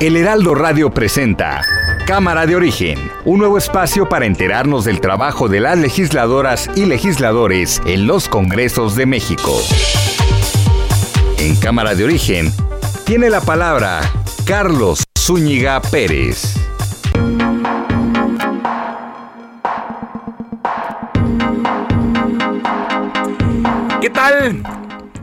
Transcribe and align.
El 0.00 0.16
Heraldo 0.16 0.54
Radio 0.54 0.88
presenta 0.88 1.60
Cámara 2.06 2.46
de 2.46 2.56
Origen, 2.56 2.98
un 3.26 3.38
nuevo 3.38 3.58
espacio 3.58 4.08
para 4.08 4.24
enterarnos 4.24 4.86
del 4.86 4.98
trabajo 4.98 5.46
de 5.46 5.60
las 5.60 5.76
legisladoras 5.76 6.70
y 6.74 6.86
legisladores 6.86 7.82
en 7.84 8.06
los 8.06 8.26
Congresos 8.26 8.96
de 8.96 9.04
México. 9.04 9.60
En 11.36 11.54
Cámara 11.56 11.94
de 11.94 12.04
Origen 12.04 12.50
tiene 13.04 13.28
la 13.28 13.42
palabra 13.42 14.00
Carlos 14.46 15.04
Zúñiga 15.18 15.82
Pérez. 15.82 16.54
¿Qué 24.00 24.08
tal? 24.08 24.62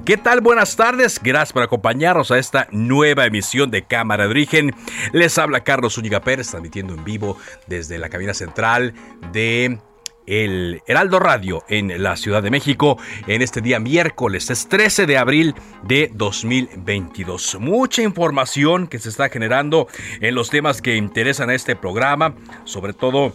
¿Qué 0.08 0.16
tal? 0.16 0.40
Buenas 0.40 0.78
tardes. 0.78 1.20
Gracias 1.22 1.52
por 1.52 1.64
acompañarnos 1.64 2.32
a 2.32 2.40
esta 2.40 2.70
nueva 2.72 3.26
emisión 3.26 3.72
de 3.72 3.84
Cámara 3.84 4.24
de 4.24 4.30
Origen. 4.30 4.74
Les 5.12 5.38
habla 5.38 5.66
Carlos 5.66 5.96
Zúñiga 5.96 6.22
Pérez, 6.22 6.50
transmitiendo 6.50 6.94
en 6.94 7.04
vivo 7.04 7.38
desde 7.68 7.98
la 7.98 8.08
cabina 8.08 8.34
central 8.34 8.94
de 9.34 9.80
el 10.26 10.82
Heraldo 10.88 11.20
Radio 11.20 11.66
en 11.68 12.02
la 12.02 12.16
Ciudad 12.16 12.42
de 12.42 12.52
México 12.52 12.98
en 13.28 13.42
este 13.42 13.60
día 13.60 13.82
miércoles, 13.82 14.50
es 14.50 14.70
13 14.70 15.08
de 15.08 15.18
abril 15.18 15.56
de 15.84 16.10
2022. 16.14 17.58
Mucha 17.60 18.02
información 18.02 18.88
que 18.88 19.00
se 19.00 19.10
está 19.10 19.28
generando 19.28 19.90
en 20.22 20.36
los 20.36 20.50
temas 20.50 20.82
que 20.82 20.96
interesan 20.96 21.50
a 21.50 21.54
este 21.54 21.76
programa, 21.76 22.34
sobre 22.64 22.94
todo 22.94 23.34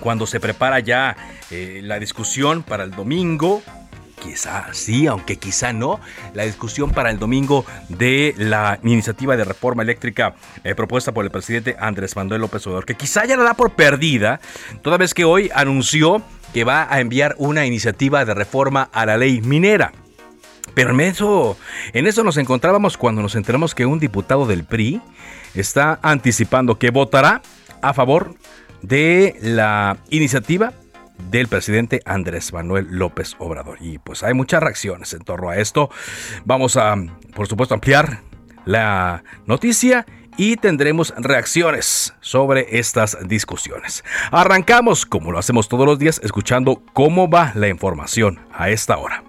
cuando 0.00 0.26
se 0.26 0.40
prepara 0.40 0.80
ya 0.80 1.14
eh, 1.50 1.82
la 1.84 1.98
discusión 1.98 2.62
para 2.62 2.84
el 2.84 2.92
domingo 2.92 3.62
quizá 4.20 4.72
sí, 4.72 5.06
aunque 5.06 5.36
quizá 5.36 5.72
no, 5.72 5.98
la 6.34 6.44
discusión 6.44 6.90
para 6.90 7.10
el 7.10 7.18
domingo 7.18 7.64
de 7.88 8.34
la 8.36 8.78
iniciativa 8.84 9.36
de 9.36 9.44
reforma 9.44 9.82
eléctrica 9.82 10.34
eh, 10.62 10.74
propuesta 10.74 11.12
por 11.12 11.24
el 11.24 11.30
presidente 11.30 11.76
Andrés 11.80 12.14
Manuel 12.14 12.42
López 12.42 12.66
Obrador, 12.66 12.84
que 12.84 12.94
quizá 12.94 13.24
ya 13.24 13.36
la 13.36 13.44
da 13.44 13.54
por 13.54 13.72
perdida, 13.72 14.40
toda 14.82 14.98
vez 14.98 15.14
que 15.14 15.24
hoy 15.24 15.50
anunció 15.54 16.22
que 16.52 16.64
va 16.64 16.86
a 16.92 17.00
enviar 17.00 17.34
una 17.38 17.66
iniciativa 17.66 18.24
de 18.24 18.34
reforma 18.34 18.88
a 18.92 19.06
la 19.06 19.16
ley 19.16 19.40
minera. 19.40 19.92
Pero 20.74 20.90
en 20.90 21.00
eso, 21.00 21.56
en 21.92 22.06
eso 22.06 22.22
nos 22.22 22.36
encontrábamos 22.36 22.96
cuando 22.96 23.22
nos 23.22 23.34
enteramos 23.34 23.74
que 23.74 23.86
un 23.86 23.98
diputado 23.98 24.46
del 24.46 24.64
PRI 24.64 25.00
está 25.54 25.98
anticipando 26.02 26.78
que 26.78 26.90
votará 26.90 27.42
a 27.82 27.92
favor 27.92 28.34
de 28.82 29.36
la 29.40 29.98
iniciativa 30.10 30.72
del 31.30 31.48
presidente 31.48 32.00
Andrés 32.04 32.52
Manuel 32.52 32.86
López 32.90 33.36
Obrador. 33.38 33.78
Y 33.80 33.98
pues 33.98 34.22
hay 34.22 34.34
muchas 34.34 34.62
reacciones 34.62 35.12
en 35.12 35.20
torno 35.20 35.50
a 35.50 35.56
esto. 35.56 35.90
Vamos 36.44 36.76
a, 36.76 36.96
por 37.34 37.46
supuesto, 37.46 37.74
ampliar 37.74 38.20
la 38.64 39.22
noticia 39.46 40.06
y 40.36 40.56
tendremos 40.56 41.12
reacciones 41.18 42.14
sobre 42.20 42.78
estas 42.78 43.18
discusiones. 43.28 44.04
Arrancamos, 44.30 45.04
como 45.04 45.32
lo 45.32 45.38
hacemos 45.38 45.68
todos 45.68 45.86
los 45.86 45.98
días, 45.98 46.20
escuchando 46.24 46.82
cómo 46.92 47.28
va 47.28 47.52
la 47.54 47.68
información 47.68 48.40
a 48.52 48.70
esta 48.70 48.96
hora. 48.96 49.22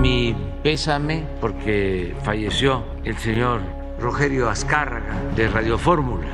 Mi 0.00 0.36
pésame 0.62 1.26
porque 1.40 2.14
falleció 2.22 2.84
el 3.04 3.16
señor 3.18 3.62
Rogerio 3.98 4.50
Azcárraga 4.50 5.14
de 5.34 5.48
Radio 5.48 5.78
Fórmula. 5.78 6.26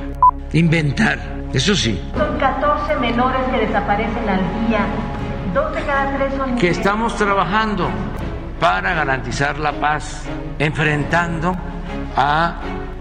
Inventar, 0.53 1.40
eso 1.53 1.75
sí. 1.75 2.01
Son 2.17 2.37
14 2.37 2.95
menores 2.95 3.41
que 3.51 3.65
desaparecen 3.65 4.29
al 4.29 4.67
día. 4.67 4.85
Dos 5.53 5.73
de 5.75 5.81
cada 5.81 6.15
tres 6.15 6.33
son 6.35 6.55
Que 6.55 6.69
estamos 6.69 7.15
trabajando 7.15 7.89
para 8.59 8.93
garantizar 8.93 9.59
la 9.59 9.73
paz, 9.73 10.23
enfrentando 10.59 11.55
a 12.15 12.55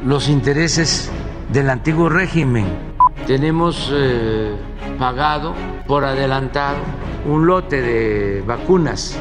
los 0.04 0.28
intereses 0.28 1.12
del 1.52 1.70
antiguo 1.70 2.08
régimen. 2.08 2.66
Tenemos 3.26 3.90
eh, 3.92 4.56
pagado 4.98 5.54
por 5.86 6.04
adelantado 6.04 6.78
un 7.26 7.46
lote 7.46 7.80
de 7.80 8.42
vacunas 8.46 9.16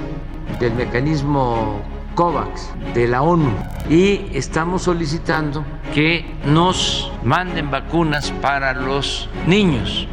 del 0.59 0.73
mecanismo 0.73 1.81
COVAX 2.19 2.71
de 2.93 3.07
la 3.07 3.21
ONU 3.21 3.49
y 3.89 4.25
estamos 4.33 4.81
solicitando 4.81 5.63
que 5.93 6.25
nos 6.45 7.09
manden 7.23 7.71
vacunas 7.71 8.33
para 8.41 8.73
los 8.73 9.29
niños. 9.47 10.05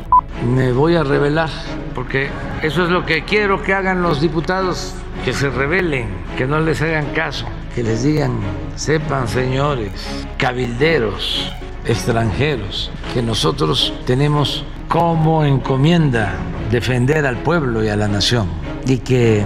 Me 0.54 0.70
voy 0.70 0.94
a 0.94 1.02
revelar 1.02 1.50
porque 1.96 2.28
eso 2.62 2.84
es 2.84 2.90
lo 2.90 3.04
que 3.04 3.24
quiero 3.24 3.60
que 3.60 3.74
hagan 3.74 4.02
los 4.02 4.20
diputados, 4.20 4.94
que 5.24 5.32
se 5.32 5.50
rebelen, 5.50 6.06
que 6.38 6.46
no 6.46 6.60
les 6.60 6.80
hagan 6.80 7.06
caso, 7.06 7.44
que 7.74 7.82
les 7.82 8.04
digan, 8.04 8.38
sepan 8.76 9.26
señores, 9.26 9.90
cabilderos 10.38 11.52
extranjeros, 11.86 12.92
que 13.14 13.20
nosotros 13.20 13.92
tenemos 14.06 14.64
como 14.86 15.44
encomienda 15.44 16.36
defender 16.70 17.26
al 17.26 17.38
pueblo 17.38 17.82
y 17.82 17.88
a 17.88 17.96
la 17.96 18.06
nación 18.06 18.46
y 18.86 18.98
que 18.98 19.44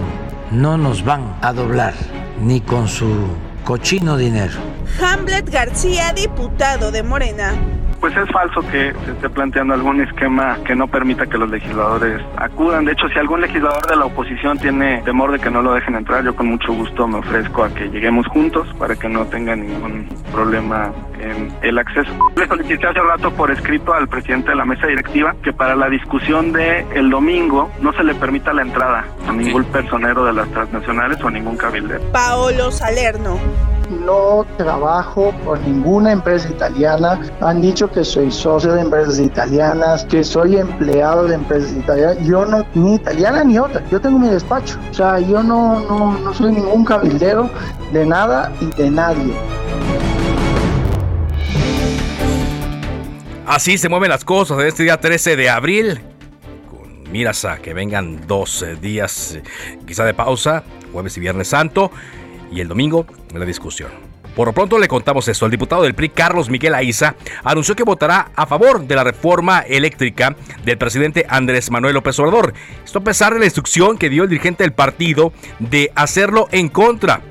no 0.51 0.77
nos 0.77 1.03
van 1.07 1.39
a 1.41 1.55
doblar 1.55 1.95
ni 2.41 2.61
con 2.61 2.89
su 2.89 3.29
cochino 3.65 4.17
dinero. 4.17 4.59
Hamlet 5.01 5.49
García, 5.51 6.13
diputado 6.13 6.91
de 6.91 7.03
Morena 7.03 7.55
pues 8.01 8.17
es 8.17 8.29
falso 8.31 8.61
que 8.63 8.93
se 9.05 9.13
esté 9.13 9.29
planteando 9.29 9.75
algún 9.75 10.01
esquema 10.01 10.59
que 10.65 10.75
no 10.75 10.89
permita 10.89 11.27
que 11.27 11.37
los 11.37 11.51
legisladores 11.51 12.21
acudan. 12.37 12.85
De 12.87 12.93
hecho, 12.93 13.09
si 13.09 13.19
algún 13.19 13.43
legislador 13.43 13.87
de 13.87 13.97
la 13.97 14.07
oposición 14.07 14.59
tiene 14.59 15.03
temor 15.03 15.33
de 15.33 15.39
que 15.39 15.51
no 15.51 15.63
lo 15.63 15.75
dejen 15.75 15.95
entrar, 15.95 16.25
yo 16.25 16.35
con 16.35 16.47
mucho 16.47 16.73
gusto 16.73 17.07
me 17.07 17.19
ofrezco 17.19 17.65
a 17.65 17.75
que 17.75 17.89
lleguemos 17.91 18.27
juntos 18.29 18.67
para 18.79 18.97
que 18.97 19.09
no 19.09 19.27
tenga 19.27 19.55
ningún 19.55 20.09
problema 20.33 20.93
en 21.21 21.53
el 21.63 21.79
acceso. 21.79 22.11
Le 22.37 22.47
solicité 22.47 22.87
hace 22.87 23.01
rato 23.01 23.31
por 23.33 23.51
escrito 23.51 23.93
al 23.93 24.09
presidente 24.09 24.51
de 24.51 24.57
la 24.57 24.65
mesa 24.65 24.87
directiva 24.87 25.35
que 25.43 25.53
para 25.53 25.77
la 25.77 25.89
discusión 25.91 26.53
de 26.53 26.87
el 26.95 27.11
domingo 27.11 27.71
no 27.83 27.93
se 27.93 28.03
le 28.03 28.15
permita 28.15 28.53
la 28.53 28.63
entrada 28.63 29.05
a 29.29 29.33
ningún 29.33 29.65
personero 29.65 30.25
de 30.25 30.33
las 30.33 30.49
transnacionales 30.49 31.23
o 31.23 31.29
a 31.29 31.31
ningún 31.31 31.57
cabildero. 31.57 32.01
Paolo 32.13 32.71
Salerno 32.71 33.39
no 33.91 34.47
trabajo 34.57 35.35
por 35.45 35.61
ninguna 35.61 36.13
empresa 36.13 36.49
italiana. 36.49 37.21
Han 37.41 37.61
dicho 37.61 37.91
que 37.91 38.05
soy 38.05 38.31
socio 38.31 38.73
de 38.75 38.83
empresas 38.83 39.19
italianas, 39.19 40.05
que 40.05 40.25
soy 40.25 40.57
empleado 40.57 41.27
de 41.27 41.35
empresas 41.35 41.73
italianas. 41.73 42.19
Yo 42.27 42.47
no, 42.47 42.65
ni 42.75 42.95
italiana 42.95 43.45
ni 43.45 43.59
otra. 43.59 43.83
Yo 43.91 44.01
tengo 44.01 44.19
mi 44.19 44.29
despacho. 44.29 44.79
O 44.91 44.95
sea, 44.95 45.19
yo 45.19 45.43
no, 45.43 45.81
no, 45.81 46.19
no 46.19 46.35
soy 46.35 46.53
ningún 46.53 46.85
cabildero 46.85 47.51
de 47.93 48.07
nada 48.07 48.53
y 48.61 48.67
de 48.67 48.91
nadie. 48.91 49.35
Así 53.47 53.79
se 53.79 53.89
mueven 53.89 54.11
las 54.11 54.25
cosas 54.25 54.61
en 54.61 54.67
este 54.67 54.85
día 54.85 55.01
13 55.01 55.35
de 55.37 55.51
abril. 55.51 56.01
Con 56.71 57.11
miras 57.11 57.45
a 57.45 57.59
que 57.59 57.75
vengan 57.75 58.27
dos 58.29 58.65
días 58.81 59.35
eh, 59.35 59.43
quizá 59.87 60.05
de 60.05 60.15
pausa, 60.15 60.63
jueves 60.93 61.17
y 61.17 61.21
viernes 61.21 61.49
santo 61.49 61.91
y 62.51 62.61
el 62.61 62.69
domingo 62.69 63.07
la 63.35 63.45
discusión. 63.45 63.91
Por 64.35 64.47
lo 64.47 64.53
pronto 64.53 64.79
le 64.79 64.89
contamos 64.89 65.27
esto. 65.29 65.45
El 65.45 65.51
diputado 65.51 65.83
del 65.83 65.95
PRI, 65.95 66.11
Carlos 66.11 66.51
Miguel 66.51 66.75
Aiza, 66.75 67.17
anunció 67.43 67.75
que 67.75 67.83
votará 67.83 68.31
a 68.35 68.47
favor 68.47 68.87
de 68.87 68.95
la 68.95 69.05
reforma 69.05 69.61
eléctrica 69.61 70.37
del 70.65 70.79
presidente 70.79 71.27
Andrés 71.29 71.71
Manuel 71.71 71.95
López 71.95 72.19
Obrador. 72.21 72.55
Esto 72.85 73.01
a 73.01 73.05
pesar 73.05 73.35
de 73.35 73.41
la 73.41 73.47
instrucción 73.47 73.99
que 73.99 74.09
dio 74.09 74.23
el 74.23 74.29
dirigente 74.29 74.63
del 74.63 74.73
partido 74.73 75.33
de 75.59 75.91
hacerlo 75.95 76.49
en 76.53 76.69
contra. 76.69 77.23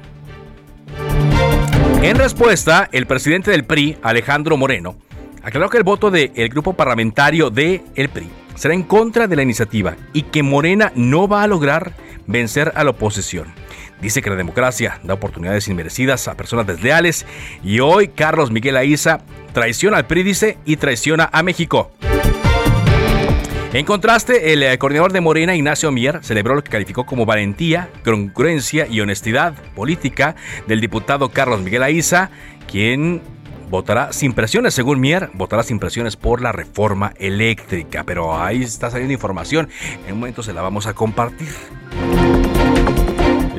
En 2.01 2.17
respuesta, 2.17 2.89
el 2.91 3.07
presidente 3.07 3.51
del 3.51 3.65
PRI, 3.65 3.97
Alejandro 4.01 4.57
Moreno, 4.57 4.97
aclaró 5.41 5.69
que 5.69 5.77
el 5.77 5.83
voto 5.83 6.11
del 6.11 6.49
grupo 6.49 6.73
parlamentario 6.73 7.49
de 7.49 7.83
el 7.95 8.09
PRI 8.09 8.29
será 8.55 8.73
en 8.73 8.83
contra 8.83 9.27
de 9.27 9.35
la 9.37 9.41
iniciativa 9.41 9.95
y 10.11 10.23
que 10.23 10.43
Morena 10.43 10.91
no 10.95 11.27
va 11.27 11.43
a 11.43 11.47
lograr 11.47 11.93
vencer 12.27 12.73
a 12.75 12.83
la 12.83 12.91
oposición. 12.91 13.53
Dice 14.01 14.21
que 14.21 14.29
la 14.29 14.35
democracia 14.35 14.99
da 15.03 15.13
oportunidades 15.13 15.67
inmerecidas 15.67 16.27
a 16.27 16.35
personas 16.35 16.67
desleales 16.67 17.25
y 17.63 17.79
hoy 17.79 18.09
Carlos 18.09 18.51
Miguel 18.51 18.77
Aiza 18.77 19.19
traiciona 19.53 19.97
al 19.97 20.07
PRI, 20.07 20.23
dice, 20.23 20.57
y 20.65 20.77
traiciona 20.77 21.29
a 21.31 21.43
México. 21.43 21.91
En 23.71 23.85
contraste, 23.85 24.51
el 24.51 24.63
eh, 24.63 24.77
coordinador 24.79 25.11
de 25.11 25.21
Morena, 25.21 25.55
Ignacio 25.55 25.91
Mier, 25.91 26.23
celebró 26.23 26.55
lo 26.55 26.63
que 26.63 26.71
calificó 26.71 27.05
como 27.05 27.27
valentía, 27.27 27.89
congruencia 28.03 28.87
y 28.87 28.99
honestidad 28.99 29.53
política 29.75 30.35
del 30.65 30.81
diputado 30.81 31.29
Carlos 31.29 31.61
Miguel 31.61 31.83
Aiza, 31.83 32.31
quien 32.67 33.21
votará 33.69 34.11
sin 34.11 34.33
presiones, 34.33 34.73
según 34.73 34.99
Mier, 34.99 35.29
votará 35.35 35.61
sin 35.61 35.77
presiones 35.77 36.15
por 36.15 36.41
la 36.41 36.51
reforma 36.51 37.13
eléctrica. 37.19 38.03
Pero 38.05 38.41
ahí 38.41 38.63
está 38.63 38.89
saliendo 38.89 39.13
información, 39.13 39.69
en 40.07 40.13
un 40.13 40.19
momento 40.21 40.41
se 40.41 40.53
la 40.53 40.63
vamos 40.63 40.87
a 40.87 40.93
compartir. 40.95 41.49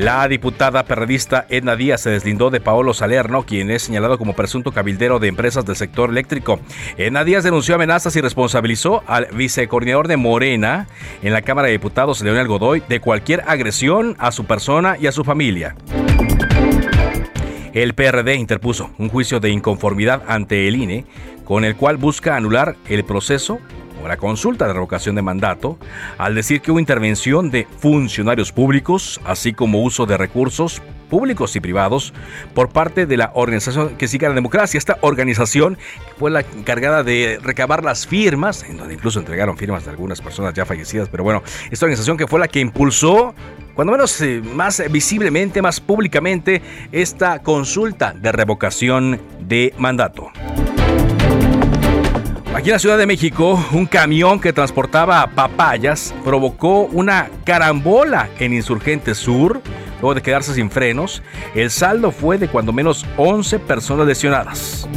La 0.00 0.26
diputada 0.28 0.84
perredista 0.84 1.44
Edna 1.50 1.76
Díaz 1.76 2.00
se 2.00 2.08
deslindó 2.08 2.48
de 2.48 2.62
Paolo 2.62 2.94
Salerno, 2.94 3.44
quien 3.44 3.70
es 3.70 3.82
señalado 3.82 4.16
como 4.16 4.32
presunto 4.32 4.72
cabildero 4.72 5.18
de 5.18 5.28
empresas 5.28 5.66
del 5.66 5.76
sector 5.76 6.08
eléctrico. 6.08 6.58
Edna 6.96 7.22
Díaz 7.22 7.44
denunció 7.44 7.74
amenazas 7.74 8.16
y 8.16 8.22
responsabilizó 8.22 9.02
al 9.06 9.26
vicecoordinador 9.34 10.08
de 10.08 10.16
Morena 10.16 10.88
en 11.22 11.34
la 11.34 11.42
Cámara 11.42 11.66
de 11.66 11.72
Diputados, 11.72 12.22
Leonel 12.22 12.48
Godoy, 12.48 12.82
de 12.88 13.00
cualquier 13.00 13.42
agresión 13.46 14.16
a 14.18 14.32
su 14.32 14.46
persona 14.46 14.96
y 14.98 15.06
a 15.06 15.12
su 15.12 15.22
familia. 15.22 15.76
El 17.74 17.92
PRD 17.92 18.36
interpuso 18.36 18.92
un 18.96 19.10
juicio 19.10 19.38
de 19.38 19.50
inconformidad 19.50 20.22
ante 20.26 20.66
el 20.66 20.76
INE, 20.76 21.04
con 21.44 21.62
el 21.62 21.76
cual 21.76 21.98
busca 21.98 22.36
anular 22.36 22.74
el 22.88 23.04
proceso 23.04 23.60
la 24.08 24.16
consulta 24.16 24.66
de 24.66 24.72
revocación 24.72 25.14
de 25.14 25.22
mandato, 25.22 25.78
al 26.18 26.34
decir 26.34 26.60
que 26.60 26.70
hubo 26.70 26.80
intervención 26.80 27.50
de 27.50 27.66
funcionarios 27.78 28.52
públicos, 28.52 29.20
así 29.24 29.52
como 29.52 29.82
uso 29.82 30.06
de 30.06 30.16
recursos 30.16 30.82
públicos 31.10 31.54
y 31.56 31.60
privados 31.60 32.14
por 32.54 32.70
parte 32.70 33.04
de 33.04 33.16
la 33.16 33.32
organización 33.34 33.96
que 33.96 34.08
sigue 34.08 34.28
la 34.28 34.34
democracia. 34.34 34.78
Esta 34.78 34.96
organización 35.02 35.76
fue 36.18 36.30
la 36.30 36.40
encargada 36.40 37.02
de 37.02 37.38
recabar 37.42 37.84
las 37.84 38.06
firmas, 38.06 38.62
en 38.62 38.78
donde 38.78 38.94
incluso 38.94 39.18
entregaron 39.18 39.58
firmas 39.58 39.84
de 39.84 39.90
algunas 39.90 40.22
personas 40.22 40.54
ya 40.54 40.64
fallecidas, 40.64 41.08
pero 41.08 41.24
bueno, 41.24 41.42
esta 41.70 41.84
organización 41.84 42.16
que 42.16 42.26
fue 42.26 42.40
la 42.40 42.48
que 42.48 42.60
impulsó 42.60 43.34
cuando 43.74 43.92
menos 43.92 44.20
eh, 44.20 44.42
más 44.42 44.82
visiblemente, 44.90 45.62
más 45.62 45.80
públicamente, 45.80 46.62
esta 46.92 47.40
consulta 47.40 48.12
de 48.12 48.32
revocación 48.32 49.20
de 49.40 49.74
mandato. 49.78 50.30
Aquí 52.52 52.68
en 52.68 52.72
la 52.72 52.78
Ciudad 52.80 52.98
de 52.98 53.06
México, 53.06 53.64
un 53.70 53.86
camión 53.86 54.40
que 54.40 54.52
transportaba 54.52 55.24
papayas 55.28 56.12
provocó 56.24 56.82
una 56.82 57.30
carambola 57.44 58.28
en 58.40 58.52
Insurgente 58.52 59.14
Sur, 59.14 59.62
luego 60.00 60.14
de 60.16 60.20
quedarse 60.20 60.52
sin 60.54 60.68
frenos. 60.68 61.22
El 61.54 61.70
saldo 61.70 62.10
fue 62.10 62.38
de 62.38 62.48
cuando 62.48 62.72
menos 62.72 63.06
11 63.18 63.60
personas 63.60 64.04
lesionadas. 64.04 64.88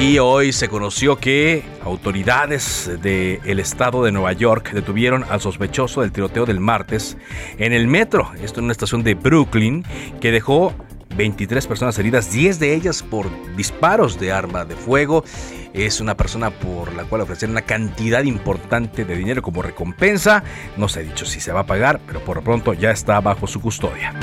Y 0.00 0.18
hoy 0.18 0.52
se 0.52 0.68
conoció 0.68 1.16
que 1.16 1.62
autoridades 1.84 2.90
del 3.00 3.60
estado 3.60 4.02
de 4.02 4.10
Nueva 4.10 4.32
York 4.32 4.72
detuvieron 4.72 5.24
al 5.30 5.40
sospechoso 5.40 6.00
del 6.00 6.10
tiroteo 6.10 6.44
del 6.44 6.58
martes 6.58 7.16
en 7.56 7.72
el 7.72 7.86
metro, 7.86 8.32
esto 8.42 8.58
en 8.58 8.64
una 8.64 8.72
estación 8.72 9.04
de 9.04 9.14
Brooklyn, 9.14 9.84
que 10.20 10.32
dejó 10.32 10.74
23 11.16 11.66
personas 11.66 11.98
heridas, 11.98 12.32
10 12.32 12.60
de 12.60 12.74
ellas 12.74 13.02
por 13.02 13.26
disparos 13.56 14.20
de 14.20 14.32
arma 14.32 14.64
de 14.64 14.76
fuego. 14.76 15.24
Es 15.72 16.00
una 16.00 16.16
persona 16.16 16.50
por 16.50 16.94
la 16.94 17.04
cual 17.04 17.22
ofrecer 17.22 17.48
una 17.48 17.62
cantidad 17.62 18.22
importante 18.24 19.04
de 19.04 19.16
dinero 19.16 19.42
como 19.42 19.62
recompensa. 19.62 20.42
No 20.76 20.88
se 20.88 21.00
ha 21.00 21.02
dicho 21.02 21.26
si 21.26 21.40
se 21.40 21.52
va 21.52 21.60
a 21.60 21.66
pagar, 21.66 22.00
pero 22.06 22.20
por 22.20 22.36
lo 22.36 22.42
pronto 22.42 22.72
ya 22.72 22.90
está 22.90 23.20
bajo 23.20 23.46
su 23.46 23.60
custodia. 23.60 24.14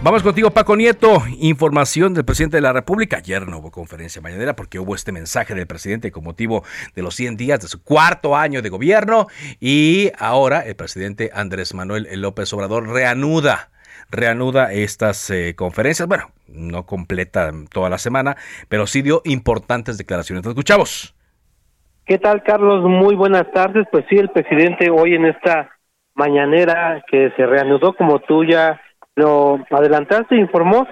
Vamos 0.00 0.22
contigo, 0.22 0.50
Paco 0.50 0.76
Nieto. 0.76 1.24
Información 1.38 2.14
del 2.14 2.24
presidente 2.24 2.56
de 2.56 2.60
la 2.60 2.72
República. 2.72 3.16
Ayer 3.16 3.48
no 3.48 3.58
hubo 3.58 3.72
conferencia 3.72 4.22
mañanera 4.22 4.54
porque 4.54 4.78
hubo 4.78 4.94
este 4.94 5.10
mensaje 5.10 5.54
del 5.56 5.66
presidente 5.66 6.12
con 6.12 6.22
motivo 6.22 6.62
de 6.94 7.02
los 7.02 7.16
100 7.16 7.36
días 7.36 7.60
de 7.60 7.68
su 7.68 7.82
cuarto 7.82 8.36
año 8.36 8.62
de 8.62 8.68
gobierno. 8.68 9.26
Y 9.58 10.12
ahora 10.16 10.60
el 10.60 10.76
presidente 10.76 11.30
Andrés 11.34 11.74
Manuel 11.74 12.08
López 12.20 12.52
Obrador 12.52 12.88
reanuda 12.88 13.70
reanuda 14.10 14.72
estas 14.72 15.28
eh, 15.30 15.54
conferencias. 15.56 16.08
Bueno, 16.08 16.30
no 16.48 16.86
completa 16.86 17.50
toda 17.72 17.90
la 17.90 17.98
semana, 17.98 18.36
pero 18.68 18.86
sí 18.86 19.02
dio 19.02 19.20
importantes 19.24 19.98
declaraciones. 19.98 20.42
Te 20.42 20.48
escuchamos. 20.48 21.14
¿Qué 22.06 22.18
tal, 22.18 22.42
Carlos? 22.42 22.82
Muy 22.84 23.14
buenas 23.14 23.50
tardes. 23.52 23.86
Pues 23.90 24.04
sí, 24.08 24.16
el 24.16 24.30
presidente 24.30 24.90
hoy 24.90 25.14
en 25.14 25.26
esta 25.26 25.70
mañanera 26.14 27.04
que 27.10 27.30
se 27.36 27.46
reanudó, 27.46 27.94
como 27.94 28.18
tú 28.20 28.44
ya 28.44 28.80
lo 29.14 29.64
adelantaste, 29.70 30.36
informó 30.36 30.86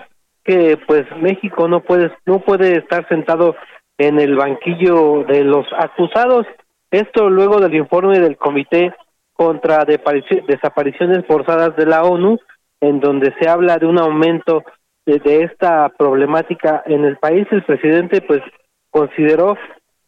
que 0.44 0.78
pues 0.86 1.04
México 1.20 1.66
no 1.68 1.80
puede 1.80 2.12
no 2.26 2.40
puede 2.40 2.78
estar 2.78 3.08
sentado 3.08 3.56
en 3.98 4.20
el 4.20 4.36
banquillo 4.36 5.24
de 5.24 5.42
los 5.42 5.66
acusados. 5.76 6.46
Esto 6.90 7.28
luego 7.28 7.60
del 7.60 7.74
informe 7.74 8.20
del 8.20 8.36
Comité 8.36 8.94
contra 9.32 9.84
Desapariciones 9.84 11.26
Forzadas 11.26 11.76
de 11.76 11.86
la 11.86 12.04
ONU, 12.04 12.38
en 12.80 13.00
donde 13.00 13.34
se 13.40 13.48
habla 13.48 13.78
de 13.78 13.86
un 13.86 13.98
aumento 13.98 14.64
de, 15.06 15.44
esta 15.44 15.88
problemática 15.90 16.82
en 16.86 17.04
el 17.04 17.16
país, 17.16 17.46
el 17.50 17.62
presidente 17.64 18.20
pues 18.20 18.42
consideró 18.90 19.56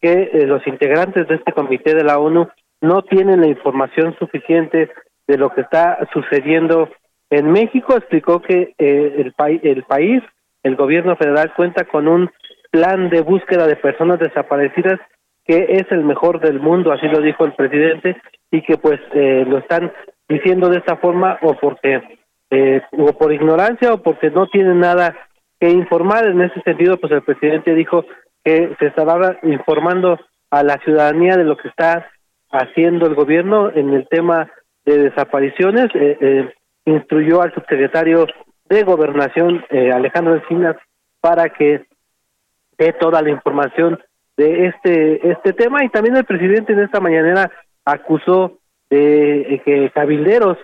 que 0.00 0.31
eh, 0.33 0.47
los 0.47 0.67
integrantes 0.67 1.27
de 1.29 1.37
este 1.37 1.53
comité 1.53 1.95
de 1.95 2.05
la 2.05 2.19
ONU 2.19 2.49
no 2.81 3.03
tienen 3.03 3.41
la 3.41 3.49
información 3.49 4.17
suficiente 4.19 4.91
de 5.27 5.39
lo 5.39 5.50
que 5.50 5.62
está 5.62 5.99
sucediendo 6.12 6.89
en 7.31 7.50
México. 7.50 7.97
Explicó 7.97 8.41
que 8.41 8.75
eh, 8.79 9.15
el, 9.19 9.35
el 9.62 9.83
país, 9.85 10.23
el 10.62 10.77
gobierno 10.77 11.17
federal 11.17 11.53
cuenta 11.55 11.85
con 11.85 12.09
un 12.09 12.31
plan 12.71 13.09
de 13.09 13.23
búsqueda 13.23 13.67
de 13.67 13.77
personas 13.77 14.19
desaparecidas 14.19 15.00
que 15.49 15.67
es 15.71 15.91
el 15.91 16.05
mejor 16.05 16.41
del 16.41 16.61
mundo, 16.61 16.93
así 16.93 17.09
lo 17.09 17.23
dijo 17.23 17.47
el 17.47 17.55
presidente, 17.55 18.17
y 18.50 18.61
que 18.61 18.77
pues 18.77 19.00
eh, 19.15 19.47
lo 19.49 19.59
están 19.59 19.91
diciendo 20.29 20.69
de 20.69 20.77
esta 20.77 20.97
forma 20.97 21.39
o 21.41 21.55
porque 21.55 22.03
eh, 22.50 22.83
o 22.93 23.12
por 23.12 23.33
ignorancia 23.33 23.93
o 23.93 24.03
porque 24.03 24.31
no 24.31 24.47
tienen 24.47 24.81
nada 24.81 25.15
que 25.61 25.71
informar. 25.71 26.27
En 26.27 26.41
ese 26.41 26.61
sentido, 26.62 26.99
pues 26.99 27.12
el 27.12 27.23
presidente 27.23 27.75
dijo 27.75 28.05
que 28.45 28.75
se 28.79 28.87
estaba 28.87 29.37
informando 29.43 30.19
a 30.50 30.62
la 30.62 30.79
ciudadanía 30.85 31.37
de 31.37 31.45
lo 31.45 31.56
que 31.56 31.69
está 31.69 32.11
haciendo 32.50 33.06
el 33.06 33.15
gobierno 33.15 33.71
en 33.71 33.93
el 33.93 34.09
tema 34.09 34.50
de 34.87 34.99
desapariciones. 34.99 35.87
Eh, 35.95 36.17
eh, 36.21 36.55
instruyó 36.87 37.43
al 37.43 37.53
subsecretario 37.53 38.27
de 38.71 38.83
Gobernación, 38.83 39.65
Alejandro 39.71 40.37
Encinas, 40.37 40.77
para 41.21 41.50
que 41.50 41.85
dé 42.79 42.93
toda 42.95 43.21
la 43.21 43.31
información 43.31 43.99
de 44.39 44.67
este 44.67 45.31
este 45.31 45.53
tema 45.53 45.85
y 45.85 45.89
también 45.89 46.17
el 46.17 46.25
presidente 46.25 46.73
en 46.73 46.81
esta 46.81 47.00
mañanera 47.00 47.50
acusó 47.85 48.59
de 48.89 49.61
que 49.65 49.91
cabilderos 49.91 50.56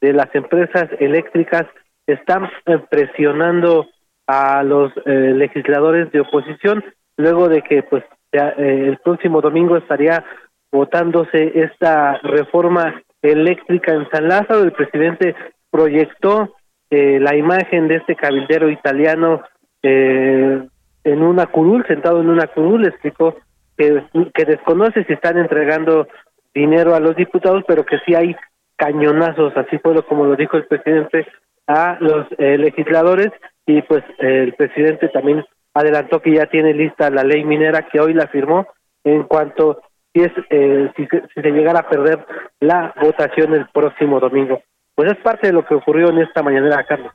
de 0.00 0.12
las 0.12 0.32
empresas 0.34 0.88
eléctricas 1.00 1.66
están 2.06 2.48
eh, 2.66 2.78
presionando 2.90 3.86
a 4.26 4.62
los 4.62 4.92
eh, 5.06 5.32
legisladores 5.34 6.10
de 6.12 6.20
oposición 6.20 6.84
luego 7.16 7.48
de 7.48 7.62
que 7.62 7.82
pues 7.82 8.04
eh, 8.32 8.52
el 8.58 8.98
próximo 8.98 9.40
domingo 9.40 9.76
estaría 9.76 10.24
votándose 10.70 11.52
esta 11.54 12.18
reforma 12.18 13.02
eléctrica 13.22 13.92
en 13.92 14.08
San 14.10 14.28
Lázaro. 14.28 14.62
El 14.62 14.72
presidente 14.72 15.34
proyectó 15.70 16.54
la 16.90 17.36
imagen 17.36 17.86
de 17.86 17.96
este 17.96 18.16
cabildero 18.16 18.70
italiano 18.70 19.42
en 19.82 20.70
una 21.04 21.44
curul 21.46 21.84
sentado 21.86 22.22
en 22.22 22.30
una 22.30 22.46
curul 22.46 22.86
explicó 22.86 23.36
que, 23.76 24.04
que 24.32 24.44
desconoce 24.46 25.04
si 25.04 25.12
están 25.12 25.36
entregando 25.36 26.08
dinero 26.54 26.94
a 26.94 27.00
los 27.00 27.14
diputados 27.14 27.62
pero 27.68 27.84
que 27.84 27.98
sí 28.06 28.14
hay 28.14 28.34
cañonazos, 28.78 29.54
así 29.56 29.78
fue 29.78 29.92
lo, 29.92 30.06
como 30.06 30.24
lo 30.24 30.36
dijo 30.36 30.56
el 30.56 30.66
presidente 30.66 31.26
a 31.66 31.98
los 32.00 32.26
eh, 32.38 32.56
legisladores 32.56 33.28
y 33.66 33.82
pues 33.82 34.02
el 34.18 34.54
presidente 34.54 35.08
también 35.08 35.44
adelantó 35.74 36.22
que 36.22 36.34
ya 36.34 36.46
tiene 36.46 36.72
lista 36.72 37.10
la 37.10 37.24
ley 37.24 37.44
minera 37.44 37.86
que 37.92 38.00
hoy 38.00 38.14
la 38.14 38.28
firmó 38.28 38.66
en 39.04 39.24
cuanto 39.24 39.82
si 40.14 40.22
es 40.22 40.32
eh, 40.48 40.90
si, 40.96 41.06
se 41.06 41.50
llegara 41.50 41.80
a 41.80 41.88
perder 41.88 42.24
la 42.60 42.94
votación 43.02 43.52
el 43.52 43.66
próximo 43.68 44.18
domingo. 44.18 44.62
Pues 44.94 45.12
es 45.12 45.18
parte 45.18 45.48
de 45.48 45.52
lo 45.52 45.66
que 45.66 45.74
ocurrió 45.74 46.08
en 46.08 46.18
esta 46.18 46.42
mañanera, 46.42 46.84
Carlos. 46.84 47.12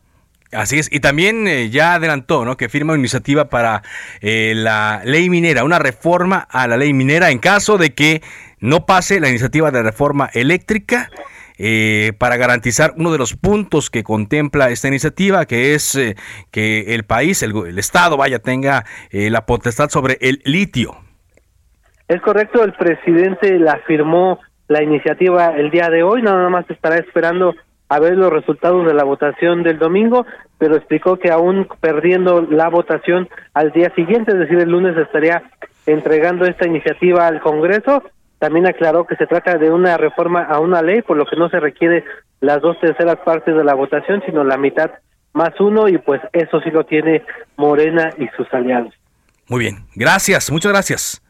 Así 0.51 0.77
es, 0.77 0.93
y 0.93 1.00
también 1.00 1.48
eh, 1.48 1.70
ya 1.72 1.96
adelantó 1.96 2.46
¿no? 2.46 2.55
que 2.58 2.70
firma 2.70 2.93
una 2.93 3.00
iniciativa 3.00 3.50
para 3.50 3.82
la 4.22 5.01
ley 5.03 5.29
minera, 5.29 5.63
una 5.63 5.79
reforma 5.79 6.46
a 6.48 6.67
la 6.67 6.77
ley 6.77 6.93
minera 6.93 7.32
en 7.32 7.39
caso 7.39 7.79
de 7.79 7.96
que 7.96 8.22
no 8.60 8.86
pase 8.86 9.20
la 9.20 9.29
iniciativa 9.29 9.72
de 9.72 9.82
reforma 9.82 10.29
eléctrica 10.32 11.10
eh, 11.65 12.12
para 12.17 12.36
garantizar 12.36 12.91
uno 12.98 13.13
de 13.13 13.17
los 13.17 13.38
puntos 13.38 13.89
que 13.89 14.03
contempla 14.03 14.70
esta 14.70 14.89
iniciativa, 14.89 15.46
que 15.46 15.75
es 15.75 15.96
eh, 15.96 16.15
que 16.51 16.93
el 16.93 17.05
país, 17.05 17.41
el, 17.41 17.79
Estado, 17.79 18.17
vaya, 18.17 18.39
tenga 18.39 18.84
eh, 19.12 19.29
la 19.29 19.46
potestad 19.46 19.88
sobre 19.88 20.17
el 20.20 20.41
litio. 20.43 20.98
Es 22.10 22.20
correcto, 22.20 22.65
el 22.65 22.74
presidente 22.74 23.58
la 23.60 23.77
firmó 23.88 24.39
la 24.67 24.84
iniciativa 24.84 25.55
el 25.55 25.72
día 25.72 25.89
de 25.89 26.03
hoy, 26.03 26.22
nada 26.22 26.50
más 26.50 26.70
estará 26.70 26.98
esperando 26.98 27.55
a 27.88 27.98
ver 27.98 28.17
los 28.17 28.34
resultados 28.34 28.86
de 28.86 28.93
la 28.93 29.05
votación 29.05 29.63
del 29.63 29.79
domingo, 29.79 30.25
pero 30.58 30.75
explicó 30.75 31.17
que 31.17 31.32
aún 31.32 31.70
perdiendo 31.79 32.41
la 32.41 32.67
votación 32.67 33.29
al 33.53 33.72
día 33.72 33.89
siguiente, 33.96 34.34
es 34.34 34.39
decir, 34.39 34.60
el 34.60 34.70
lunes 34.70 34.98
estaría 34.98 35.41
entregando 35.86 36.46
esta 36.46 36.67
iniciativa 36.67 37.25
al 37.25 37.39
Congreso. 37.39 38.03
También 38.44 38.68
aclaró 38.68 39.08
que 39.08 39.16
se 39.16 39.26
trata 39.26 39.58
de 39.58 39.72
una 39.72 39.96
reforma 39.96 40.44
a 40.44 40.60
una 40.60 40.82
ley, 40.82 41.02
por 41.02 41.16
lo 41.16 41.26
que 41.26 41.38
no 41.38 41.48
se 41.48 41.62
requiere 41.62 42.04
las 42.42 42.62
dos 42.62 42.78
terceras 42.82 43.16
partes 43.24 43.56
de 43.56 43.64
la 43.64 43.74
votación, 43.74 44.22
sino 44.26 44.44
la 44.44 44.58
mitad 44.58 44.92
más 45.32 45.58
uno, 45.62 45.88
y 45.88 45.98
pues 45.98 46.20
eso 46.34 46.60
sí 46.60 46.70
lo 46.70 46.84
tiene 46.84 47.24
Morena 47.56 48.10
y 48.18 48.28
sus 48.36 48.54
aliados. 48.54 48.94
Muy 49.48 49.62
bien, 49.62 49.86
gracias, 49.96 50.52
muchas 50.52 50.74
gracias. 50.74 51.23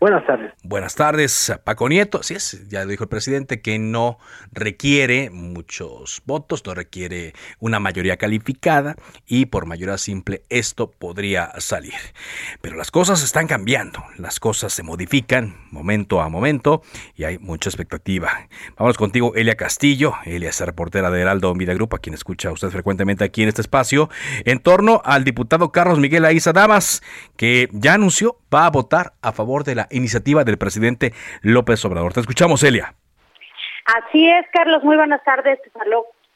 Buenas 0.00 0.24
tardes. 0.26 0.52
Buenas 0.62 0.94
tardes, 0.94 1.52
Paco 1.64 1.88
Nieto. 1.88 2.20
Así 2.20 2.34
es, 2.34 2.68
ya 2.68 2.86
dijo 2.86 3.02
el 3.02 3.08
presidente 3.08 3.60
que 3.60 3.80
no 3.80 4.18
requiere 4.52 5.28
muchos 5.30 6.22
votos, 6.24 6.64
no 6.64 6.74
requiere 6.74 7.32
una 7.58 7.80
mayoría 7.80 8.16
calificada 8.16 8.94
y 9.26 9.46
por 9.46 9.66
mayoría 9.66 9.98
simple 9.98 10.42
esto 10.50 10.92
podría 10.92 11.50
salir. 11.58 11.94
Pero 12.60 12.76
las 12.76 12.92
cosas 12.92 13.24
están 13.24 13.48
cambiando, 13.48 14.04
las 14.18 14.38
cosas 14.38 14.72
se 14.72 14.84
modifican 14.84 15.56
momento 15.72 16.20
a 16.20 16.28
momento 16.28 16.82
y 17.16 17.24
hay 17.24 17.38
mucha 17.38 17.68
expectativa. 17.68 18.46
Vamos 18.76 18.96
contigo, 18.96 19.34
Elia 19.34 19.56
Castillo. 19.56 20.14
Elia 20.24 20.50
es 20.50 20.60
reportera 20.60 21.10
de 21.10 21.22
Heraldo 21.22 21.52
Media 21.56 21.74
Group, 21.74 21.96
a 21.96 21.98
quien 21.98 22.14
escucha 22.14 22.52
usted 22.52 22.70
frecuentemente 22.70 23.24
aquí 23.24 23.42
en 23.42 23.48
este 23.48 23.62
espacio, 23.62 24.10
en 24.44 24.60
torno 24.60 25.02
al 25.04 25.24
diputado 25.24 25.72
Carlos 25.72 25.98
Miguel 25.98 26.24
Aiza 26.24 26.52
Damas, 26.52 27.02
que 27.36 27.68
ya 27.72 27.94
anunció 27.94 28.38
va 28.54 28.66
a 28.66 28.70
votar 28.70 29.14
a 29.22 29.32
favor 29.32 29.64
de 29.64 29.74
la 29.74 29.87
iniciativa 29.90 30.44
del 30.44 30.58
presidente 30.58 31.12
López 31.42 31.84
Obrador. 31.84 32.12
Te 32.12 32.20
escuchamos, 32.20 32.62
Elia. 32.62 32.94
Así 33.84 34.30
es, 34.30 34.46
Carlos. 34.52 34.84
Muy 34.84 34.96
buenas 34.96 35.24
tardes. 35.24 35.58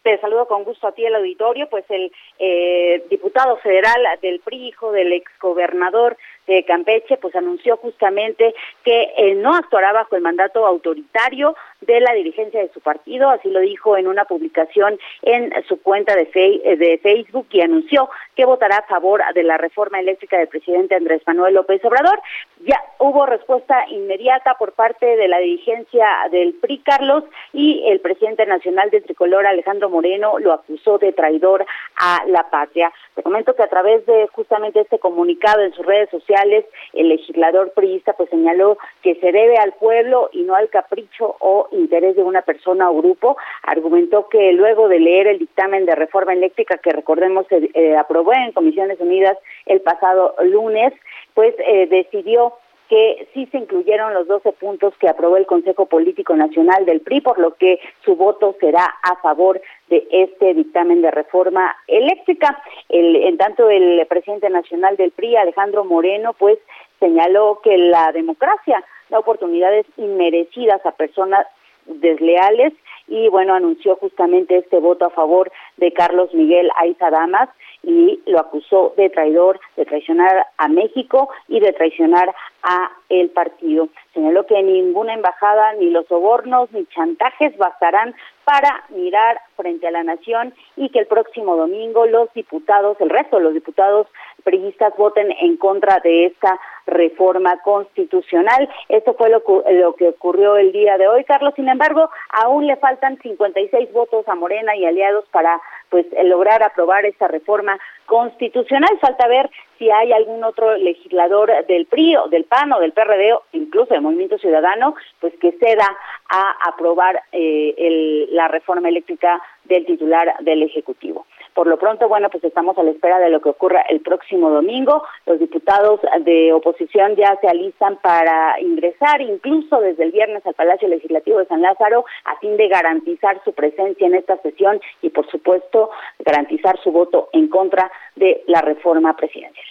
Te 0.02 0.18
saludo, 0.18 0.48
con 0.48 0.64
gusto 0.64 0.88
a 0.88 0.92
ti 0.92 1.04
el 1.04 1.14
auditorio. 1.14 1.68
Pues 1.68 1.84
el 1.90 2.10
eh, 2.38 3.04
diputado 3.10 3.56
federal 3.58 4.02
del 4.20 4.40
PRI, 4.40 4.68
hijo 4.68 4.90
del 4.90 5.12
exgobernador 5.12 6.16
de 6.46 6.64
Campeche, 6.64 7.18
pues 7.18 7.36
anunció 7.36 7.76
justamente 7.76 8.54
que 8.84 9.12
él 9.16 9.42
no 9.42 9.54
actuará 9.54 9.92
bajo 9.92 10.16
el 10.16 10.22
mandato 10.22 10.66
autoritario 10.66 11.54
de 11.82 12.00
la 12.00 12.12
dirigencia 12.14 12.60
de 12.60 12.72
su 12.72 12.80
partido, 12.80 13.30
así 13.30 13.50
lo 13.50 13.60
dijo 13.60 13.96
en 13.96 14.06
una 14.06 14.24
publicación 14.24 14.98
en 15.22 15.52
su 15.68 15.80
cuenta 15.80 16.16
de, 16.16 16.24
de 16.24 17.00
Facebook 17.02 17.46
y 17.50 17.60
anunció 17.60 18.08
que 18.34 18.44
votará 18.44 18.78
a 18.78 18.86
favor 18.86 19.22
de 19.34 19.42
la 19.42 19.58
reforma 19.58 20.00
eléctrica 20.00 20.38
del 20.38 20.48
presidente 20.48 20.94
Andrés 20.94 21.22
Manuel 21.26 21.54
López 21.54 21.84
Obrador. 21.84 22.20
Ya 22.64 22.80
hubo 22.98 23.26
respuesta 23.26 23.84
inmediata 23.88 24.54
por 24.54 24.72
parte 24.72 25.16
de 25.16 25.28
la 25.28 25.38
dirigencia 25.38 26.06
del 26.30 26.54
PRI, 26.54 26.78
Carlos, 26.78 27.24
y 27.52 27.84
el 27.88 28.00
presidente 28.00 28.46
nacional 28.46 28.90
del 28.90 29.02
tricolor, 29.02 29.46
Alejandro 29.46 29.90
Moreno, 29.90 30.38
lo 30.38 30.52
acusó 30.52 30.98
de 30.98 31.12
traidor 31.12 31.66
a 31.96 32.22
la 32.26 32.48
patria. 32.50 32.92
Te 33.14 33.22
comento 33.22 33.54
que 33.54 33.62
a 33.62 33.68
través 33.68 34.06
de 34.06 34.28
justamente 34.28 34.80
este 34.80 34.98
comunicado 34.98 35.62
en 35.62 35.72
sus 35.74 35.84
redes 35.84 36.10
sociales, 36.10 36.64
el 36.92 37.08
legislador 37.08 37.72
priista 37.72 38.12
pues 38.14 38.30
señaló 38.30 38.78
que 39.02 39.16
se 39.16 39.32
debe 39.32 39.56
al 39.56 39.72
pueblo 39.72 40.30
y 40.32 40.42
no 40.42 40.54
al 40.54 40.68
capricho 40.68 41.36
o 41.40 41.68
interés 41.72 42.16
de 42.16 42.22
una 42.22 42.42
persona 42.42 42.90
o 42.90 42.96
grupo. 42.96 43.36
Argumentó 43.62 44.28
que 44.28 44.52
luego 44.52 44.88
de 44.88 45.00
leer 45.00 45.26
el 45.26 45.38
dictamen 45.38 45.86
de 45.86 45.94
reforma 45.94 46.32
eléctrica 46.32 46.78
que 46.78 46.90
recordemos 46.90 47.46
se 47.48 47.70
eh, 47.74 47.96
aprobó 47.96 48.32
en 48.32 48.52
Comisiones 48.52 49.00
Unidas 49.00 49.38
el 49.66 49.80
pasado 49.80 50.34
lunes, 50.42 50.92
pues 51.34 51.54
eh, 51.58 51.86
decidió 51.86 52.54
que 52.92 53.26
sí 53.32 53.48
se 53.50 53.56
incluyeron 53.56 54.12
los 54.12 54.28
12 54.28 54.52
puntos 54.52 54.92
que 54.98 55.08
aprobó 55.08 55.38
el 55.38 55.46
Consejo 55.46 55.86
Político 55.86 56.36
Nacional 56.36 56.84
del 56.84 57.00
PRI, 57.00 57.22
por 57.22 57.38
lo 57.38 57.54
que 57.54 57.80
su 58.04 58.16
voto 58.16 58.54
será 58.60 58.84
a 58.84 59.16
favor 59.22 59.62
de 59.88 60.06
este 60.10 60.52
dictamen 60.52 61.00
de 61.00 61.10
reforma 61.10 61.74
eléctrica. 61.86 62.62
El, 62.90 63.16
en 63.16 63.38
tanto, 63.38 63.70
el 63.70 64.06
presidente 64.08 64.50
nacional 64.50 64.98
del 64.98 65.10
PRI, 65.10 65.36
Alejandro 65.36 65.86
Moreno, 65.86 66.34
pues 66.34 66.58
señaló 67.00 67.60
que 67.64 67.78
la 67.78 68.12
democracia 68.12 68.84
da 69.08 69.18
oportunidades 69.18 69.86
inmerecidas 69.96 70.84
a 70.84 70.92
personas 70.92 71.46
desleales 71.86 72.72
y 73.08 73.28
bueno, 73.28 73.54
anunció 73.54 73.96
justamente 73.96 74.56
este 74.56 74.78
voto 74.78 75.06
a 75.06 75.10
favor 75.10 75.50
de 75.76 75.92
Carlos 75.92 76.32
Miguel 76.32 76.70
Aiza 76.76 77.10
Damas 77.10 77.48
y 77.82 78.20
lo 78.26 78.38
acusó 78.38 78.94
de 78.96 79.10
traidor, 79.10 79.60
de 79.76 79.84
traicionar 79.84 80.46
a 80.56 80.68
México 80.68 81.28
y 81.48 81.60
de 81.60 81.72
traicionar 81.72 82.32
a 82.62 82.90
el 83.08 83.30
partido. 83.30 83.88
Señaló 84.14 84.46
que 84.46 84.62
ninguna 84.62 85.14
embajada, 85.14 85.72
ni 85.74 85.90
los 85.90 86.06
sobornos, 86.06 86.70
ni 86.72 86.86
chantajes 86.86 87.56
bastarán 87.58 88.14
para 88.44 88.84
mirar 88.90 89.40
frente 89.56 89.88
a 89.88 89.90
la 89.90 90.04
nación 90.04 90.54
y 90.76 90.88
que 90.90 91.00
el 91.00 91.06
próximo 91.06 91.56
domingo 91.56 92.06
los 92.06 92.32
diputados, 92.34 93.00
el 93.00 93.10
resto 93.10 93.36
de 93.36 93.44
los 93.44 93.54
diputados 93.54 94.06
priistas 94.42 94.94
voten 94.96 95.32
en 95.40 95.56
contra 95.56 96.00
de 96.00 96.26
esta 96.26 96.58
reforma 96.86 97.58
constitucional. 97.62 98.68
Esto 98.88 99.14
fue 99.14 99.30
lo, 99.30 99.42
lo, 99.70 99.94
que 99.94 100.08
ocurrió 100.08 100.56
el 100.56 100.72
día 100.72 100.98
de 100.98 101.08
hoy, 101.08 101.24
Carlos. 101.24 101.54
Sin 101.54 101.68
embargo, 101.68 102.10
aún 102.30 102.66
le 102.66 102.76
faltan 102.76 103.18
56 103.18 103.92
votos 103.92 104.26
a 104.28 104.34
Morena 104.34 104.76
y 104.76 104.84
aliados 104.84 105.24
para 105.30 105.60
pues 105.90 106.06
lograr 106.24 106.62
aprobar 106.62 107.04
esta 107.04 107.28
reforma 107.28 107.78
constitucional. 108.06 108.98
Falta 109.00 109.28
ver 109.28 109.50
si 109.78 109.90
hay 109.90 110.12
algún 110.12 110.42
otro 110.42 110.76
legislador 110.76 111.50
del 111.66 111.86
PRI 111.86 112.16
o 112.16 112.28
del 112.28 112.44
PAN 112.44 112.72
o 112.72 112.80
del 112.80 112.92
PRD 112.92 113.34
o 113.34 113.42
incluso 113.52 113.92
del 113.94 114.02
Movimiento 114.02 114.38
Ciudadano, 114.38 114.94
pues 115.20 115.34
que 115.40 115.52
ceda 115.52 115.86
a 116.28 116.68
aprobar 116.68 117.22
eh, 117.32 118.26
la 118.30 118.48
reforma 118.48 118.88
eléctrica 118.88 119.40
del 119.64 119.84
titular 119.86 120.34
del 120.40 120.62
Ejecutivo. 120.62 121.26
Por 121.54 121.66
lo 121.66 121.78
pronto, 121.78 122.08
bueno, 122.08 122.30
pues 122.30 122.42
estamos 122.44 122.78
a 122.78 122.82
la 122.82 122.92
espera 122.92 123.18
de 123.18 123.28
lo 123.28 123.40
que 123.42 123.50
ocurra 123.50 123.82
el 123.88 124.00
próximo 124.00 124.48
domingo. 124.48 125.02
Los 125.26 125.38
diputados 125.38 126.00
de 126.24 126.52
oposición 126.52 127.14
ya 127.16 127.36
se 127.40 127.48
alistan 127.48 127.98
para 128.02 128.58
ingresar 128.60 129.20
incluso 129.20 129.80
desde 129.80 130.04
el 130.04 130.12
viernes 130.12 130.46
al 130.46 130.54
Palacio 130.54 130.88
Legislativo 130.88 131.38
de 131.38 131.46
San 131.46 131.60
Lázaro 131.60 132.06
a 132.24 132.38
fin 132.38 132.56
de 132.56 132.68
garantizar 132.68 133.42
su 133.44 133.52
presencia 133.52 134.06
en 134.06 134.14
esta 134.14 134.38
sesión 134.38 134.80
y, 135.02 135.10
por 135.10 135.30
supuesto, 135.30 135.90
garantizar 136.20 136.78
su 136.82 136.90
voto 136.90 137.28
en 137.32 137.48
contra 137.48 137.90
de 138.16 138.42
la 138.46 138.62
reforma 138.62 139.14
presidencial. 139.14 139.66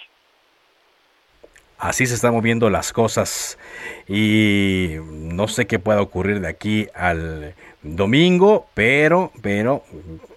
Así 1.78 2.06
se 2.06 2.14
están 2.14 2.32
moviendo 2.32 2.70
las 2.70 2.92
cosas 2.92 3.58
y 4.06 4.98
no 5.10 5.48
sé 5.48 5.66
qué 5.66 5.80
pueda 5.80 6.00
ocurrir 6.00 6.38
de 6.38 6.48
aquí 6.48 6.86
al 6.94 7.54
domingo, 7.82 8.66
pero, 8.74 9.32
pero 9.42 9.82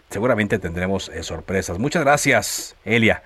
seguramente 0.10 0.60
tendremos 0.60 1.10
eh, 1.10 1.24
sorpresas. 1.24 1.80
Muchas 1.80 2.04
gracias, 2.04 2.76
Elia. 2.86 3.24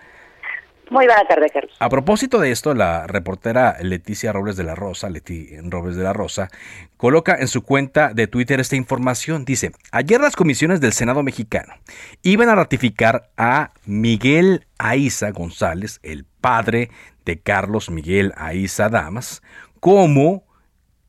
Muy 0.90 1.06
buena 1.06 1.24
tarde, 1.26 1.50
Carlos. 1.54 1.76
A 1.80 1.88
propósito 1.88 2.40
de 2.40 2.50
esto, 2.50 2.74
la 2.74 3.06
reportera 3.06 3.78
Leticia 3.82 4.34
Robles 4.34 4.58
de 4.58 4.64
la 4.64 4.74
Rosa, 4.74 5.10
Leti 5.10 5.56
Robles 5.62 5.96
de 5.96 6.04
la 6.04 6.14
Rosa, 6.14 6.50
coloca 6.98 7.36
en 7.36 7.48
su 7.48 7.62
cuenta 7.62 8.12
de 8.14 8.26
Twitter 8.26 8.60
esta 8.60 8.76
información. 8.76 9.46
Dice, 9.46 9.72
ayer 9.92 10.20
las 10.20 10.36
comisiones 10.36 10.82
del 10.82 10.94
Senado 10.94 11.22
mexicano 11.22 11.76
iban 12.24 12.50
a 12.50 12.56
ratificar 12.56 13.30
a 13.38 13.72
Miguel 13.86 14.66
Aiza 14.80 15.30
González, 15.30 16.00
el 16.02 16.26
padre 16.26 16.90
de 17.24 17.40
Carlos 17.40 17.92
Miguel 17.92 18.34
Aiza 18.36 18.90
Damas, 18.90 19.44
como 19.80 20.44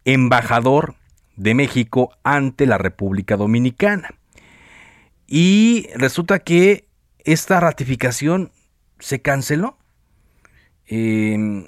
embajador 0.05 0.95
de 1.37 1.55
México 1.55 2.13
ante 2.23 2.67
la 2.67 2.77
República 2.77 3.39
Dominicana. 3.39 4.11
Y 5.33 5.87
resulta 5.95 6.41
que 6.41 6.89
esta 7.21 7.61
ratificación 7.61 8.51
se 8.99 9.23
canceló. 9.23 9.79
Em, 10.89 11.67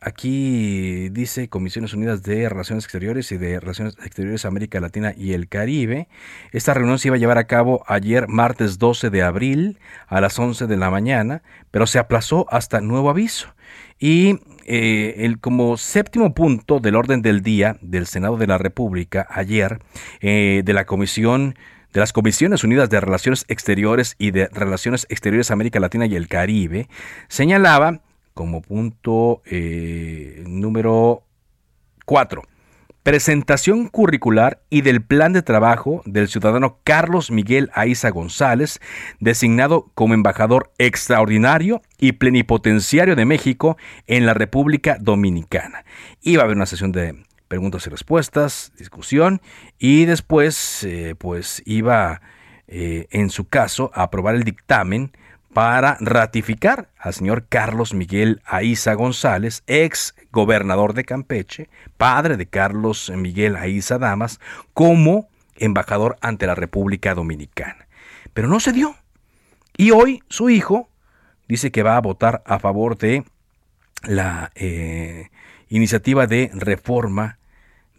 aquí 0.00 1.08
dice 1.08 1.48
Comisiones 1.48 1.92
Unidas 1.92 2.22
de 2.22 2.48
Relaciones 2.48 2.84
Exteriores 2.84 3.32
y 3.32 3.36
de 3.36 3.58
Relaciones 3.58 3.96
Exteriores 4.04 4.44
América 4.44 4.78
Latina 4.78 5.12
y 5.16 5.32
el 5.32 5.48
Caribe. 5.48 6.06
Esta 6.52 6.72
reunión 6.72 7.00
se 7.00 7.08
iba 7.08 7.16
a 7.16 7.18
llevar 7.18 7.38
a 7.38 7.48
cabo 7.48 7.82
ayer 7.88 8.28
martes 8.28 8.78
12 8.78 9.10
de 9.10 9.22
abril 9.22 9.80
a 10.06 10.20
las 10.20 10.38
11 10.38 10.68
de 10.68 10.76
la 10.76 10.88
mañana, 10.88 11.42
pero 11.72 11.88
se 11.88 11.98
aplazó 11.98 12.46
hasta 12.48 12.80
nuevo 12.80 13.10
aviso. 13.10 13.52
Y 13.98 14.38
eh, 14.66 15.14
el, 15.24 15.40
como 15.40 15.76
séptimo 15.78 16.32
punto 16.32 16.78
del 16.78 16.94
orden 16.94 17.22
del 17.22 17.42
día 17.42 17.76
del 17.80 18.06
Senado 18.06 18.36
de 18.36 18.46
la 18.46 18.58
República 18.58 19.26
ayer, 19.30 19.80
eh, 20.20 20.62
de 20.64 20.72
la 20.72 20.86
Comisión 20.86 21.56
de 21.92 22.00
las 22.00 22.12
Comisiones 22.12 22.64
Unidas 22.64 22.90
de 22.90 23.00
Relaciones 23.00 23.44
Exteriores 23.48 24.16
y 24.18 24.30
de 24.30 24.48
Relaciones 24.48 25.06
Exteriores 25.08 25.50
América 25.50 25.80
Latina 25.80 26.06
y 26.06 26.16
el 26.16 26.28
Caribe, 26.28 26.88
señalaba 27.28 28.00
como 28.34 28.62
punto 28.62 29.42
eh, 29.44 30.42
número 30.46 31.24
4, 32.06 32.42
presentación 33.02 33.88
curricular 33.88 34.62
y 34.70 34.82
del 34.82 35.02
plan 35.02 35.32
de 35.32 35.42
trabajo 35.42 36.02
del 36.06 36.28
ciudadano 36.28 36.78
Carlos 36.84 37.30
Miguel 37.30 37.70
Aiza 37.74 38.10
González, 38.10 38.80
designado 39.20 39.90
como 39.94 40.14
embajador 40.14 40.72
extraordinario 40.78 41.82
y 41.98 42.12
plenipotenciario 42.12 43.16
de 43.16 43.24
México 43.24 43.76
en 44.06 44.24
la 44.24 44.34
República 44.34 44.96
Dominicana. 45.00 45.84
Iba 46.22 46.42
a 46.42 46.44
haber 46.44 46.56
una 46.56 46.66
sesión 46.66 46.92
de 46.92 47.24
preguntas 47.52 47.86
y 47.86 47.90
respuestas, 47.90 48.72
discusión 48.78 49.42
y 49.78 50.06
después 50.06 50.84
eh, 50.84 51.14
pues 51.18 51.62
iba 51.66 52.22
eh, 52.66 53.08
en 53.10 53.28
su 53.28 53.46
caso 53.46 53.90
a 53.92 54.04
aprobar 54.04 54.36
el 54.36 54.44
dictamen 54.44 55.12
para 55.52 55.98
ratificar 56.00 56.88
al 56.96 57.12
señor 57.12 57.44
Carlos 57.50 57.92
Miguel 57.92 58.40
Aiza 58.46 58.94
González, 58.94 59.64
ex 59.66 60.14
gobernador 60.30 60.94
de 60.94 61.04
Campeche, 61.04 61.68
padre 61.98 62.38
de 62.38 62.46
Carlos 62.46 63.12
Miguel 63.14 63.56
Aiza 63.56 63.98
Damas, 63.98 64.40
como 64.72 65.28
embajador 65.56 66.16
ante 66.22 66.46
la 66.46 66.54
República 66.54 67.14
Dominicana. 67.14 67.86
Pero 68.32 68.48
no 68.48 68.60
se 68.60 68.72
dio. 68.72 68.96
Y 69.76 69.90
hoy 69.90 70.22
su 70.30 70.48
hijo 70.48 70.88
dice 71.48 71.70
que 71.70 71.82
va 71.82 71.98
a 71.98 72.00
votar 72.00 72.42
a 72.46 72.58
favor 72.58 72.96
de 72.96 73.24
la 74.04 74.52
eh, 74.54 75.28
iniciativa 75.68 76.26
de 76.26 76.50
reforma 76.54 77.38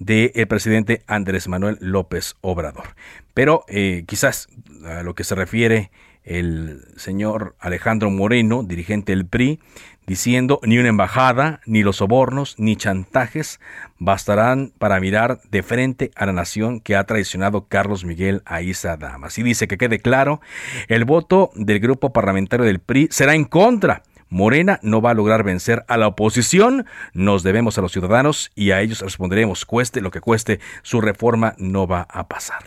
del 0.06 0.48
presidente 0.48 1.04
Andrés 1.08 1.48
Manuel 1.48 1.78
López 1.80 2.36
Obrador. 2.42 2.96
Pero 3.34 3.64
eh, 3.68 4.04
quizás 4.08 4.48
a 4.86 5.04
lo 5.04 5.16
que 5.16 5.24
se 5.24 5.36
refiere 5.36 5.92
el 6.24 6.82
señor 6.96 7.56
Alejandro 7.60 8.10
Moreno, 8.10 8.64
dirigente 8.64 9.12
del 9.12 9.26
PRI, 9.26 9.60
diciendo 10.06 10.60
ni 10.64 10.78
una 10.78 10.90
embajada, 10.90 11.62
ni 11.66 11.84
los 11.84 11.98
sobornos, 11.98 12.56
ni 12.58 12.76
chantajes 12.76 13.60
bastarán 14.00 14.74
para 14.78 15.00
mirar 15.00 15.42
de 15.50 15.64
frente 15.64 16.12
a 16.16 16.26
la 16.26 16.34
nación 16.34 16.80
que 16.80 16.96
ha 16.96 17.06
traicionado 17.06 17.68
Carlos 17.68 18.06
Miguel 18.06 18.42
Aiza 18.46 18.98
Damas. 18.98 19.38
Y 19.38 19.44
dice 19.44 19.68
que 19.68 19.78
quede 19.78 20.00
claro, 20.00 20.42
el 20.88 21.06
voto 21.06 21.52
del 21.56 21.80
grupo 21.80 22.14
parlamentario 22.14 22.66
del 22.66 22.80
PRI 22.80 23.08
será 23.12 23.36
en 23.36 23.46
contra. 23.46 24.04
Morena 24.34 24.80
no 24.82 25.00
va 25.00 25.12
a 25.12 25.14
lograr 25.14 25.44
vencer 25.44 25.86
a 25.88 25.96
la 25.96 26.08
oposición, 26.08 26.86
nos 27.14 27.44
debemos 27.44 27.78
a 27.78 27.82
los 27.82 27.92
ciudadanos 27.92 28.52
y 28.56 28.72
a 28.72 28.82
ellos 28.82 29.02
responderemos, 29.02 29.64
cueste 29.66 30.02
lo 30.02 30.10
que 30.10 30.22
cueste, 30.22 30.60
su 30.82 31.02
reforma 31.02 31.54
no 31.58 31.86
va 31.88 32.08
a 32.10 32.28
pasar. 32.28 32.64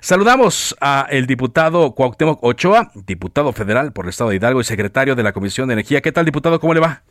Saludamos 0.00 0.74
a 0.80 1.06
el 1.10 1.26
diputado 1.26 1.94
Cuauhtémoc 1.94 2.42
Ochoa, 2.42 2.90
diputado 2.94 3.52
federal 3.52 3.92
por 3.92 4.06
el 4.06 4.08
Estado 4.08 4.30
de 4.30 4.36
Hidalgo 4.36 4.60
y 4.62 4.64
secretario 4.64 5.14
de 5.14 5.22
la 5.22 5.32
Comisión 5.32 5.68
de 5.68 5.74
Energía. 5.74 6.00
¿Qué 6.00 6.12
tal, 6.12 6.24
diputado? 6.24 6.58
¿Cómo 6.60 6.72
le 6.72 6.80
va? 6.80 7.02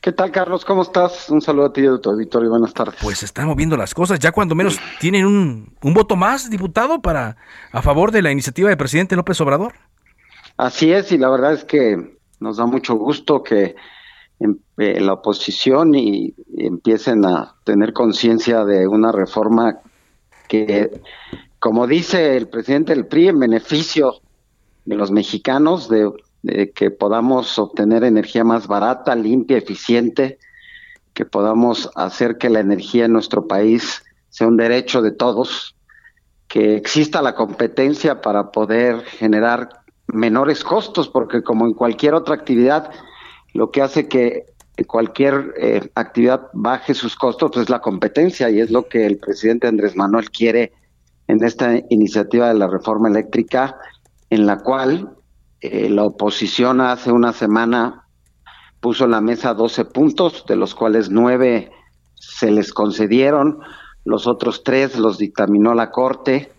¿Qué 0.00 0.12
tal, 0.12 0.30
Carlos? 0.30 0.64
¿Cómo 0.64 0.82
estás? 0.82 1.28
Un 1.30 1.42
saludo 1.42 1.66
a 1.66 1.72
ti 1.72 1.82
y 1.82 1.86
a 1.86 1.98
tu 1.98 2.10
auditorio. 2.10 2.48
Buenas 2.48 2.72
tardes. 2.72 2.94
Pues 3.02 3.22
están 3.24 3.48
moviendo 3.48 3.76
las 3.76 3.92
cosas. 3.92 4.20
Ya 4.20 4.30
cuando 4.30 4.54
menos 4.54 4.78
tienen 5.00 5.26
un, 5.26 5.74
un 5.82 5.94
voto 5.94 6.14
más, 6.16 6.48
diputado, 6.48 7.02
para 7.02 7.36
a 7.72 7.82
favor 7.82 8.12
de 8.12 8.22
la 8.22 8.30
iniciativa 8.30 8.68
del 8.68 8.78
presidente 8.78 9.16
López 9.16 9.40
Obrador. 9.40 9.74
Así 10.56 10.92
es, 10.92 11.10
y 11.10 11.18
la 11.18 11.28
verdad 11.28 11.54
es 11.54 11.64
que 11.64 12.19
nos 12.40 12.56
da 12.56 12.66
mucho 12.66 12.96
gusto 12.96 13.42
que 13.42 13.76
em, 14.40 14.58
eh, 14.78 15.00
la 15.00 15.14
oposición 15.14 15.94
y, 15.94 16.34
y 16.56 16.66
empiecen 16.66 17.24
a 17.24 17.54
tener 17.64 17.92
conciencia 17.92 18.64
de 18.64 18.88
una 18.88 19.12
reforma 19.12 19.78
que 20.48 20.90
como 21.60 21.86
dice 21.86 22.38
el 22.38 22.48
presidente 22.48 22.94
del 22.94 23.06
PRI, 23.06 23.28
en 23.28 23.38
beneficio 23.38 24.14
de 24.86 24.96
los 24.96 25.10
mexicanos, 25.10 25.90
de, 25.90 26.10
que 26.74 26.90
podamos 26.90 27.58
obtener 27.58 28.02
energía 28.02 28.44
más 28.44 28.66
barata, 28.66 29.14
limpia, 29.14 29.58
eficiente, 29.58 30.38
que 31.12 31.26
podamos 31.26 31.90
hacer 31.96 32.38
que 32.38 32.48
la 32.48 32.60
energía 32.60 33.04
en 33.04 33.12
nuestro 33.12 33.46
país 33.46 34.02
sea 34.30 34.48
un 34.48 34.56
derecho 34.56 35.02
de 35.02 35.12
todos, 35.12 35.76
que 36.48 36.76
exista 36.76 37.20
la 37.20 37.34
competencia 37.34 38.22
para 38.22 38.50
poder 38.50 39.02
generar 39.02 39.79
menores 40.12 40.64
costos, 40.64 41.08
porque 41.08 41.42
como 41.42 41.66
en 41.66 41.74
cualquier 41.74 42.14
otra 42.14 42.34
actividad, 42.34 42.90
lo 43.54 43.70
que 43.70 43.82
hace 43.82 44.08
que 44.08 44.46
cualquier 44.86 45.54
eh, 45.58 45.90
actividad 45.94 46.48
baje 46.52 46.94
sus 46.94 47.16
costos, 47.16 47.50
pues 47.52 47.64
es 47.64 47.70
la 47.70 47.80
competencia 47.80 48.50
y 48.50 48.60
es 48.60 48.70
lo 48.70 48.88
que 48.88 49.06
el 49.06 49.18
presidente 49.18 49.66
Andrés 49.66 49.96
Manuel 49.96 50.30
quiere 50.30 50.72
en 51.28 51.44
esta 51.44 51.74
iniciativa 51.90 52.48
de 52.48 52.54
la 52.54 52.66
reforma 52.66 53.08
eléctrica, 53.08 53.76
en 54.30 54.46
la 54.46 54.58
cual 54.58 55.10
eh, 55.60 55.88
la 55.90 56.04
oposición 56.04 56.80
hace 56.80 57.12
una 57.12 57.32
semana 57.32 58.06
puso 58.80 59.04
en 59.04 59.10
la 59.10 59.20
mesa 59.20 59.54
12 59.54 59.84
puntos, 59.86 60.44
de 60.48 60.56
los 60.56 60.74
cuales 60.74 61.10
nueve 61.10 61.70
se 62.14 62.50
les 62.50 62.72
concedieron, 62.72 63.60
los 64.04 64.26
otros 64.26 64.64
tres 64.64 64.98
los 64.98 65.18
dictaminó 65.18 65.74
la 65.74 65.90
Corte, 65.90 66.50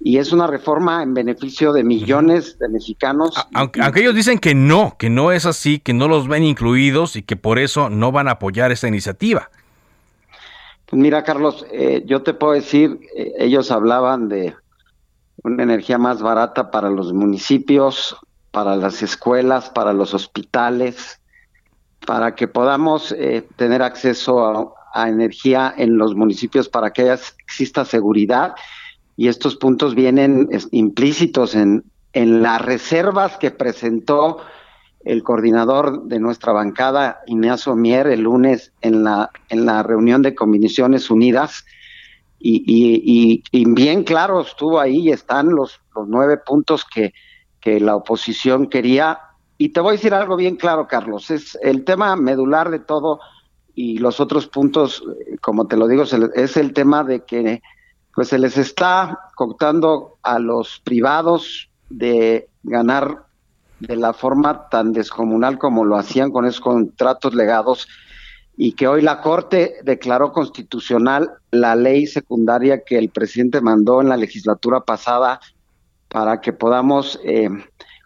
y 0.00 0.16
es 0.16 0.32
una 0.32 0.46
reforma 0.46 1.02
en 1.02 1.14
beneficio 1.14 1.72
de 1.72 1.84
millones 1.84 2.58
de 2.58 2.68
mexicanos. 2.68 3.34
Aunque, 3.54 3.82
aunque, 3.82 4.00
ellos 4.00 4.14
dicen 4.14 4.38
que 4.38 4.54
no, 4.54 4.96
que 4.98 5.10
no 5.10 5.30
es 5.30 5.44
así, 5.44 5.78
que 5.78 5.92
no 5.92 6.08
los 6.08 6.26
ven 6.26 6.42
incluidos 6.42 7.16
y 7.16 7.22
que 7.22 7.36
por 7.36 7.58
eso 7.58 7.90
no 7.90 8.10
van 8.10 8.26
a 8.26 8.32
apoyar 8.32 8.72
esta 8.72 8.88
iniciativa. 8.88 9.50
Pues 10.86 11.00
mira, 11.00 11.22
Carlos, 11.22 11.64
eh, 11.70 12.02
yo 12.06 12.22
te 12.22 12.34
puedo 12.34 12.54
decir, 12.54 12.98
eh, 13.16 13.32
ellos 13.38 13.70
hablaban 13.70 14.28
de 14.28 14.56
una 15.44 15.62
energía 15.62 15.98
más 15.98 16.20
barata 16.20 16.70
para 16.70 16.90
los 16.90 17.12
municipios, 17.12 18.16
para 18.50 18.76
las 18.76 19.02
escuelas, 19.02 19.70
para 19.70 19.92
los 19.92 20.14
hospitales, 20.14 21.20
para 22.06 22.34
que 22.34 22.48
podamos 22.48 23.12
eh, 23.12 23.46
tener 23.56 23.82
acceso 23.82 24.74
a, 24.92 25.08
energía 25.08 25.72
en 25.76 25.96
los 25.96 26.16
municipios 26.16 26.68
para 26.68 26.92
que 26.92 27.16
exista 27.46 27.84
seguridad. 27.84 28.54
Y 29.20 29.28
estos 29.28 29.56
puntos 29.56 29.94
vienen 29.94 30.48
implícitos 30.70 31.54
en, 31.54 31.84
en 32.14 32.40
las 32.40 32.58
reservas 32.62 33.36
que 33.36 33.50
presentó 33.50 34.38
el 35.04 35.22
coordinador 35.22 36.04
de 36.04 36.18
nuestra 36.18 36.54
bancada, 36.54 37.20
Ignacio 37.26 37.76
Mier, 37.76 38.06
el 38.06 38.22
lunes 38.22 38.72
en 38.80 39.04
la, 39.04 39.28
en 39.50 39.66
la 39.66 39.82
reunión 39.82 40.22
de 40.22 40.34
Comisiones 40.34 41.10
Unidas. 41.10 41.66
Y, 42.38 43.42
bien 43.52 44.04
claro 44.04 44.40
estuvo 44.40 44.80
ahí 44.80 45.08
y 45.08 45.12
están 45.12 45.50
los, 45.50 45.82
los 45.94 46.08
nueve 46.08 46.38
puntos 46.38 46.86
que, 46.86 47.12
que 47.60 47.78
la 47.78 47.96
oposición 47.96 48.70
quería. 48.70 49.20
Y 49.58 49.68
te 49.68 49.80
voy 49.80 49.90
a 49.90 49.92
decir 49.96 50.14
algo 50.14 50.34
bien 50.34 50.56
claro, 50.56 50.88
Carlos, 50.88 51.30
es 51.30 51.58
el 51.60 51.84
tema 51.84 52.16
medular 52.16 52.70
de 52.70 52.78
todo 52.78 53.20
y 53.74 53.98
los 53.98 54.18
otros 54.18 54.46
puntos, 54.46 55.04
como 55.42 55.66
te 55.66 55.76
lo 55.76 55.88
digo, 55.88 56.04
es 56.04 56.56
el 56.56 56.72
tema 56.72 57.04
de 57.04 57.26
que 57.26 57.60
pues 58.14 58.28
se 58.28 58.38
les 58.38 58.56
está 58.58 59.18
contando 59.34 60.18
a 60.22 60.38
los 60.38 60.80
privados 60.80 61.70
de 61.88 62.48
ganar 62.62 63.24
de 63.80 63.96
la 63.96 64.12
forma 64.12 64.68
tan 64.68 64.92
descomunal 64.92 65.58
como 65.58 65.84
lo 65.84 65.96
hacían 65.96 66.30
con 66.30 66.44
esos 66.44 66.60
contratos 66.60 67.34
legados 67.34 67.88
y 68.56 68.72
que 68.72 68.86
hoy 68.86 69.00
la 69.00 69.22
Corte 69.22 69.76
declaró 69.84 70.32
constitucional 70.32 71.30
la 71.50 71.74
ley 71.74 72.06
secundaria 72.06 72.84
que 72.84 72.98
el 72.98 73.08
presidente 73.08 73.60
mandó 73.62 74.02
en 74.02 74.10
la 74.10 74.18
legislatura 74.18 74.80
pasada 74.80 75.40
para 76.08 76.40
que 76.40 76.52
podamos 76.52 77.18
eh, 77.24 77.48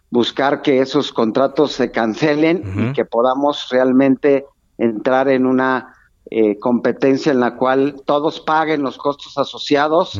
buscar 0.09 0.61
que 0.61 0.79
esos 0.79 1.11
contratos 1.11 1.73
se 1.73 1.91
cancelen 1.91 2.89
y 2.89 2.93
que 2.93 3.03
podamos 3.03 3.67
realmente 3.69 4.45
entrar 4.77 5.27
en 5.27 5.45
una 5.45 5.94
eh, 6.31 6.57
competencia 6.57 7.31
en 7.31 7.39
la 7.39 7.55
cual 7.55 8.01
todos 8.05 8.39
paguen 8.39 8.81
los 8.81 8.97
costos 8.97 9.37
asociados 9.37 10.19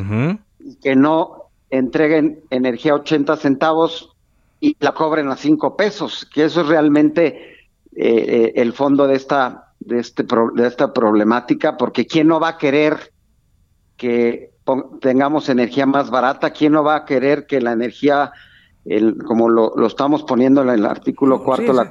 y 0.60 0.76
que 0.76 0.94
no 0.94 1.46
entreguen 1.70 2.40
energía 2.50 2.92
a 2.92 2.96
80 2.96 3.36
centavos 3.36 4.10
y 4.60 4.76
la 4.80 4.92
cobren 4.92 5.28
a 5.28 5.36
cinco 5.36 5.76
pesos, 5.76 6.26
que 6.32 6.44
eso 6.44 6.60
es 6.62 6.68
realmente 6.68 7.26
eh, 7.94 7.96
eh, 7.96 8.52
el 8.56 8.72
fondo 8.72 9.06
de 9.06 9.16
esta, 9.16 9.72
de, 9.80 9.98
este 9.98 10.24
de 10.54 10.66
esta 10.66 10.92
problemática, 10.92 11.76
porque 11.76 12.06
¿quién 12.06 12.28
no 12.28 12.40
va 12.40 12.50
a 12.50 12.58
querer 12.58 13.12
que 13.96 14.52
tengamos 15.00 15.48
energía 15.48 15.86
más 15.86 16.10
barata? 16.10 16.50
¿Quién 16.50 16.72
no 16.72 16.84
va 16.84 16.96
a 16.96 17.04
querer 17.04 17.46
que 17.46 17.60
la 17.60 17.72
energía, 17.72 18.32
el, 18.84 19.22
como 19.24 19.48
lo, 19.48 19.72
lo 19.76 19.86
estamos 19.86 20.22
poniendo 20.22 20.62
en 20.62 20.70
el 20.70 20.86
artículo 20.86 21.42
cuarto, 21.42 21.72
La, 21.72 21.90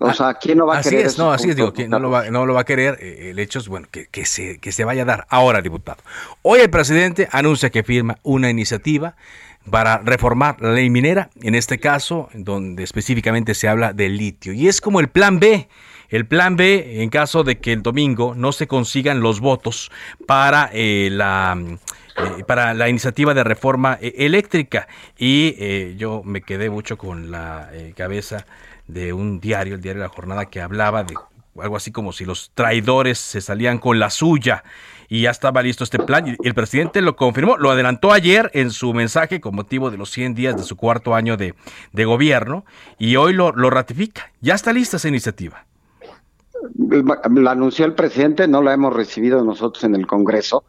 o 0.00 0.12
sea, 0.14 0.34
¿quién 0.34 0.58
no 0.58 0.66
va 0.66 0.78
a 0.78 0.82
querer? 0.82 1.06
Es, 1.06 1.18
no, 1.18 1.32
así 1.32 1.50
es, 1.50 1.56
digo, 1.56 1.72
¿quién 1.72 1.90
no 1.90 1.98
lo 1.98 2.10
va, 2.10 2.30
no 2.30 2.46
lo 2.46 2.54
va 2.54 2.62
a 2.62 2.64
querer? 2.64 2.98
Eh, 3.00 3.30
el 3.30 3.38
hecho 3.38 3.58
es, 3.58 3.68
bueno, 3.68 3.86
que, 3.90 4.06
que, 4.06 4.24
se, 4.24 4.58
que 4.58 4.72
se 4.72 4.84
vaya 4.84 5.02
a 5.02 5.04
dar. 5.04 5.26
Ahora, 5.28 5.60
diputado, 5.60 6.02
hoy 6.42 6.60
el 6.60 6.70
presidente 6.70 7.28
anuncia 7.30 7.70
que 7.70 7.82
firma 7.82 8.16
una 8.22 8.50
iniciativa 8.50 9.14
para 9.68 9.98
reformar 9.98 10.56
la 10.60 10.72
ley 10.72 10.88
minera, 10.90 11.30
en 11.42 11.54
este 11.54 11.78
caso, 11.78 12.28
donde 12.32 12.82
específicamente 12.82 13.54
se 13.54 13.68
habla 13.68 13.92
del 13.92 14.16
litio. 14.16 14.52
Y 14.52 14.68
es 14.68 14.80
como 14.80 15.00
el 15.00 15.08
plan 15.08 15.38
B. 15.38 15.68
El 16.08 16.26
plan 16.26 16.56
B, 16.56 17.02
en 17.02 17.08
caso 17.08 17.44
de 17.44 17.58
que 17.58 17.72
el 17.72 17.82
domingo 17.82 18.34
no 18.34 18.50
se 18.50 18.66
consigan 18.66 19.20
los 19.20 19.38
votos 19.38 19.92
para 20.26 20.68
eh, 20.72 21.08
la 21.12 21.56
eh, 22.16 22.44
para 22.44 22.74
la 22.74 22.88
iniciativa 22.88 23.32
de 23.32 23.44
reforma 23.44 23.96
eh, 24.00 24.14
eléctrica. 24.18 24.88
Y 25.16 25.94
yo 25.96 26.22
me 26.24 26.40
quedé 26.40 26.68
mucho 26.68 26.98
con 26.98 27.30
la 27.30 27.70
cabeza 27.96 28.44
de 28.92 29.12
un 29.12 29.40
diario, 29.40 29.74
el 29.74 29.80
diario 29.80 30.02
de 30.02 30.08
la 30.08 30.14
jornada, 30.14 30.46
que 30.46 30.60
hablaba 30.60 31.04
de 31.04 31.14
algo 31.60 31.76
así 31.76 31.90
como 31.92 32.12
si 32.12 32.24
los 32.24 32.52
traidores 32.54 33.18
se 33.18 33.40
salían 33.40 33.78
con 33.78 33.98
la 33.98 34.10
suya 34.10 34.64
y 35.08 35.22
ya 35.22 35.30
estaba 35.30 35.62
listo 35.62 35.84
este 35.84 35.98
plan. 35.98 36.26
Y 36.26 36.36
el 36.46 36.54
presidente 36.54 37.02
lo 37.02 37.16
confirmó, 37.16 37.56
lo 37.58 37.70
adelantó 37.70 38.12
ayer 38.12 38.50
en 38.54 38.70
su 38.70 38.94
mensaje 38.94 39.40
con 39.40 39.54
motivo 39.54 39.90
de 39.90 39.98
los 39.98 40.10
100 40.10 40.34
días 40.34 40.56
de 40.56 40.62
su 40.62 40.76
cuarto 40.76 41.14
año 41.14 41.36
de, 41.36 41.54
gobierno 41.92 42.64
y 42.98 43.16
hoy 43.16 43.32
lo, 43.32 43.52
lo 43.52 43.70
ratifica. 43.70 44.30
Ya 44.40 44.54
está 44.54 44.72
lista 44.72 44.96
esa 44.96 45.08
iniciativa. 45.08 45.66
La 46.76 47.50
anunció 47.50 47.84
el 47.84 47.94
presidente, 47.94 48.46
no 48.46 48.62
la 48.62 48.72
hemos 48.72 48.94
recibido 48.94 49.42
nosotros 49.42 49.82
en 49.84 49.94
el 49.94 50.06
Congreso. 50.06 50.64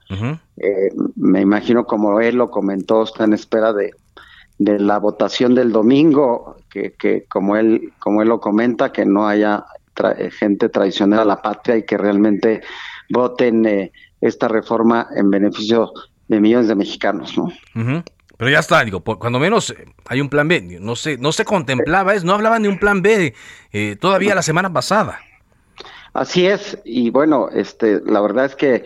Eh, 0.57 0.89
me 1.15 1.41
imagino 1.41 1.85
como 1.85 2.19
él 2.19 2.35
lo 2.35 2.49
comentó, 2.49 3.03
está 3.03 3.25
en 3.25 3.33
espera 3.33 3.73
de, 3.73 3.91
de 4.63 4.79
la 4.79 4.99
votación 4.99 5.55
del 5.55 5.71
domingo, 5.71 6.55
que, 6.69 6.93
que 6.93 7.25
como 7.27 7.55
él 7.55 7.93
como 7.97 8.21
él 8.21 8.29
lo 8.29 8.39
comenta, 8.39 8.91
que 8.91 9.05
no 9.05 9.27
haya 9.27 9.65
gente 10.37 10.69
traicionera 10.69 11.23
a 11.23 11.25
la 11.25 11.41
patria 11.41 11.77
y 11.77 11.83
que 11.83 11.97
realmente 11.97 12.61
voten 13.09 13.65
eh, 13.65 13.91
esta 14.21 14.47
reforma 14.47 15.07
en 15.15 15.29
beneficio 15.29 15.91
de 16.27 16.39
millones 16.39 16.67
de 16.67 16.75
mexicanos, 16.75 17.37
¿no? 17.37 17.51
Pero 18.37 18.51
ya 18.51 18.59
está, 18.59 18.83
digo, 18.83 19.01
cuando 19.01 19.39
menos 19.39 19.71
eh, 19.71 19.85
hay 20.07 20.21
un 20.21 20.29
plan 20.29 20.47
B. 20.47 20.61
No 20.79 20.95
se, 20.95 21.17
no 21.17 21.31
se 21.31 21.43
contemplaba 21.43 22.13
eso, 22.13 22.25
no 22.25 22.33
hablaban 22.33 22.63
de 22.63 22.69
un 22.69 22.79
plan 22.79 23.01
B 23.01 23.33
eh, 23.71 23.95
todavía 23.99 24.35
la 24.35 24.41
semana 24.41 24.71
pasada. 24.71 25.19
Así 26.13 26.45
es, 26.45 26.77
y 26.83 27.09
bueno, 27.09 27.49
este, 27.53 28.01
la 28.05 28.21
verdad 28.21 28.45
es 28.45 28.55
que 28.55 28.83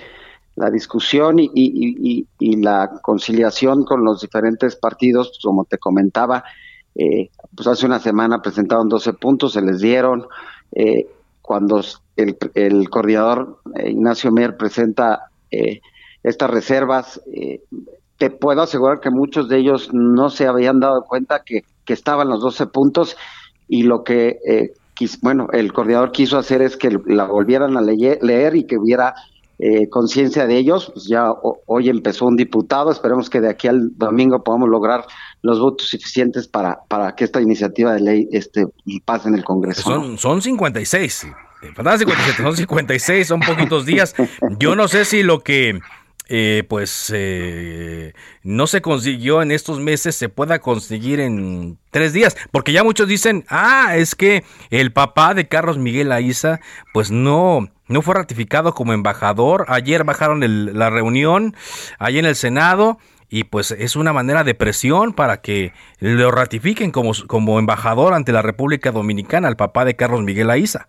la 0.55 0.69
discusión 0.69 1.39
y, 1.39 1.51
y, 1.53 2.55
la 2.61 2.99
conciliación 3.01 3.83
con 3.83 4.03
los 4.05 4.21
diferentes 4.21 4.75
partidos, 4.75 5.29
pues, 5.29 5.39
como 5.43 5.65
te 5.65 5.77
comentaba, 5.77 6.43
eh, 6.95 7.29
pues 7.53 7.67
hace 7.67 7.85
una 7.85 7.99
semana 7.99 8.41
presentaron 8.41 8.87
12 8.87 9.13
puntos, 9.13 9.53
se 9.53 9.61
les 9.61 9.79
dieron. 9.79 10.27
Eh, 10.71 11.07
cuando 11.41 11.81
el, 12.15 12.37
el 12.55 12.89
coordinador 12.89 13.59
eh, 13.75 13.91
Ignacio 13.91 14.31
Mier 14.31 14.57
presenta 14.57 15.29
eh, 15.51 15.81
estas 16.23 16.49
reservas, 16.49 17.21
eh, 17.31 17.61
te 18.17 18.29
puedo 18.29 18.61
asegurar 18.61 18.99
que 18.99 19.11
muchos 19.11 19.47
de 19.47 19.59
ellos 19.59 19.89
no 19.93 20.29
se 20.29 20.47
habían 20.47 20.79
dado 20.79 21.03
cuenta 21.07 21.43
que, 21.45 21.63
estaban 21.87 22.29
los 22.29 22.41
12 22.41 22.65
puntos 22.65 23.15
y 23.67 23.83
lo 23.83 24.03
que, 24.03 24.39
eh, 24.49 24.73
bueno, 25.21 25.47
el 25.53 25.71
coordinador 25.71 26.11
quiso 26.11 26.39
hacer 26.39 26.63
es 26.63 26.77
que 26.77 26.97
la 27.05 27.25
volvieran 27.25 27.77
a 27.77 27.81
leer 27.81 28.55
y 28.55 28.63
que 28.65 28.77
hubiera 28.77 29.13
eh, 29.59 29.89
conciencia 29.89 30.47
de 30.47 30.57
ellos. 30.57 30.91
Pues 30.93 31.05
ya 31.05 31.31
hoy 31.65 31.89
empezó 31.89 32.25
un 32.25 32.35
diputado, 32.35 32.91
esperemos 32.91 33.29
que 33.29 33.41
de 33.41 33.49
aquí 33.49 33.67
al 33.67 33.97
domingo 33.97 34.43
podamos 34.43 34.69
lograr 34.69 35.05
los 35.41 35.59
votos 35.59 35.87
suficientes 35.87 36.47
para, 36.47 36.79
para 36.87 37.15
que 37.15 37.23
esta 37.23 37.41
iniciativa 37.41 37.93
de 37.93 38.01
ley 38.01 38.27
este, 38.31 38.65
pase 39.05 39.29
en 39.29 39.35
el 39.35 39.43
Congreso. 39.43 39.81
Son, 39.81 40.17
son 40.17 40.41
56. 40.41 41.27
Faltan 41.73 41.97
57, 41.99 42.43
son 42.43 42.55
56, 42.55 43.27
son 43.27 43.39
poquitos 43.39 43.85
días. 43.85 44.13
Yo 44.59 44.75
no 44.75 44.87
sé 44.87 45.05
si 45.05 45.23
lo 45.23 45.39
que 45.39 45.79
eh, 46.27 46.63
pues 46.67 47.11
eh, 47.13 48.13
no 48.41 48.65
se 48.65 48.81
consiguió 48.81 49.43
en 49.43 49.51
estos 49.51 49.79
meses 49.79 50.15
se 50.15 50.27
pueda 50.27 50.57
conseguir 50.57 51.19
en 51.19 51.77
tres 51.91 52.13
días, 52.13 52.35
porque 52.51 52.71
ya 52.71 52.83
muchos 52.83 53.07
dicen, 53.07 53.45
ah, 53.47 53.95
es 53.95 54.15
que 54.15 54.43
el 54.71 54.91
papá 54.91 55.35
de 55.35 55.47
Carlos 55.47 55.77
Miguel 55.77 56.11
Aiza, 56.11 56.59
pues 56.93 57.11
no, 57.11 57.69
no 57.87 58.01
fue 58.01 58.15
ratificado 58.15 58.73
como 58.73 58.93
embajador. 58.93 59.65
Ayer 59.67 60.03
bajaron 60.03 60.43
el, 60.43 60.77
la 60.77 60.89
reunión 60.89 61.55
ahí 61.99 62.19
en 62.19 62.25
el 62.25 62.35
Senado 62.35 62.97
y 63.29 63.45
pues 63.45 63.71
es 63.71 63.95
una 63.95 64.13
manera 64.13 64.43
de 64.43 64.55
presión 64.55 65.13
para 65.13 65.41
que 65.41 65.73
lo 65.99 66.31
ratifiquen 66.31 66.91
como, 66.91 67.11
como 67.27 67.59
embajador 67.59 68.13
ante 68.13 68.31
la 68.31 68.41
República 68.41 68.91
Dominicana 68.91 69.47
al 69.47 69.55
papá 69.55 69.85
de 69.85 69.95
Carlos 69.95 70.21
Miguel 70.21 70.49
Aiza. 70.49 70.87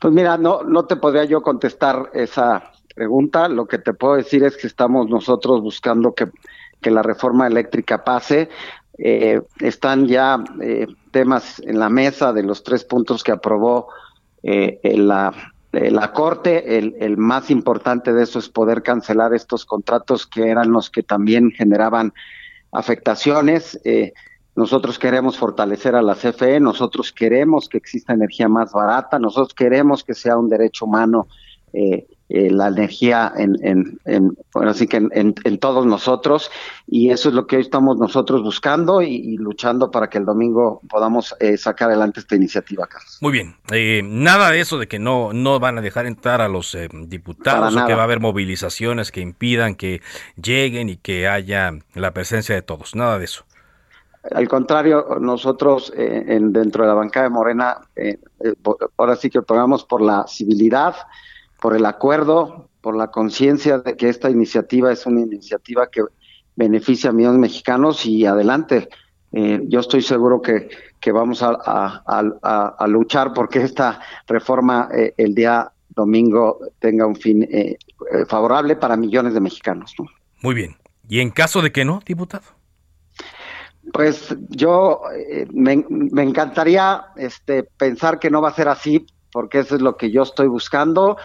Pues 0.00 0.12
mira, 0.12 0.36
no, 0.36 0.62
no 0.62 0.84
te 0.84 0.96
podría 0.96 1.24
yo 1.24 1.42
contestar 1.42 2.10
esa 2.12 2.70
pregunta. 2.94 3.48
Lo 3.48 3.66
que 3.66 3.78
te 3.78 3.94
puedo 3.94 4.16
decir 4.16 4.44
es 4.44 4.56
que 4.56 4.66
estamos 4.66 5.08
nosotros 5.08 5.62
buscando 5.62 6.14
que, 6.14 6.28
que 6.80 6.90
la 6.90 7.02
reforma 7.02 7.46
eléctrica 7.46 8.04
pase. 8.04 8.48
Eh, 8.98 9.42
están 9.60 10.06
ya 10.06 10.42
eh, 10.62 10.86
temas 11.10 11.60
en 11.60 11.78
la 11.78 11.90
mesa 11.90 12.32
de 12.32 12.42
los 12.42 12.62
tres 12.62 12.84
puntos 12.84 13.22
que 13.22 13.32
aprobó 13.32 13.88
eh, 14.42 14.80
la, 14.96 15.34
la 15.90 16.12
Corte. 16.12 16.78
El, 16.78 16.96
el, 17.00 17.16
más 17.16 17.50
importante 17.50 18.12
de 18.12 18.22
eso 18.22 18.38
es 18.38 18.48
poder 18.48 18.82
cancelar 18.82 19.34
estos 19.34 19.64
contratos 19.64 20.26
que 20.26 20.48
eran 20.48 20.72
los 20.72 20.90
que 20.90 21.02
también 21.02 21.50
generaban 21.50 22.12
afectaciones. 22.72 23.80
Eh, 23.84 24.12
nosotros 24.54 24.98
queremos 24.98 25.36
fortalecer 25.36 25.94
a 25.94 26.02
la 26.02 26.14
CFE, 26.14 26.60
nosotros 26.60 27.12
queremos 27.12 27.68
que 27.68 27.76
exista 27.76 28.14
energía 28.14 28.48
más 28.48 28.72
barata, 28.72 29.18
nosotros 29.18 29.52
queremos 29.54 30.02
que 30.02 30.14
sea 30.14 30.38
un 30.38 30.48
derecho 30.48 30.86
humano 30.86 31.28
eh, 31.74 32.06
eh, 32.28 32.50
la 32.50 32.68
energía 32.68 33.32
en, 33.36 33.56
en, 33.62 33.98
en 34.04 34.36
bueno, 34.52 34.70
así 34.70 34.86
que 34.86 34.96
en, 34.96 35.10
en, 35.12 35.58
todos 35.58 35.86
nosotros 35.86 36.50
y 36.86 37.10
eso 37.10 37.28
es 37.28 37.34
lo 37.34 37.46
que 37.46 37.56
hoy 37.56 37.62
estamos 37.62 37.98
nosotros 37.98 38.42
buscando 38.42 39.00
y, 39.00 39.14
y 39.14 39.36
luchando 39.36 39.90
para 39.90 40.08
que 40.10 40.18
el 40.18 40.24
domingo 40.24 40.80
podamos 40.88 41.34
eh, 41.40 41.56
sacar 41.56 41.88
adelante 41.88 42.20
esta 42.20 42.34
iniciativa, 42.34 42.86
Carlos. 42.86 43.18
Muy 43.20 43.32
bien, 43.32 43.56
eh, 43.70 44.02
nada 44.04 44.50
de 44.50 44.60
eso 44.60 44.78
de 44.78 44.88
que 44.88 44.98
no 44.98 45.32
no 45.32 45.60
van 45.60 45.78
a 45.78 45.80
dejar 45.80 46.06
entrar 46.06 46.40
a 46.40 46.48
los 46.48 46.74
eh, 46.74 46.88
diputados 46.92 47.76
o 47.76 47.86
que 47.86 47.94
va 47.94 48.00
a 48.00 48.04
haber 48.04 48.20
movilizaciones 48.20 49.12
que 49.12 49.20
impidan 49.20 49.74
que 49.76 50.02
lleguen 50.40 50.88
y 50.88 50.96
que 50.96 51.28
haya 51.28 51.72
la 51.94 52.12
presencia 52.12 52.54
de 52.54 52.62
todos, 52.62 52.94
nada 52.94 53.18
de 53.18 53.26
eso. 53.26 53.44
Al 54.32 54.48
contrario, 54.48 55.18
nosotros 55.20 55.92
eh, 55.96 56.24
en, 56.26 56.52
dentro 56.52 56.82
de 56.82 56.88
la 56.88 56.94
bancada 56.94 57.24
de 57.24 57.30
Morena, 57.30 57.78
eh, 57.94 58.18
ahora 58.96 59.16
sí 59.16 59.30
que 59.30 59.42
pagamos 59.42 59.84
por 59.84 60.02
la 60.02 60.26
civilidad, 60.26 60.96
por 61.66 61.74
el 61.74 61.84
acuerdo, 61.84 62.70
por 62.80 62.96
la 62.96 63.10
conciencia 63.10 63.78
de 63.78 63.96
que 63.96 64.08
esta 64.08 64.30
iniciativa 64.30 64.92
es 64.92 65.04
una 65.04 65.22
iniciativa 65.22 65.88
que 65.90 66.00
beneficia 66.54 67.10
a 67.10 67.12
millones 67.12 67.38
de 67.38 67.40
mexicanos 67.40 68.06
y 68.06 68.24
adelante. 68.24 68.88
Eh, 69.32 69.60
yo 69.64 69.80
estoy 69.80 70.02
seguro 70.02 70.40
que, 70.40 70.68
que 71.00 71.10
vamos 71.10 71.42
a, 71.42 71.58
a, 71.66 72.04
a, 72.06 72.76
a, 72.78 72.86
luchar 72.86 73.32
porque 73.34 73.62
esta 73.62 74.00
reforma 74.28 74.88
eh, 74.96 75.12
el 75.16 75.34
día 75.34 75.72
domingo 75.88 76.60
tenga 76.78 77.04
un 77.04 77.16
fin 77.16 77.42
eh, 77.50 77.76
favorable 78.28 78.76
para 78.76 78.96
millones 78.96 79.34
de 79.34 79.40
mexicanos. 79.40 79.92
¿no? 79.98 80.06
Muy 80.42 80.54
bien. 80.54 80.76
¿Y 81.08 81.18
en 81.18 81.30
caso 81.30 81.62
de 81.62 81.72
que 81.72 81.84
no, 81.84 82.00
diputado? 82.06 82.44
Pues 83.92 84.36
yo 84.50 85.00
eh, 85.12 85.48
me, 85.52 85.84
me, 85.88 86.22
encantaría 86.22 87.06
este, 87.16 87.64
pensar 87.64 88.20
que 88.20 88.30
no 88.30 88.40
va 88.40 88.50
a 88.50 88.54
ser 88.54 88.68
así, 88.68 89.04
porque 89.32 89.58
eso 89.58 89.74
es 89.74 89.82
lo 89.82 89.96
que 89.96 90.12
yo 90.12 90.22
estoy 90.22 90.46
buscando, 90.46 91.16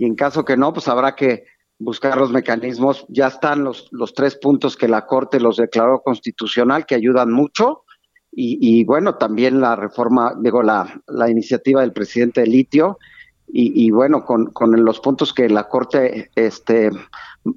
y 0.00 0.06
en 0.06 0.14
caso 0.14 0.46
que 0.46 0.56
no, 0.56 0.72
pues 0.72 0.88
habrá 0.88 1.14
que 1.14 1.44
buscar 1.78 2.16
los 2.16 2.32
mecanismos. 2.32 3.04
Ya 3.10 3.26
están 3.26 3.64
los, 3.64 3.86
los 3.90 4.14
tres 4.14 4.34
puntos 4.34 4.74
que 4.74 4.88
la 4.88 5.04
Corte 5.04 5.38
los 5.38 5.58
declaró 5.58 6.00
constitucional, 6.00 6.86
que 6.86 6.94
ayudan 6.94 7.30
mucho, 7.30 7.82
y, 8.32 8.82
bueno, 8.84 9.16
también 9.16 9.60
la 9.60 9.76
reforma, 9.76 10.32
digo, 10.40 10.62
la, 10.62 11.02
la 11.06 11.28
iniciativa 11.28 11.82
del 11.82 11.92
presidente 11.92 12.40
de 12.40 12.46
Litio, 12.46 12.96
y, 13.46 13.84
y, 13.84 13.90
bueno, 13.90 14.24
con, 14.24 14.46
con, 14.52 14.72
los 14.82 15.00
puntos 15.00 15.34
que 15.34 15.50
la 15.50 15.68
Corte 15.68 16.30
este, 16.34 16.90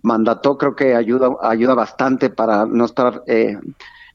mandató, 0.02 0.58
creo 0.58 0.76
que 0.76 0.96
ayuda, 0.96 1.30
ayuda 1.44 1.76
bastante 1.76 2.30
para 2.30 2.66
no 2.66 2.84
estar 2.84 3.24
eh, 3.28 3.58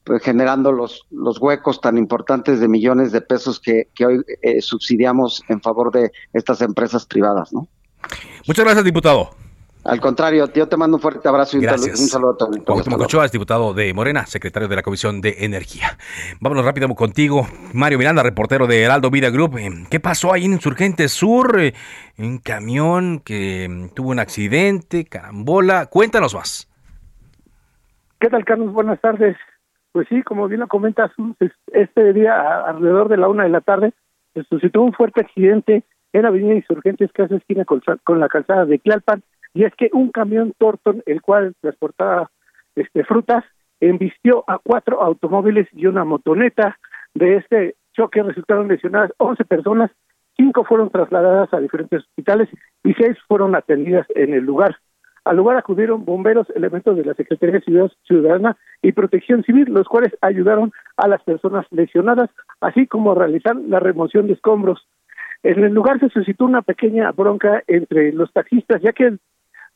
pues, 0.04 0.22
generando 0.22 0.70
los, 0.70 1.06
los 1.10 1.40
huecos 1.40 1.80
tan 1.80 1.96
importantes 1.96 2.60
de 2.60 2.68
millones 2.68 3.10
de 3.10 3.22
pesos 3.22 3.58
que, 3.58 3.88
que 3.94 4.04
hoy 4.04 4.22
eh, 4.42 4.60
subsidiamos 4.60 5.42
en 5.48 5.62
favor 5.62 5.90
de 5.92 6.12
estas 6.34 6.60
empresas 6.60 7.06
privadas. 7.06 7.54
¿no? 7.54 7.68
Muchas 8.46 8.64
gracias, 8.64 8.84
diputado. 8.84 9.30
Al 9.84 10.00
contrario, 10.00 10.46
yo 10.52 10.68
te 10.68 10.76
mando 10.76 10.96
un 10.98 11.00
fuerte 11.00 11.26
abrazo 11.28 11.56
y 11.56 11.60
Gracias. 11.60 11.98
un 11.98 12.08
saludo 12.08 12.32
a 12.32 12.36
todos. 12.36 12.56
Cuauhtémoc 12.58 13.00
Ochoa 13.00 13.24
es 13.24 13.32
diputado 13.32 13.72
de 13.72 13.94
Morena, 13.94 14.26
secretario 14.26 14.68
de 14.68 14.76
la 14.76 14.82
Comisión 14.82 15.22
de 15.22 15.36
Energía. 15.38 15.96
Vámonos 16.40 16.64
rápido 16.64 16.88
contigo. 16.94 17.46
Mario 17.72 17.96
Miranda, 17.96 18.22
reportero 18.22 18.66
de 18.66 18.82
Heraldo 18.82 19.10
Vida 19.10 19.30
Group. 19.30 19.56
¿Qué 19.88 19.98
pasó 19.98 20.32
ahí 20.32 20.44
en 20.44 20.52
Insurgente 20.52 21.08
Sur? 21.08 21.58
Un 22.18 22.38
camión 22.38 23.20
que 23.20 23.88
tuvo 23.94 24.10
un 24.10 24.18
accidente, 24.18 25.06
carambola. 25.06 25.86
Cuéntanos 25.86 26.34
más. 26.34 26.68
¿Qué 28.20 28.28
tal, 28.28 28.44
Carlos? 28.44 28.72
Buenas 28.72 29.00
tardes. 29.00 29.36
Pues 29.92 30.06
sí, 30.10 30.22
como 30.22 30.48
bien 30.48 30.60
lo 30.60 30.68
comentas, 30.68 31.10
este 31.72 32.12
día, 32.12 32.60
alrededor 32.66 33.08
de 33.08 33.16
la 33.16 33.28
una 33.28 33.44
de 33.44 33.50
la 33.50 33.62
tarde, 33.62 33.94
se 34.34 34.42
suscitó 34.44 34.82
un 34.82 34.92
fuerte 34.92 35.22
accidente 35.22 35.84
en 36.12 36.26
Avenida 36.26 36.54
Insurgentes, 36.54 37.12
casi 37.12 37.34
esquina 37.34 37.64
con, 37.64 37.82
la 38.20 38.28
calzada 38.28 38.64
de 38.64 38.78
Tlalpan, 38.78 39.22
y 39.54 39.64
es 39.64 39.74
que 39.74 39.90
un 39.92 40.10
camión 40.10 40.52
Torton, 40.58 41.02
el 41.06 41.22
cual 41.22 41.54
transportaba 41.60 42.30
este, 42.76 43.04
frutas, 43.04 43.44
embistió 43.80 44.44
a 44.46 44.58
cuatro 44.58 45.02
automóviles 45.02 45.68
y 45.72 45.86
una 45.86 46.04
motoneta. 46.04 46.78
De 47.14 47.36
este 47.36 47.76
choque 47.94 48.22
resultaron 48.22 48.68
lesionadas 48.68 49.12
11 49.18 49.44
personas, 49.44 49.90
cinco 50.36 50.64
fueron 50.64 50.90
trasladadas 50.90 51.52
a 51.52 51.60
diferentes 51.60 52.00
hospitales 52.02 52.48
y 52.84 52.94
seis 52.94 53.16
fueron 53.26 53.54
atendidas 53.54 54.06
en 54.14 54.34
el 54.34 54.44
lugar. 54.44 54.76
Al 55.24 55.36
lugar 55.36 55.58
acudieron 55.58 56.04
bomberos, 56.04 56.46
elementos 56.54 56.96
de 56.96 57.04
la 57.04 57.14
Secretaría 57.14 57.56
de 57.56 57.60
Ciudad 57.60 57.90
Ciudadana 58.04 58.56
y 58.80 58.92
Protección 58.92 59.42
Civil, 59.44 59.66
los 59.68 59.86
cuales 59.86 60.16
ayudaron 60.22 60.72
a 60.96 61.06
las 61.06 61.22
personas 61.22 61.66
lesionadas, 61.70 62.30
así 62.60 62.86
como 62.86 63.14
realizar 63.14 63.54
la 63.56 63.80
remoción 63.80 64.26
de 64.26 64.34
escombros. 64.34 64.86
En 65.42 65.62
el 65.62 65.72
lugar 65.72 66.00
se 66.00 66.08
suscitó 66.08 66.44
una 66.44 66.62
pequeña 66.62 67.12
bronca 67.12 67.62
entre 67.66 68.12
los 68.12 68.32
taxistas, 68.32 68.82
ya 68.82 68.92
que 68.92 69.18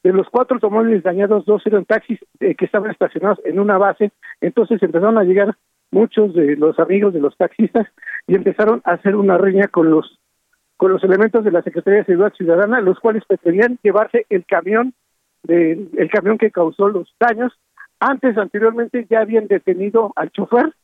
de 0.03 0.13
los 0.13 0.29
cuatro 0.29 0.57
automóviles 0.57 1.03
dañados, 1.03 1.45
dos 1.45 1.65
eran 1.67 1.85
taxis 1.85 2.19
eh, 2.41 2.57
que 2.57 2.65
estaban 2.65 2.91
estacionados 2.91 3.39
en 3.45 3.61
una 3.61 3.79
base, 3.79 4.11
entonces 4.41 4.83
empezaron 4.83 5.17
a 5.17 5.25
llegar 5.25 5.57
muchos 5.93 6.35
de 6.35 6.57
los 6.57 6.79
amigos 6.81 7.15
de 7.15 7.21
los 7.21 7.37
taxistas 7.37 7.87
y 8.27 8.35
empezaron 8.35 8.83
a 8.85 8.93
hacer 8.93 9.15
una 9.15 9.39
riña 9.39 9.69
con 9.69 9.91
los 9.91 10.19
con 10.77 10.91
los 10.91 11.05
elementos 11.05 11.45
de 11.45 11.53
la 11.53 11.63
Secretaría 11.63 12.01
de 12.01 12.07
Seguridad 12.07 12.35
Ciudadana, 12.35 12.81
los 12.81 12.99
cuales 12.99 13.25
pretendían 13.25 13.79
llevarse 13.85 14.27
el 14.31 14.45
camión 14.45 14.95
de, 15.45 15.89
el 15.97 16.11
camión 16.11 16.39
que 16.39 16.51
causó 16.51 16.89
los 16.89 17.15
daños. 17.21 17.53
Antes, 18.01 18.37
anteriormente, 18.37 19.07
ya 19.09 19.21
habían 19.21 19.47
detenido 19.47 20.13
al 20.17 20.33
chofer, 20.33 20.75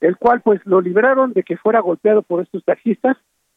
el 0.00 0.16
cual 0.16 0.40
pues 0.40 0.60
lo 0.64 0.80
libraron 0.80 1.32
de 1.32 1.44
que 1.44 1.56
fuera 1.56 1.78
golpeado 1.78 2.22
por 2.22 2.42
estos 2.42 2.64
taxistas, 2.64 3.16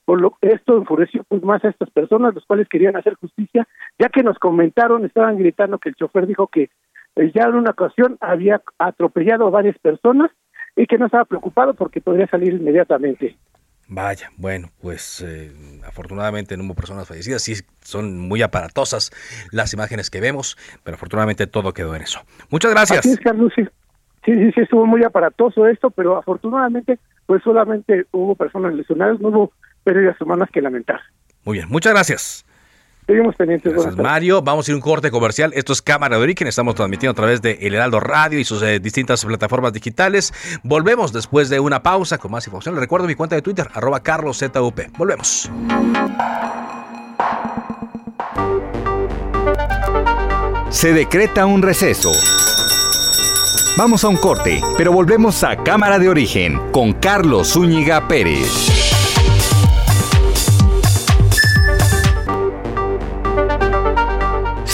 por 0.10 0.22
lo 0.22 0.36
esto 0.42 0.76
enfureció 0.76 1.24
pues 1.26 1.44
más 1.44 1.64
a 1.64 1.70
estas 1.70 1.92
personas, 1.92 2.34
los 2.34 2.44
cuales 2.48 2.68
querían 2.68 2.96
hacer 2.96 3.14
justicia, 3.14 3.68
ya 4.00 4.10
que 4.10 4.24
nos 4.24 4.40
comentaron, 4.40 5.06
estaban 5.06 5.38
gritando 5.38 5.78
que 5.78 5.90
el 5.90 5.96
chofer 5.96 6.26
dijo 6.26 6.48
que 6.48 6.72
eh, 7.16 7.32
ya 7.32 7.44
en 7.44 7.54
una 7.54 7.70
ocasión 7.70 8.18
había 8.20 8.60
atropellado 8.80 9.46
a 9.46 9.52
varias 9.52 9.78
personas 9.78 10.32
y 10.76 10.88
que 10.88 10.98
no 10.98 11.06
estaba 11.06 11.26
preocupado 11.26 11.76
porque 11.76 12.02
podría 12.02 12.26
salir 12.26 12.56
inmediatamente. 12.56 13.38
Vaya, 13.88 14.32
bueno, 14.38 14.70
pues 14.82 15.22
eh, 15.22 15.52
afortunadamente 15.86 16.58
no 16.58 16.64
hubo 16.64 16.74
personas 16.74 17.08
fallecidas, 17.08 17.44
sí 17.44 17.54
son 17.82 18.18
muy 18.18 18.42
aparatosas 18.42 19.12
las 19.52 19.76
imágenes 19.76 20.10
que 20.10 20.22
vemos, 20.22 20.58
pero 20.84 20.96
afortunadamente 20.96 21.46
todo 21.46 21.72
quedó 21.72 21.96
en 21.96 22.02
eso. 22.02 22.22
Muchas 22.50 22.72
gracias. 22.72 23.06
Es, 23.06 23.20
Carlos, 23.20 23.54
sí. 23.56 23.62
sí, 24.26 24.52
sí, 24.54 24.62
estuvo 24.62 24.88
muy 24.88 25.04
aparatoso 25.04 25.68
esto, 25.68 25.92
pero 25.92 26.18
afortunadamente 26.18 26.98
pues 27.28 27.44
solamente 27.44 28.08
hubo 28.12 28.34
personas 28.34 28.74
lesionadas, 28.74 29.20
no 29.20 29.28
hubo 29.28 29.54
pérdidas 29.84 30.20
humanas 30.22 30.50
que 30.52 30.62
lamentar. 30.62 31.02
Muy 31.44 31.58
bien, 31.58 31.70
muchas 31.70 31.94
gracias. 31.94 32.46
Seguimos 33.10 33.36
pendientes. 33.36 33.74
Gracias, 33.74 33.98
Mario. 33.98 34.44
Vamos 34.44 34.68
a 34.68 34.72
ir 34.72 34.74
a 34.74 34.76
un 34.76 34.82
corte 34.82 35.10
comercial. 35.10 35.52
Esto 35.56 35.74
es 35.74 35.82
Cámara 35.82 36.18
de 36.18 36.22
Origen. 36.22 36.48
Estamos 36.48 36.76
transmitiendo 36.76 37.14
a 37.14 37.16
través 37.16 37.42
de 37.42 37.58
El 37.62 37.74
Heraldo 37.74 38.00
Radio 38.00 38.38
y 38.38 38.44
sus 38.44 38.62
eh, 38.62 38.80
distintas 38.80 39.26
plataformas 39.26 39.74
digitales. 39.74 40.32
Volvemos 40.62 41.12
después 41.12 41.50
de 41.50 41.60
una 41.60 41.82
pausa 41.82 42.20
con 42.20 42.30
más 42.30 42.46
información. 42.46 42.76
Les 42.76 42.82
recuerdo 42.82 43.08
mi 43.08 43.16
cuenta 43.16 43.36
de 43.36 43.42
Twitter, 43.42 43.68
arroba 43.74 44.04
carloszup. 44.04 44.80
Volvemos. 44.96 45.50
Se 50.70 50.94
decreta 50.94 51.48
un 51.48 51.64
receso. 51.64 52.12
Vamos 53.76 54.04
a 54.04 54.10
un 54.10 54.18
corte, 54.18 54.62
pero 54.78 54.92
volvemos 54.92 55.44
a 55.44 55.56
Cámara 55.64 55.98
de 55.98 56.10
Origen 56.10 56.60
con 56.72 56.94
Carlos 56.94 57.54
Zúñiga 57.54 58.08
Pérez. 58.08 58.79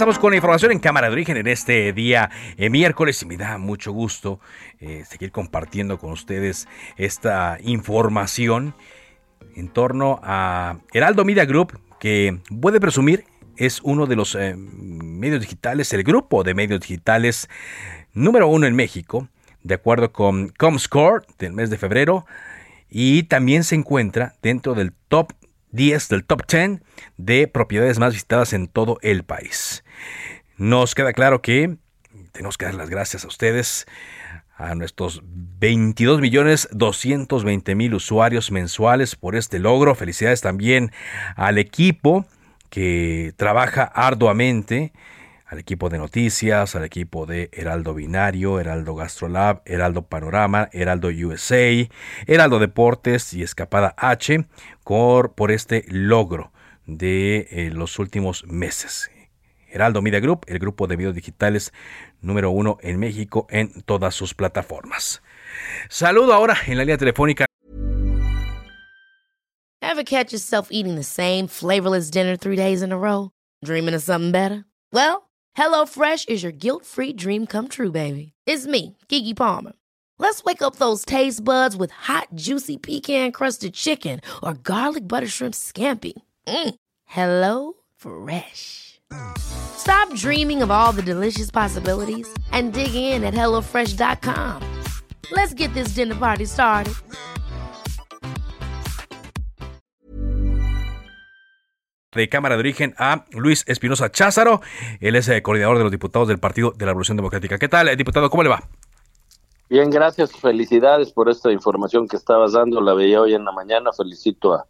Avanzamos 0.00 0.18
con 0.18 0.30
la 0.30 0.36
información 0.36 0.72
en 0.72 0.78
Cámara 0.78 1.08
de 1.08 1.12
Origen 1.12 1.36
en 1.36 1.46
este 1.46 1.92
día 1.92 2.30
eh, 2.56 2.70
miércoles 2.70 3.20
y 3.20 3.26
me 3.26 3.36
da 3.36 3.58
mucho 3.58 3.92
gusto 3.92 4.40
eh, 4.78 5.04
seguir 5.06 5.30
compartiendo 5.30 5.98
con 5.98 6.10
ustedes 6.12 6.68
esta 6.96 7.58
información 7.60 8.74
en 9.56 9.68
torno 9.68 10.18
a 10.22 10.78
Heraldo 10.94 11.26
Media 11.26 11.44
Group 11.44 11.78
que 11.98 12.40
puede 12.62 12.80
presumir 12.80 13.26
es 13.58 13.82
uno 13.82 14.06
de 14.06 14.16
los 14.16 14.34
eh, 14.36 14.54
medios 14.56 15.42
digitales, 15.42 15.92
el 15.92 16.02
grupo 16.02 16.44
de 16.44 16.54
medios 16.54 16.80
digitales 16.80 17.50
número 18.14 18.48
uno 18.48 18.66
en 18.66 18.74
México, 18.74 19.28
de 19.62 19.74
acuerdo 19.74 20.12
con 20.12 20.48
Comscore 20.48 21.26
del 21.38 21.52
mes 21.52 21.68
de 21.68 21.76
febrero, 21.76 22.24
y 22.88 23.24
también 23.24 23.64
se 23.64 23.74
encuentra 23.74 24.32
dentro 24.40 24.72
del 24.72 24.94
top 25.08 25.34
10 25.72 26.08
del 26.08 26.24
top 26.24 26.42
10 26.46 26.80
de 27.16 27.48
propiedades 27.48 27.98
más 27.98 28.12
visitadas 28.12 28.52
en 28.52 28.66
todo 28.66 28.98
el 29.02 29.24
país. 29.24 29.84
Nos 30.56 30.94
queda 30.94 31.12
claro 31.12 31.42
que 31.42 31.76
tenemos 32.32 32.58
que 32.58 32.66
dar 32.66 32.74
las 32.74 32.90
gracias 32.90 33.24
a 33.24 33.28
ustedes, 33.28 33.86
a 34.56 34.74
nuestros 34.74 35.22
22 35.24 36.20
millones 36.20 36.68
220 36.72 37.74
mil 37.74 37.94
usuarios 37.94 38.50
mensuales 38.50 39.16
por 39.16 39.36
este 39.36 39.58
logro. 39.58 39.94
Felicidades 39.94 40.42
también 40.42 40.92
al 41.36 41.58
equipo 41.58 42.26
que 42.68 43.32
trabaja 43.36 43.84
arduamente 43.84 44.92
al 45.50 45.58
equipo 45.58 45.88
de 45.88 45.98
noticias, 45.98 46.76
al 46.76 46.84
equipo 46.84 47.26
de 47.26 47.50
Heraldo 47.52 47.92
Binario, 47.92 48.60
Heraldo 48.60 48.94
Gastrolab, 48.94 49.62
Heraldo 49.64 50.02
Panorama, 50.02 50.68
Heraldo 50.72 51.08
USA, 51.08 51.88
Heraldo 52.28 52.60
Deportes 52.60 53.34
y 53.34 53.42
Escapada 53.42 53.92
H 53.96 54.46
por, 54.84 55.32
por 55.32 55.50
este 55.50 55.84
logro 55.88 56.52
de 56.86 57.48
eh, 57.50 57.70
los 57.72 57.98
últimos 57.98 58.46
meses. 58.46 59.10
Heraldo 59.70 60.02
Media 60.02 60.20
Group, 60.20 60.44
el 60.48 60.58
grupo 60.58 60.86
de 60.86 60.96
videos 60.96 61.14
digitales 61.14 61.72
número 62.20 62.50
uno 62.50 62.78
en 62.82 62.98
México 62.98 63.46
en 63.50 63.82
todas 63.82 64.14
sus 64.14 64.34
plataformas. 64.34 65.22
Saludo 65.88 66.32
ahora 66.34 66.56
en 66.66 66.76
la 66.76 66.84
línea 66.84 66.98
telefónica. 66.98 67.46
Ever 69.82 70.04
catch 70.04 70.32
yourself 70.32 70.68
eating 70.70 70.94
the 70.94 71.02
same 71.02 71.48
flavorless 71.48 72.10
dinner 72.10 72.36
three 72.36 72.56
days 72.56 72.82
in 72.82 72.92
a 72.92 72.98
row? 72.98 73.30
Dreaming 73.64 73.94
of 73.94 74.02
something 74.02 74.30
better? 74.30 74.64
Well, 74.92 75.30
HelloFresh 75.56 76.28
is 76.28 76.42
your 76.42 76.52
guilt-free 76.52 77.14
dream 77.14 77.46
come 77.46 77.66
true, 77.68 77.90
baby. 77.90 78.32
It's 78.46 78.66
me, 78.66 78.96
Kiki 79.08 79.34
Palmer. 79.34 79.72
Let's 80.18 80.44
wake 80.44 80.62
up 80.62 80.76
those 80.76 81.04
taste 81.04 81.42
buds 81.42 81.76
with 81.76 81.90
hot, 81.90 82.28
juicy 82.34 82.76
pecan-crusted 82.76 83.74
chicken 83.74 84.20
or 84.42 84.54
garlic 84.54 85.08
butter 85.08 85.26
shrimp 85.26 85.54
scampi. 85.54 86.12
Mm. 86.46 86.74
Hello 87.06 87.72
Fresh. 87.96 88.89
Stop 89.40 90.14
dreaming 90.14 90.62
of 90.62 90.70
all 90.70 90.92
the 90.92 91.02
delicious 91.02 91.50
possibilities 91.50 92.28
and 92.52 92.72
dig 92.72 92.94
in 92.94 93.24
at 93.24 93.34
HelloFresh.com. 93.34 94.62
Let's 95.32 95.54
get 95.54 95.72
this 95.74 95.94
dinner 95.94 96.14
party 96.14 96.46
started. 96.46 96.94
de 102.12 102.28
Cámara 102.28 102.56
de 102.56 102.60
Origen 102.60 102.94
a 102.98 103.24
Luis 103.30 103.64
Espinosa 103.68 104.10
Cházaro. 104.10 104.60
Él 105.00 105.14
es 105.14 105.28
el 105.28 105.36
eh, 105.36 105.42
coordinador 105.42 105.78
de 105.78 105.84
los 105.84 105.92
diputados 105.92 106.26
del 106.26 106.38
Partido 106.38 106.72
de 106.72 106.84
la 106.84 106.90
Revolución 106.90 107.16
Democrática. 107.16 107.56
¿Qué 107.58 107.68
tal, 107.68 107.88
eh, 107.88 107.96
diputado? 107.96 108.28
¿Cómo 108.30 108.42
le 108.42 108.48
va? 108.48 108.64
Bien, 109.68 109.90
gracias. 109.90 110.32
Felicidades 110.32 111.12
por 111.12 111.28
esta 111.28 111.52
información 111.52 112.08
que 112.08 112.16
estabas 112.16 112.52
dando. 112.52 112.80
La 112.80 112.94
veía 112.94 113.20
hoy 113.20 113.34
en 113.34 113.44
la 113.44 113.52
mañana. 113.52 113.92
Felicito 113.92 114.54
a, 114.54 114.66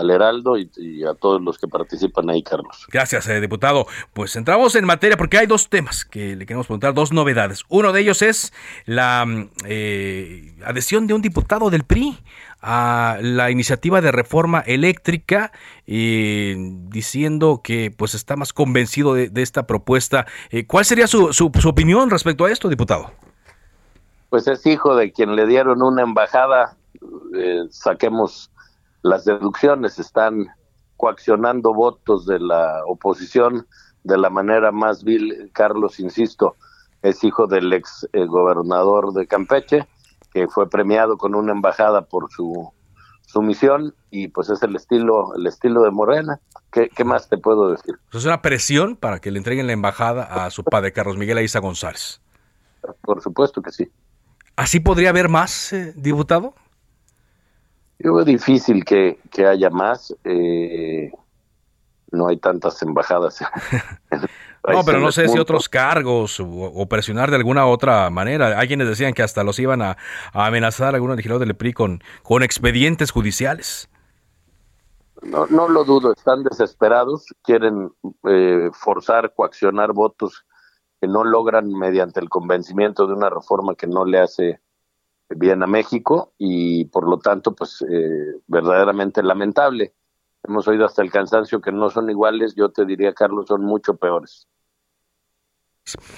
al 0.00 0.10
Heraldo 0.10 0.56
y, 0.56 1.04
a 1.04 1.14
todos 1.14 1.40
los 1.40 1.58
que 1.58 1.68
participan 1.68 2.30
ahí, 2.30 2.42
Carlos. 2.42 2.86
Gracias, 2.90 3.28
eh, 3.28 3.40
diputado. 3.40 3.86
Pues 4.12 4.34
entramos 4.36 4.74
en 4.74 4.84
materia 4.84 5.16
porque 5.16 5.38
hay 5.38 5.46
dos 5.46 5.68
temas 5.68 6.04
que 6.04 6.36
le 6.36 6.46
queremos 6.46 6.66
preguntar, 6.66 6.94
dos 6.94 7.12
novedades. 7.12 7.64
Uno 7.68 7.92
de 7.92 8.00
ellos 8.00 8.22
es 8.22 8.52
la 8.86 9.24
mm, 9.26 9.50
adhesión 10.64 11.06
de 11.06 11.14
un 11.14 11.22
diputado 11.22 11.70
del 11.70 11.84
PRI 11.84 12.18
a 12.62 13.18
la 13.22 13.50
iniciativa 13.50 14.00
de 14.00 14.12
reforma 14.12 14.60
eléctrica 14.60 15.52
y 15.86 16.54
diciendo 16.88 17.60
que 17.64 17.92
pues 17.96 18.14
está 18.14 18.36
más 18.36 18.52
convencido 18.52 19.14
de, 19.14 19.30
esta 19.36 19.66
propuesta. 19.66 20.26
Eh, 20.50 20.66
¿Cuál 20.66 20.84
sería 20.84 21.06
su, 21.06 21.32
su, 21.32 21.46
opinión 21.46 22.10
respecto 22.10 22.44
a 22.44 22.50
esto, 22.50 22.68
diputado? 22.68 23.12
Pues 24.28 24.46
es 24.46 24.64
hijo 24.66 24.94
de 24.94 25.12
quien 25.12 25.34
le 25.34 25.46
dieron 25.46 25.82
una 25.82 26.02
embajada, 26.02 26.76
eh, 27.34 27.62
saquemos 27.70 28.50
las 29.02 29.24
deducciones, 29.24 29.98
están 29.98 30.48
coaccionando 30.96 31.72
votos 31.72 32.26
de 32.26 32.38
la 32.38 32.82
oposición 32.86 33.66
de 34.04 34.18
la 34.18 34.30
manera 34.30 34.72
más 34.72 35.04
vil. 35.04 35.50
Carlos, 35.52 36.00
insisto, 36.00 36.56
es 37.02 37.24
hijo 37.24 37.46
del 37.46 37.72
ex 37.72 38.08
eh, 38.12 38.26
gobernador 38.26 39.12
de 39.12 39.26
Campeche 39.26 39.86
que 40.32 40.46
fue 40.48 40.68
premiado 40.68 41.16
con 41.16 41.34
una 41.34 41.52
embajada 41.52 42.02
por 42.02 42.30
su, 42.30 42.72
su 43.26 43.42
misión 43.42 43.94
y 44.10 44.28
pues 44.28 44.48
es 44.48 44.62
el 44.62 44.76
estilo 44.76 45.34
el 45.34 45.46
estilo 45.46 45.82
de 45.82 45.90
Morena. 45.90 46.40
¿Qué, 46.70 46.88
qué 46.88 47.04
más 47.04 47.28
te 47.28 47.36
puedo 47.36 47.70
decir? 47.70 47.96
¿Es 48.12 48.24
una 48.24 48.42
presión 48.42 48.96
para 48.96 49.18
que 49.18 49.30
le 49.30 49.38
entreguen 49.38 49.66
la 49.66 49.72
embajada 49.72 50.44
a 50.44 50.50
su 50.50 50.62
padre, 50.62 50.92
Carlos 50.92 51.16
Miguel 51.16 51.38
Aiza 51.38 51.58
González? 51.58 52.20
Por 53.00 53.20
supuesto 53.20 53.60
que 53.60 53.72
sí. 53.72 53.90
¿Así 54.54 54.78
podría 54.78 55.10
haber 55.10 55.28
más, 55.28 55.72
eh, 55.72 55.92
diputado? 55.96 56.54
Yo 58.02 58.14
veo 58.14 58.24
difícil 58.24 58.84
que, 58.84 59.18
que 59.30 59.46
haya 59.46 59.70
más. 59.70 60.14
Eh, 60.24 61.12
no 62.10 62.28
hay 62.28 62.38
tantas 62.38 62.82
embajadas 62.82 63.38
No, 64.68 64.84
pero 64.84 65.00
no 65.00 65.10
sé 65.10 65.26
si 65.28 65.38
otros 65.38 65.70
cargos 65.70 66.38
o, 66.38 66.86
presionar 66.86 67.30
de 67.30 67.36
alguna 67.36 67.64
otra 67.64 68.10
manera. 68.10 68.58
Hay 68.58 68.68
quienes 68.68 68.88
decían 68.88 69.14
que 69.14 69.22
hasta 69.22 69.42
los 69.42 69.58
iban 69.58 69.80
a, 69.80 69.96
amenazar 70.34 70.94
a 70.94 70.96
algunos 70.96 71.16
legisladores 71.16 71.48
del 71.48 71.56
PRI 71.56 71.72
con, 71.72 72.02
con 72.22 72.42
expedientes 72.42 73.10
judiciales. 73.10 73.88
No, 75.22 75.46
no 75.46 75.66
lo 75.66 75.84
dudo, 75.84 76.12
están 76.12 76.42
desesperados, 76.42 77.26
quieren 77.42 77.90
eh, 78.28 78.68
forzar, 78.72 79.32
coaccionar 79.34 79.92
votos 79.94 80.44
que 81.00 81.08
no 81.08 81.24
logran 81.24 81.70
mediante 81.72 82.20
el 82.20 82.28
convencimiento 82.28 83.06
de 83.06 83.14
una 83.14 83.30
reforma 83.30 83.74
que 83.74 83.86
no 83.86 84.04
le 84.04 84.20
hace 84.20 84.60
bien 85.36 85.62
a 85.62 85.66
México 85.66 86.32
y 86.38 86.84
por 86.86 87.08
lo 87.08 87.18
tanto, 87.18 87.54
pues 87.54 87.84
eh, 87.88 88.34
verdaderamente 88.46 89.22
lamentable. 89.22 89.94
Hemos 90.42 90.66
oído 90.68 90.86
hasta 90.86 91.02
el 91.02 91.10
cansancio 91.10 91.60
que 91.60 91.72
no 91.72 91.90
son 91.90 92.08
iguales, 92.10 92.54
yo 92.56 92.70
te 92.70 92.84
diría, 92.84 93.12
Carlos, 93.12 93.46
son 93.46 93.62
mucho 93.62 93.96
peores. 93.96 94.48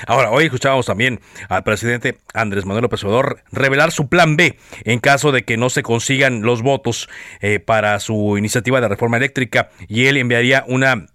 Ahora, 0.07 0.31
hoy 0.31 0.45
escuchábamos 0.45 0.87
también 0.87 1.21
al 1.49 1.63
presidente 1.63 2.19
Andrés 2.35 2.67
Manuel 2.67 2.83
López 2.83 3.03
Obrador 3.05 3.43
revelar 3.51 3.91
su 3.91 4.09
plan 4.09 4.37
B 4.37 4.59
en 4.85 4.99
caso 4.99 5.33
de 5.33 5.45
que 5.45 5.57
no 5.57 5.71
se 5.71 5.83
consigan 5.83 6.43
los 6.43 6.63
votos 6.63 7.09
eh, 7.41 7.59
para 7.59 7.99
su 8.01 8.37
iniciativa 8.37 8.81
de 8.81 8.89
reforma 8.89 9.17
eléctrica 9.17 9.71
y 9.89 10.07
él 10.07 10.17
enviaría 10.17 10.65
una 10.69 11.07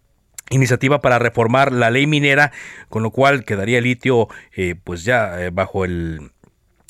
iniciativa 0.50 1.02
para 1.02 1.20
reformar 1.20 1.72
la 1.72 1.92
ley 1.92 2.08
minera, 2.08 2.52
con 2.90 3.04
lo 3.04 3.12
cual 3.12 3.44
quedaría 3.44 3.80
el 3.80 3.84
litio 3.84 4.28
eh, 4.56 4.76
pues 4.82 5.04
ya 5.04 5.44
eh, 5.44 5.50
bajo 5.52 5.86
el 5.86 6.32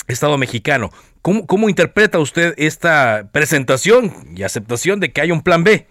Estado 0.08 0.36
mexicano. 0.38 0.90
¿Cómo, 1.22 1.46
¿Cómo 1.46 1.68
interpreta 1.68 2.18
usted 2.18 2.54
esta 2.56 3.28
presentación 3.32 4.12
y 4.34 4.42
aceptación 4.42 5.00
de 5.00 5.12
que 5.12 5.20
hay 5.20 5.30
un 5.30 5.42
plan 5.42 5.64
B? 5.64 5.86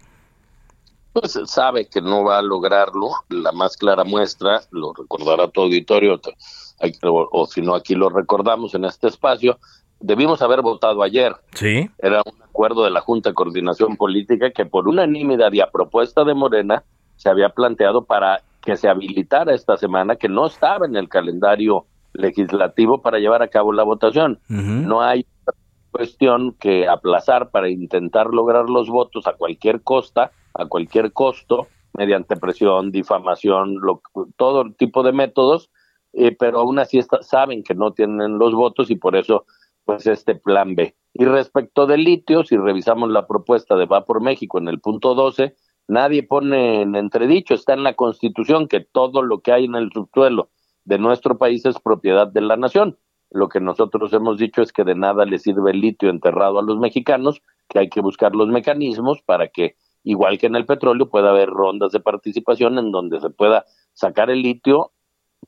pues 1.19 1.39
sabe 1.45 1.87
que 1.87 1.99
no 1.99 2.23
va 2.23 2.37
a 2.37 2.41
lograrlo. 2.43 3.09
La 3.29 3.51
más 3.51 3.75
clara 3.75 4.03
muestra, 4.03 4.61
lo 4.69 4.93
recordará 4.93 5.47
tu 5.47 5.61
auditorio, 5.61 6.21
o, 7.03 7.29
o, 7.31 7.45
si 7.47 7.61
no 7.61 7.73
aquí 7.73 7.95
lo 7.95 8.09
recordamos 8.09 8.75
en 8.75 8.85
este 8.85 9.07
espacio, 9.07 9.57
debimos 9.99 10.43
haber 10.43 10.61
votado 10.61 11.01
ayer. 11.01 11.35
Sí. 11.55 11.89
Era 11.97 12.21
un 12.23 12.43
acuerdo 12.43 12.83
de 12.83 12.91
la 12.91 13.01
Junta 13.01 13.29
de 13.29 13.35
Coordinación 13.35 13.97
Política 13.97 14.51
que 14.51 14.67
por 14.67 14.87
unanimidad 14.87 15.51
y 15.53 15.61
a 15.61 15.71
propuesta 15.71 16.23
de 16.23 16.35
Morena 16.35 16.83
se 17.15 17.29
había 17.29 17.49
planteado 17.49 18.05
para 18.05 18.43
que 18.61 18.77
se 18.77 18.87
habilitara 18.87 19.55
esta 19.55 19.75
semana, 19.75 20.17
que 20.17 20.29
no 20.29 20.45
estaba 20.45 20.85
en 20.85 20.95
el 20.95 21.09
calendario 21.09 21.87
legislativo 22.17 23.01
para 23.01 23.19
llevar 23.19 23.41
a 23.41 23.47
cabo 23.47 23.71
la 23.71 23.83
votación. 23.83 24.39
No 24.49 25.01
hay 25.01 25.25
cuestión 25.91 26.53
que 26.59 26.87
aplazar 26.87 27.49
para 27.49 27.69
intentar 27.69 28.27
lograr 28.27 28.69
los 28.69 28.89
votos 28.89 29.25
a 29.27 29.33
cualquier 29.33 29.81
costa 29.81 30.31
a 30.57 30.65
cualquier 30.65 31.13
costo, 31.13 31.67
mediante 31.93 32.35
presión, 32.35 32.91
difamación, 32.91 33.79
todo 34.35 34.71
tipo 34.73 35.03
de 35.03 35.13
métodos, 35.13 35.71
eh, 36.13 36.35
pero 36.37 36.59
aún 36.59 36.79
así 36.79 36.99
saben 37.21 37.63
que 37.63 37.75
no 37.75 37.93
tienen 37.93 38.39
los 38.39 38.53
votos 38.53 38.89
y 38.89 38.95
por 38.95 39.15
eso, 39.15 39.45
pues 39.85 40.07
este 40.07 40.35
plan 40.35 40.75
B. 40.75 40.95
Y 41.13 41.25
respecto 41.25 41.85
del 41.85 42.03
litio, 42.03 42.43
si 42.43 42.57
revisamos 42.57 43.09
la 43.09 43.27
propuesta 43.27 43.75
de 43.75 43.85
Va 43.85 44.05
por 44.05 44.21
México 44.21 44.57
en 44.57 44.67
el 44.67 44.79
punto 44.79 45.15
12, 45.15 45.55
nadie 45.87 46.23
pone 46.23 46.81
en 46.81 46.95
entredicho, 46.95 47.53
está 47.53 47.73
en 47.73 47.83
la 47.83 47.93
Constitución 47.93 48.67
que 48.67 48.81
todo 48.81 49.21
lo 49.21 49.39
que 49.39 49.51
hay 49.51 49.65
en 49.65 49.75
el 49.75 49.91
subsuelo 49.91 50.49
de 50.87 50.97
nuestro 50.97 51.37
país 51.37 51.65
es 51.65 51.77
propiedad 51.79 52.27
de 52.27 52.39
la 52.39 52.55
nación. 52.55 52.97
Lo 53.29 53.49
que 53.49 53.59
nosotros 53.59 54.13
hemos 54.13 54.37
dicho 54.37 54.61
es 54.61 54.71
que 54.71 54.85
de 54.85 54.95
nada 54.95 55.25
le 55.25 55.37
sirve 55.37 55.71
el 55.71 55.81
litio 55.81 56.09
enterrado 56.09 56.59
a 56.59 56.63
los 56.63 56.77
mexicanos, 56.77 57.41
que 57.67 57.79
hay 57.79 57.89
que 57.89 57.99
buscar 57.99 58.33
los 58.33 58.47
mecanismos 58.47 59.21
para 59.21 59.49
que 59.49 59.75
igual 60.03 60.37
que 60.37 60.47
en 60.47 60.55
el 60.55 60.65
petróleo, 60.65 61.09
puede 61.09 61.27
haber 61.27 61.49
rondas 61.49 61.91
de 61.91 61.99
participación 61.99 62.79
en 62.79 62.91
donde 62.93 63.19
se 63.19 63.29
pueda 63.29 63.65
sacar 63.93 64.29
el 64.29 64.41
litio, 64.41 64.93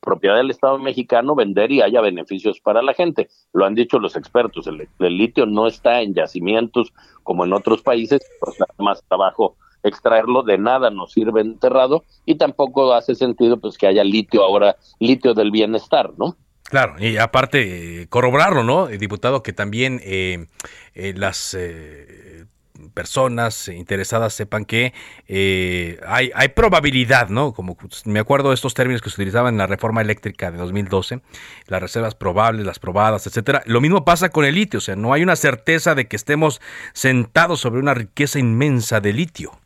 propiedad 0.02 0.36
del 0.36 0.52
Estado 0.52 0.78
mexicano, 0.78 1.34
vender 1.34 1.72
y 1.72 1.82
haya 1.82 2.02
beneficios 2.02 2.60
para 2.60 2.82
la 2.82 2.94
gente. 2.94 3.30
Lo 3.54 3.66
han 3.66 3.74
dicho 3.74 4.00
los 4.00 4.18
expertos, 4.18 4.68
el, 4.68 4.90
litio 5.00 5.46
no 5.46 5.66
está 5.66 6.02
en 6.02 6.14
yacimientos 6.14 6.94
como 7.24 7.46
en 7.46 7.54
otros 7.54 7.82
países, 7.82 8.20
pues 8.42 8.58
más 8.80 9.02
trabajo 9.08 9.56
extraerlo, 9.84 10.44
de 10.44 10.58
nada 10.58 10.90
nos 10.90 11.12
sirve 11.12 11.42
enterrado 11.42 12.04
y 12.26 12.36
tampoco 12.36 12.94
hace 12.94 13.16
sentido 13.16 13.60
pues 13.60 13.78
que 13.78 13.88
haya 13.88 14.04
litio 14.04 14.44
ahora, 14.44 14.76
litio 15.00 15.34
del 15.34 15.52
bienestar, 15.52 16.12
¿no? 16.18 16.36
Claro, 16.64 16.96
y 17.00 17.18
aparte 17.18 18.06
corroborarlo, 18.10 18.64
¿no? 18.64 18.88
Diputado, 18.88 19.42
que 19.42 19.54
también 19.54 20.00
eh, 20.04 20.46
eh, 20.94 21.14
las 21.16 21.56
eh, 21.58 22.46
personas 22.94 23.68
interesadas 23.68 24.34
sepan 24.34 24.66
que 24.66 24.94
eh, 25.28 26.00
hay, 26.08 26.32
hay 26.34 26.50
probabilidad, 26.50 27.30
¿no? 27.30 27.54
Como 27.54 27.78
me 28.06 28.20
acuerdo 28.20 28.50
de 28.50 28.56
estos 28.56 28.74
términos 28.74 29.02
que 29.02 29.10
se 29.10 29.16
utilizaban 29.16 29.56
en 29.56 29.60
la 29.60 29.68
reforma 29.68 30.02
eléctrica 30.02 30.52
de 30.52 30.58
2012, 30.58 31.22
las 31.68 31.82
reservas 31.82 32.16
probables, 32.16 32.66
las 32.66 32.80
probadas, 32.80 33.28
etcétera. 33.28 33.62
Lo 33.66 33.82
mismo 33.82 34.06
pasa 34.06 34.30
con 34.30 34.46
el 34.46 34.56
litio, 34.56 34.80
o 34.80 34.82
sea, 34.82 34.96
no 34.96 35.14
hay 35.14 35.24
una 35.24 35.36
certeza 35.36 35.96
de 35.96 36.08
que 36.08 36.16
estemos 36.16 36.62
sentados 36.94 37.60
sobre 37.60 37.80
una 37.80 37.94
riqueza 37.94 38.40
inmensa 38.40 39.00
de 39.00 39.14
litio. 39.14 39.60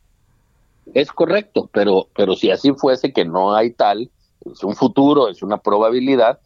Es 0.92 1.10
correcto, 1.12 1.70
pero, 1.72 2.08
pero 2.14 2.34
si 2.34 2.50
así 2.50 2.72
fuese 2.72 3.12
que 3.12 3.24
no 3.24 3.54
hay 3.54 3.72
tal, 3.72 4.10
es 4.44 4.62
un 4.62 4.74
futuro, 4.74 5.28
es 5.28 5.42
una 5.42 5.58
probabilidad, 5.58 6.38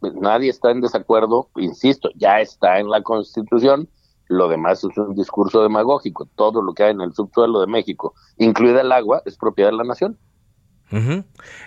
pues 0.00 0.14
nadie 0.14 0.50
está 0.50 0.70
en 0.70 0.80
desacuerdo, 0.80 1.48
insisto, 1.56 2.10
ya 2.14 2.40
está 2.40 2.78
en 2.78 2.90
la 2.90 3.02
Constitución, 3.02 3.88
lo 4.28 4.48
demás 4.48 4.84
es 4.84 4.96
un 4.96 5.14
discurso 5.14 5.62
demagógico. 5.62 6.28
Todo 6.34 6.62
lo 6.62 6.74
que 6.74 6.84
hay 6.84 6.90
en 6.90 7.00
el 7.00 7.14
subsuelo 7.14 7.60
de 7.60 7.66
México, 7.66 8.14
incluida 8.38 8.80
el 8.80 8.92
agua, 8.92 9.22
es 9.24 9.36
propiedad 9.36 9.70
de 9.70 9.76
la 9.76 9.84
nación. 9.84 10.18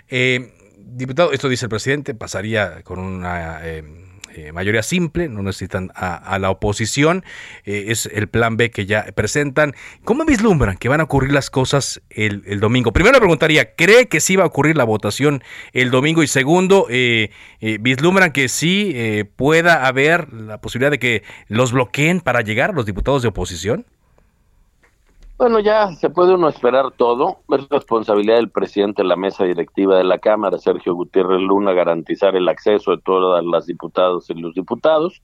Eh, 0.08 0.54
diputado, 0.78 1.32
esto 1.32 1.50
dice 1.50 1.66
el 1.66 1.70
presidente, 1.70 2.14
pasaría 2.14 2.84
con 2.84 3.00
una 3.00 3.66
eh, 3.68 3.84
eh, 4.36 4.52
mayoría 4.52 4.84
simple, 4.84 5.30
no 5.30 5.42
necesitan 5.42 5.92
a, 5.96 6.38
la 6.40 6.50
oposición, 6.50 7.24
eh, 7.66 7.86
es 7.90 8.06
el 8.08 8.28
plan 8.28 8.58
B 8.58 8.72
que 8.72 8.86
ya 8.86 9.06
presentan. 9.16 9.74
¿Cómo 10.04 10.26
vislumbran 10.26 10.78
que 10.78 10.90
van 10.90 11.02
a 11.02 11.04
ocurrir 11.04 11.32
las 11.32 11.50
cosas 11.50 12.02
el, 12.10 12.60
domingo? 12.60 12.94
Primero 12.94 13.14
le 13.14 13.20
preguntaría, 13.20 13.76
¿cree 13.76 14.08
que 14.08 14.20
sí 14.20 14.36
va 14.36 14.44
a 14.44 14.48
ocurrir 14.48 14.78
la 14.78 14.84
votación 14.84 15.44
el 15.74 15.92
domingo? 15.92 16.24
Y 16.24 16.28
segundo, 16.28 16.88
eh, 16.90 17.32
¿vislumbran 17.80 18.32
que 18.32 18.48
sí 18.48 18.96
pueda 19.36 19.86
haber 19.86 20.32
la 20.34 20.60
posibilidad 20.62 20.92
de 20.92 21.00
que 21.00 21.24
los 21.48 21.72
bloqueen 21.72 22.22
para 22.22 22.42
llegar 22.42 22.74
los 22.74 22.86
diputados 22.86 23.22
de 23.22 23.30
oposición? 23.30 23.86
Bueno, 25.40 25.62
ya 25.62 25.94
se 25.94 26.10
puede 26.10 26.34
uno 26.34 26.50
esperar 26.50 26.92
todo. 26.92 27.38
Es 27.48 27.70
responsabilidad 27.70 28.36
del 28.36 28.52
presidente 28.52 29.04
de 29.04 29.08
la 29.08 29.16
mesa 29.16 29.46
directiva 29.46 29.98
de 29.98 30.04
la 30.04 30.18
Cámara, 30.18 30.58
Sergio 30.58 30.94
Gutiérrez 30.96 31.40
Luna, 31.40 31.72
garantizar 31.72 32.36
el 32.36 32.50
acceso 32.50 32.92
de 32.92 33.02
todas 33.02 33.46
las 33.46 33.66
diputadas 33.66 34.30
y 34.30 34.34
los 34.34 34.54
diputados. 34.54 35.22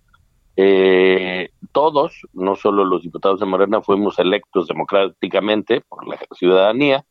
Eh, 0.56 1.50
todos, 1.74 2.26
no 2.32 2.56
solo 2.56 2.86
los 2.86 3.04
diputados 3.04 3.42
de 3.42 3.46
Morena, 3.46 3.82
fuimos 3.82 4.18
electos 4.18 4.68
democráticamente 4.68 5.82
por 5.82 6.08
la 6.08 6.18
ciudadanía 6.32 7.04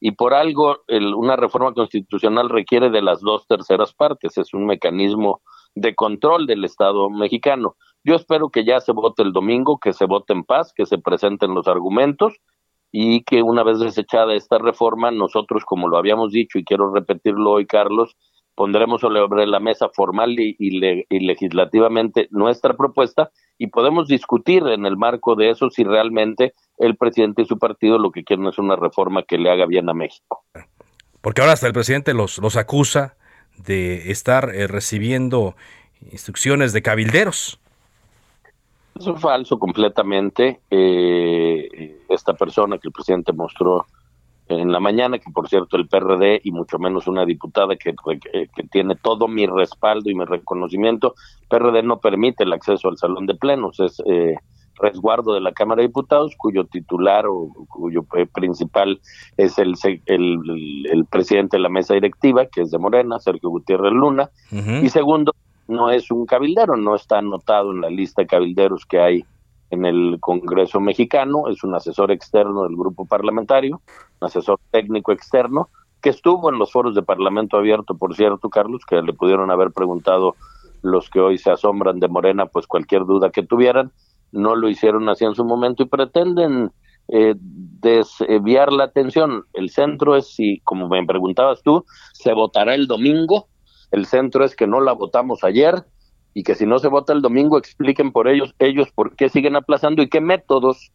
y 0.00 0.10
por 0.10 0.34
algo 0.34 0.78
una 1.16 1.36
reforma 1.36 1.72
constitucional 1.74 2.48
requiere 2.48 2.90
de 2.90 3.02
las 3.02 3.20
dos 3.20 3.46
terceras 3.46 3.94
partes. 3.94 4.36
Es 4.36 4.52
un 4.52 4.66
mecanismo 4.66 5.42
de 5.76 5.94
control 5.94 6.48
del 6.48 6.64
Estado 6.64 7.08
mexicano. 7.08 7.76
Yo 8.04 8.14
espero 8.14 8.48
que 8.48 8.64
ya 8.64 8.80
se 8.80 8.92
vote 8.92 9.22
el 9.22 9.32
domingo, 9.32 9.78
que 9.78 9.92
se 9.92 10.06
vote 10.06 10.32
en 10.32 10.44
paz, 10.44 10.72
que 10.74 10.86
se 10.86 10.98
presenten 10.98 11.54
los 11.54 11.68
argumentos 11.68 12.34
y 12.90 13.22
que 13.24 13.42
una 13.42 13.62
vez 13.62 13.78
desechada 13.80 14.34
esta 14.34 14.58
reforma, 14.58 15.10
nosotros, 15.10 15.64
como 15.64 15.88
lo 15.88 15.98
habíamos 15.98 16.32
dicho 16.32 16.58
y 16.58 16.64
quiero 16.64 16.92
repetirlo 16.92 17.52
hoy, 17.52 17.66
Carlos, 17.66 18.16
pondremos 18.58 19.00
sobre 19.00 19.46
la 19.46 19.60
mesa 19.60 19.88
formal 19.94 20.34
y, 20.38 20.56
legislativamente 21.20 22.26
nuestra 22.32 22.76
propuesta 22.76 23.30
y 23.56 23.68
podemos 23.68 24.08
discutir 24.08 24.66
en 24.66 24.84
el 24.84 24.96
marco 24.96 25.36
de 25.36 25.50
eso 25.50 25.70
si 25.70 25.84
realmente 25.84 26.54
el 26.76 26.96
presidente 26.96 27.42
y 27.42 27.44
su 27.44 27.56
partido 27.58 27.98
lo 27.98 28.10
que 28.10 28.24
quieren 28.24 28.46
es 28.46 28.58
una 28.58 28.74
reforma 28.74 29.22
que 29.22 29.38
le 29.38 29.50
haga 29.50 29.66
bien 29.66 29.88
a 29.88 29.94
México. 29.94 30.44
Porque 31.20 31.40
ahora 31.40 31.52
hasta 31.52 31.68
el 31.68 31.72
presidente 31.72 32.14
los, 32.14 32.38
los 32.38 32.56
acusa 32.56 33.16
de 33.58 34.10
estar 34.10 34.52
eh, 34.52 34.66
recibiendo 34.66 35.54
instrucciones 36.10 36.72
de 36.72 36.82
cabilderos. 36.82 37.60
Eso 38.98 39.14
es 39.14 39.20
falso 39.20 39.58
completamente. 39.58 40.60
Eh, 40.70 42.00
esta 42.08 42.34
persona 42.34 42.78
que 42.78 42.88
el 42.88 42.92
presidente 42.92 43.32
mostró 43.32 43.86
en 44.48 44.72
la 44.72 44.80
mañana, 44.80 45.18
que 45.18 45.30
por 45.30 45.48
cierto 45.48 45.76
el 45.76 45.88
PRD 45.88 46.40
y 46.42 46.50
mucho 46.52 46.78
menos 46.78 47.06
una 47.06 47.24
diputada 47.24 47.76
que, 47.76 47.94
que, 47.94 48.62
tiene 48.70 48.96
todo 48.96 49.28
mi 49.28 49.46
respaldo 49.46 50.10
y 50.10 50.14
mi 50.14 50.24
reconocimiento, 50.24 51.14
PRD 51.48 51.82
no 51.82 51.98
permite 51.98 52.44
el 52.44 52.52
acceso 52.52 52.88
al 52.88 52.96
salón 52.96 53.26
de 53.26 53.34
plenos, 53.34 53.78
es 53.78 54.02
eh, 54.06 54.36
resguardo 54.80 55.34
de 55.34 55.42
la 55.42 55.52
Cámara 55.52 55.82
de 55.82 55.88
Diputados, 55.88 56.34
cuyo 56.36 56.64
titular 56.64 57.26
o 57.26 57.50
cuyo 57.68 58.06
eh, 58.16 58.26
principal 58.26 59.00
es 59.36 59.58
el, 59.58 59.74
el, 60.06 61.04
presidente 61.10 61.56
de 61.58 61.62
la 61.62 61.68
mesa 61.68 61.94
directiva, 61.94 62.46
que 62.46 62.62
es 62.62 62.70
de 62.70 62.78
Morena, 62.78 63.18
Sergio 63.18 63.50
Gutiérrez 63.50 63.92
Luna, 63.92 64.30
y 64.50 64.88
segundo, 64.88 65.34
no 65.68 65.90
es 65.90 66.10
un 66.10 66.26
cabildero, 66.26 66.76
no 66.76 66.94
está 66.94 67.18
anotado 67.18 67.72
en 67.72 67.82
la 67.82 67.90
lista 67.90 68.22
de 68.22 68.28
cabilderos 68.28 68.84
que 68.86 69.00
hay 69.00 69.24
en 69.70 69.84
el 69.84 70.18
Congreso 70.20 70.80
mexicano, 70.80 71.48
es 71.48 71.62
un 71.62 71.74
asesor 71.74 72.10
externo 72.10 72.62
del 72.62 72.74
grupo 72.74 73.04
parlamentario, 73.04 73.82
un 74.20 74.26
asesor 74.26 74.58
técnico 74.70 75.12
externo, 75.12 75.68
que 76.00 76.10
estuvo 76.10 76.50
en 76.50 76.58
los 76.58 76.72
foros 76.72 76.94
de 76.94 77.02
Parlamento 77.02 77.56
Abierto, 77.56 77.96
por 77.96 78.14
cierto, 78.14 78.48
Carlos, 78.48 78.84
que 78.86 79.02
le 79.02 79.12
pudieron 79.12 79.50
haber 79.50 79.70
preguntado 79.72 80.34
los 80.82 81.10
que 81.10 81.20
hoy 81.20 81.38
se 81.38 81.50
asombran 81.50 82.00
de 82.00 82.08
Morena, 82.08 82.46
pues 82.46 82.66
cualquier 82.66 83.04
duda 83.04 83.30
que 83.30 83.42
tuvieran, 83.42 83.92
no 84.32 84.54
lo 84.56 84.68
hicieron 84.68 85.08
así 85.08 85.24
en 85.24 85.34
su 85.34 85.44
momento 85.44 85.82
y 85.82 85.86
pretenden 85.86 86.70
eh, 87.08 87.34
desviar 87.36 88.72
la 88.72 88.84
atención. 88.84 89.44
El 89.54 89.70
centro 89.70 90.16
es, 90.16 90.28
si, 90.28 90.60
como 90.60 90.88
me 90.88 91.04
preguntabas 91.04 91.62
tú, 91.62 91.84
se 92.12 92.32
votará 92.32 92.74
el 92.74 92.86
domingo. 92.86 93.48
El 93.90 94.06
centro 94.06 94.44
es 94.44 94.54
que 94.54 94.66
no 94.66 94.80
la 94.80 94.92
votamos 94.92 95.44
ayer 95.44 95.84
y 96.34 96.42
que 96.42 96.54
si 96.54 96.66
no 96.66 96.78
se 96.78 96.88
vota 96.88 97.12
el 97.12 97.22
domingo 97.22 97.58
expliquen 97.58 98.12
por 98.12 98.28
ellos, 98.28 98.54
ellos 98.58 98.88
por 98.94 99.16
qué 99.16 99.28
siguen 99.28 99.56
aplazando 99.56 100.02
y 100.02 100.08
qué 100.08 100.20
métodos 100.20 100.92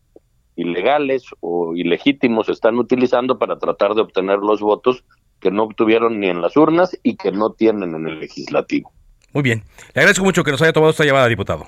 ilegales 0.56 1.24
o 1.40 1.76
ilegítimos 1.76 2.50
están 2.50 2.78
utilizando 2.78 3.40
para 3.40 3.58
tratar 3.58 3.96
de 3.96 4.02
obtener 4.02 4.40
los 4.40 4.62
votos 4.62 5.04
que 5.40 5.52
no 5.52 5.64
obtuvieron 5.64 6.20
ni 6.20 6.30
en 6.30 6.42
las 6.42 6.56
urnas 6.56 6.98
y 7.04 7.16
que 7.16 7.32
no 7.32 7.52
tienen 7.52 7.96
en 7.96 8.08
el 8.08 8.20
legislativo. 8.20 8.92
Muy 9.34 9.44
bien. 9.44 9.64
Le 9.94 10.02
agradezco 10.02 10.24
mucho 10.24 10.44
que 10.44 10.52
nos 10.52 10.62
haya 10.62 10.74
tomado 10.74 10.92
esta 10.92 11.06
llamada, 11.06 11.28
diputado. 11.28 11.68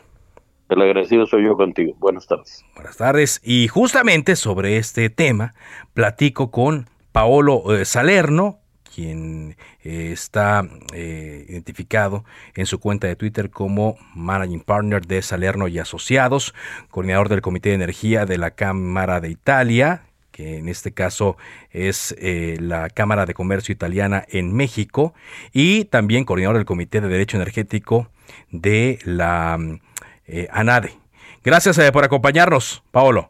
El 0.69 0.81
agradecido 0.81 1.25
soy 1.25 1.45
yo 1.45 1.55
contigo. 1.55 1.93
Buenas 1.99 2.27
tardes. 2.27 2.63
Buenas 2.75 2.97
tardes. 2.97 3.41
Y 3.43 3.67
justamente 3.67 4.35
sobre 4.35 4.77
este 4.77 5.09
tema 5.09 5.53
platico 5.93 6.49
con 6.49 6.87
Paolo 7.11 7.75
eh, 7.75 7.85
Salerno, 7.85 8.59
quien 8.95 9.57
eh, 9.83 10.11
está 10.13 10.63
eh, 10.93 11.45
identificado 11.49 12.23
en 12.53 12.65
su 12.65 12.79
cuenta 12.79 13.07
de 13.07 13.15
Twitter 13.15 13.49
como 13.49 13.97
Managing 14.13 14.61
Partner 14.61 15.05
de 15.05 15.21
Salerno 15.21 15.67
y 15.67 15.79
Asociados, 15.79 16.53
coordinador 16.89 17.27
del 17.27 17.41
Comité 17.41 17.69
de 17.69 17.75
Energía 17.75 18.25
de 18.25 18.37
la 18.37 18.51
Cámara 18.51 19.19
de 19.19 19.29
Italia, 19.29 20.03
que 20.31 20.57
en 20.57 20.69
este 20.69 20.91
caso 20.91 21.37
es 21.71 22.15
la 22.21 22.89
Cámara 22.89 23.25
de 23.25 23.33
Comercio 23.33 23.71
Italiana 23.71 24.25
en 24.29 24.53
México, 24.53 25.13
y 25.53 25.85
también 25.85 26.25
coordinador 26.25 26.57
del 26.57 26.65
Comité 26.65 26.99
de 26.99 27.07
Derecho 27.07 27.37
Energético 27.37 28.09
de 28.51 28.99
la 29.03 29.57
eh, 30.27 30.47
ANADE. 30.51 30.97
Gracias 31.43 31.77
eh, 31.77 31.91
por 31.91 32.03
acompañarnos, 32.03 32.83
Paolo. 32.91 33.29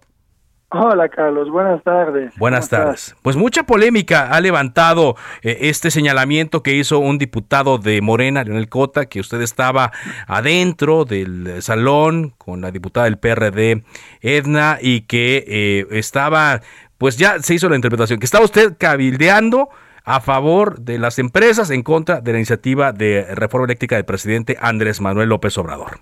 Hola 0.70 1.09
Carlos, 1.09 1.49
buenas 1.49 1.84
tardes. 1.84 2.34
Buenas 2.38 2.70
tardes. 2.70 3.16
Pues 3.22 3.36
mucha 3.36 3.63
polémica 3.63 4.30
ha 4.32 4.41
levantado 4.41 5.16
eh, 5.41 5.57
este 5.61 5.91
señalamiento 5.91 6.63
que 6.63 6.74
hizo 6.74 6.99
un 6.99 7.18
diputado 7.18 7.78
de 7.78 8.01
Morena, 8.01 8.43
Leonel 8.43 8.68
Cota, 8.68 9.05
que 9.05 9.20
usted 9.20 9.41
estaba 9.41 9.91
adentro 10.28 11.05
del 11.05 11.61
salón 11.61 12.34
con 12.38 12.61
la 12.61 12.72
diputada 12.72 13.05
del 13.05 13.18
PRD, 13.18 13.84
Edna, 14.22 14.80
y 14.82 15.01
que 15.01 15.86
estaba, 15.91 16.61
pues 16.97 17.18
ya 17.18 17.39
se 17.39 17.53
hizo 17.53 17.70
la 17.70 17.76
interpretación, 17.76 18.20
que 18.20 18.26
estaba 18.26 18.43
usted 18.43 18.76
cabildeando 18.78 19.70
a 20.05 20.22
favor 20.22 20.80
de 20.80 20.99
las 20.99 21.20
empresas 21.20 21.72
en 21.72 21.84
contra 21.84 22.22
de 22.22 22.32
la 22.32 22.38
iniciativa 22.38 22.91
de 22.93 23.26
reforma 23.36 23.66
eléctrica 23.66 23.95
del 23.95 24.05
presidente 24.05 24.57
Andrés 24.61 25.01
Manuel 25.01 25.30
López 25.30 25.57
Obrador. 25.57 25.99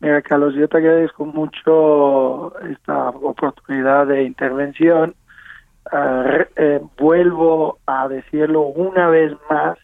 Mira, 0.00 0.22
Carlos, 0.22 0.54
yo 0.54 0.68
te 0.68 0.76
agradezco 0.76 1.24
mucho 1.24 2.56
esta 2.60 3.08
oportunidad 3.10 4.06
de 4.06 4.22
intervención. 4.22 5.14
Ah, 5.90 6.46
eh, 6.56 6.80
vuelvo 6.98 7.78
a 7.86 8.06
decirlo 8.08 8.62
una 8.62 9.08
vez 9.08 9.32
más, 9.50 9.78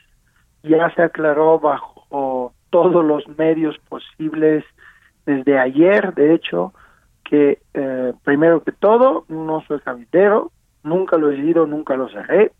ya 0.62 0.92
se 0.94 1.02
aclaró 1.02 1.58
bajo 1.58 2.52
todos 2.70 3.04
los 3.04 3.26
medios 3.38 3.76
posibles 3.88 4.64
desde 5.26 5.58
ayer, 5.58 6.14
de 6.14 6.34
hecho, 6.34 6.74
que 7.24 7.58
eh, 7.72 8.12
primero 8.22 8.62
que 8.62 8.72
todo, 8.72 9.24
no 9.28 9.62
soy 9.66 9.80
cabildero, 9.80 10.52
nunca 10.82 11.16
lo 11.16 11.30
he 11.30 11.36
sido, 11.36 11.66
nunca 11.66 11.96
lo 11.96 12.08
seré, 12.08 12.52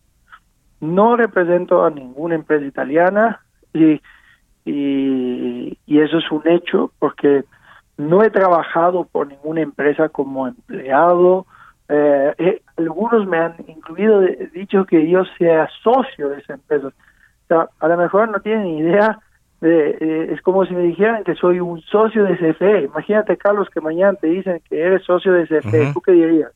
no 0.81 1.17
represento 1.17 1.85
a 1.85 1.91
ninguna 1.91 2.35
empresa 2.35 2.65
italiana 2.65 3.41
y 3.73 4.01
y, 4.65 5.79
eso 5.87 6.19
es 6.19 6.31
un 6.31 6.43
hecho 6.47 6.91
porque 6.99 7.45
no 7.97 8.23
he 8.23 8.31
trabajado 8.31 9.05
por 9.05 9.27
ninguna 9.27 9.63
empresa 9.63 10.09
como 10.09 10.49
empleado. 10.49 11.47
Eh, 11.89 12.35
eh, 12.39 12.63
algunos 12.77 13.27
me 13.27 13.39
han 13.39 13.55
incluido 13.67 14.21
dicho 14.53 14.85
que 14.85 15.09
yo 15.09 15.25
sea 15.39 15.69
socio 15.83 16.31
de 16.31 16.39
esa 16.39 16.55
empresa. 16.55 16.89
a 17.81 17.89
lo 17.89 17.97
mejor 17.97 18.29
no 18.29 18.41
tienen 18.41 18.67
idea. 18.67 19.19
De, 19.61 20.29
es 20.31 20.43
como 20.43 20.67
si 20.67 20.75
me 20.75 20.83
dijeran 20.83 21.25
que 21.25 21.35
soy 21.37 21.61
un 21.61 21.81
socio 21.83 22.25
de 22.25 22.37
CFE. 22.37 22.83
Imagínate, 22.83 23.37
Carlos, 23.37 23.69
que 23.73 23.81
mañana 23.81 24.19
te 24.19 24.27
dicen 24.27 24.61
que 24.69 24.79
eres 24.79 25.05
socio 25.05 25.33
de 25.33 25.47
CFE. 25.47 25.93
¿Tú 25.95 26.03
qué 26.03 26.13
dirías? 26.13 26.53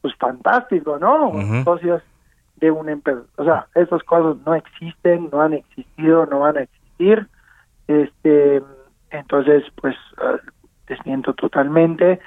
Pues 0.00 0.14
fantástico, 0.16 0.98
¿no? 0.98 1.32
Socios 1.62 2.02
de 2.56 2.70
una 2.70 2.92
empresa. 2.92 3.22
O 3.36 3.44
sea, 3.44 3.66
esas 3.74 4.02
cosas 4.02 4.36
no 4.44 4.54
existen, 4.54 5.28
no 5.30 5.42
han 5.42 5.54
existido, 5.54 6.26
no 6.26 6.40
van 6.40 6.56
a 6.56 6.62
existir 6.62 6.83
este, 7.86 8.62
entonces, 9.10 9.64
pues, 9.80 9.96
desmiento 10.86 11.34
totalmente. 11.34 12.20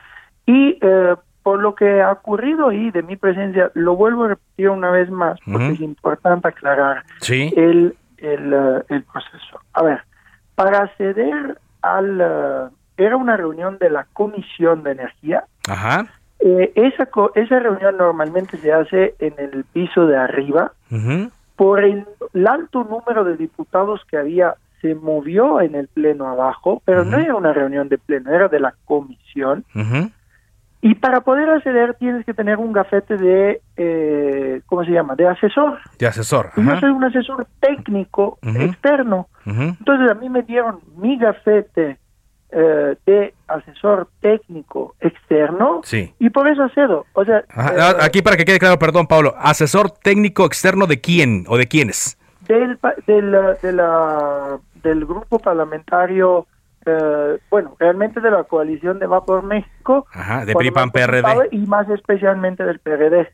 Y 0.45 0.78
eh, 0.82 1.15
por 1.43 1.59
lo 1.59 1.76
que 1.76 2.01
ha 2.01 2.11
ocurrido 2.11 2.70
ahí 2.70 2.91
de 2.91 3.03
mi 3.03 3.15
presencia, 3.15 3.72
lo 3.74 3.95
vuelvo 3.95 4.26
a 4.26 4.30
repetir 4.30 4.70
una 4.70 4.91
vez 4.91 5.09
más, 5.09 5.39
porque 5.45 5.70
es 5.70 5.80
importante 5.82 6.47
aclarar 6.47 7.03
el, 7.30 7.95
el, 8.18 8.53
uh, 8.53 8.84
el, 8.89 9.03
proceso. 9.03 9.61
A 9.74 9.84
ver, 9.84 10.01
para 10.55 10.84
acceder 10.84 11.57
al... 11.82 12.22
Uh, 12.22 12.78
era 12.97 13.15
una 13.15 13.38
reunión 13.38 13.78
de 13.78 13.91
la 13.91 14.07
Comisión 14.11 14.84
de 14.84 14.91
Energía. 14.91 15.45
Ajá. 15.70 16.07
Eh, 16.39 16.72
esa, 16.76 17.07
esa 17.36 17.59
reunión 17.59 17.97
normalmente 17.97 18.57
se 18.57 18.74
hace 18.74 19.15
en 19.20 19.34
el 19.38 19.63
piso 19.65 20.07
de 20.07 20.18
arriba. 20.18 20.74
Por 21.58 21.84
el, 21.84 22.05
alto 22.47 22.86
número 22.86 23.26
de 23.26 23.36
diputados 23.36 24.01
que 24.10 24.16
había, 24.18 24.55
se 24.82 24.95
movió 24.95 25.60
en 25.60 25.76
el 25.76 25.89
pleno 25.89 26.28
abajo, 26.28 26.82
pero 26.86 27.03
no 27.03 27.18
era 27.18 27.36
una 27.36 27.51
reunión 27.51 27.89
de 27.89 27.97
pleno, 27.97 28.32
era 28.32 28.47
de 28.47 28.62
la 28.62 28.74
comisión. 28.86 29.66
Y 30.80 30.95
para 30.95 31.22
poder 31.22 31.49
acceder 31.49 31.95
tienes 31.95 32.26
que 32.26 32.34
tener 32.34 32.58
un 32.58 32.72
gafete 32.72 33.18
de, 33.18 33.62
eh, 33.76 34.62
¿cómo 34.68 34.86
se 34.86 34.91
llama? 34.91 35.16
De 35.16 35.28
asesor. 35.28 35.80
De 35.97 36.08
asesor. 36.08 36.51
yo 36.55 36.80
soy 36.80 36.91
un 36.91 37.03
asesor 37.03 37.47
técnico 37.60 38.38
externo. 38.43 39.28
Entonces 39.45 40.10
a 40.10 40.14
mí 40.14 40.30
me 40.30 40.43
dieron 40.43 40.80
mi 40.95 41.18
gafete 41.18 41.97
eh, 42.50 42.95
de 43.06 43.34
asesor 43.48 44.08
técnico 44.22 44.95
externo 45.02 45.82
sí. 45.84 46.14
y 46.20 46.30
por 46.30 46.50
eso 46.50 46.64
accedo. 46.64 47.06
O 47.14 47.26
sea, 47.26 47.43
ah, 47.50 47.95
aquí 48.02 48.22
para 48.22 48.38
que 48.38 48.45
quede 48.45 48.60
claro, 48.60 48.80
perdón, 48.80 49.08
Pablo, 49.08 49.36
asesor 49.38 49.91
técnico 49.91 50.45
externo 50.45 50.88
de 50.88 51.02
quién 51.02 51.45
o 51.48 51.58
de 51.58 51.68
quiénes? 51.68 52.18
Del, 52.48 52.80
del, 53.06 53.32
de 53.62 53.74
la, 53.74 54.60
del 54.82 55.06
grupo 55.06 55.39
parlamentario, 55.39 56.48
eh, 56.86 57.39
bueno, 57.50 57.76
realmente 57.80 58.22
de 58.22 58.32
la 58.32 58.45
coalición 58.45 59.00
de 59.00 59.08
Vapor 59.08 59.43
México. 59.43 60.08
Ajá, 60.14 60.45
de 60.45 60.54
PRI-PAN 60.54 60.91
PRD. 60.91 61.50
Y 61.52 61.66
más 61.68 61.89
especialmente 61.89 62.64
del 62.64 62.80
PRD. 62.80 63.30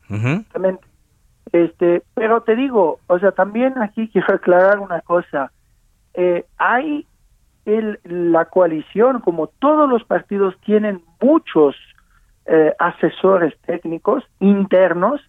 Este, 1.52 2.02
pero 2.16 2.42
te 2.42 2.56
digo, 2.56 3.00
o 3.06 3.20
sea, 3.20 3.32
también 3.32 3.76
aquí 3.80 4.10
quiero 4.12 4.34
aclarar 4.34 4.80
una 4.80 5.02
cosa. 5.02 5.52
Eh, 6.16 6.46
hay 6.58 7.06
el, 7.66 8.00
la 8.04 8.46
coalición, 8.46 9.20
como 9.20 9.48
todos 9.48 9.90
los 9.90 10.04
partidos, 10.04 10.56
tienen 10.66 11.02
muchos 11.22 11.76
eh, 12.46 12.74
asesores 12.80 13.54
técnicos 13.66 14.24
internos 14.40 15.22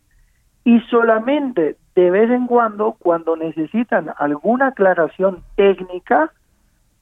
y 0.64 0.80
solamente 0.91 1.76
de 1.95 2.11
vez 2.11 2.30
en 2.30 2.47
cuando, 2.47 2.97
cuando 2.99 3.37
necesitan 3.37 4.11
alguna 4.18 4.68
aclaración 4.68 5.43
técnica, 5.55 6.32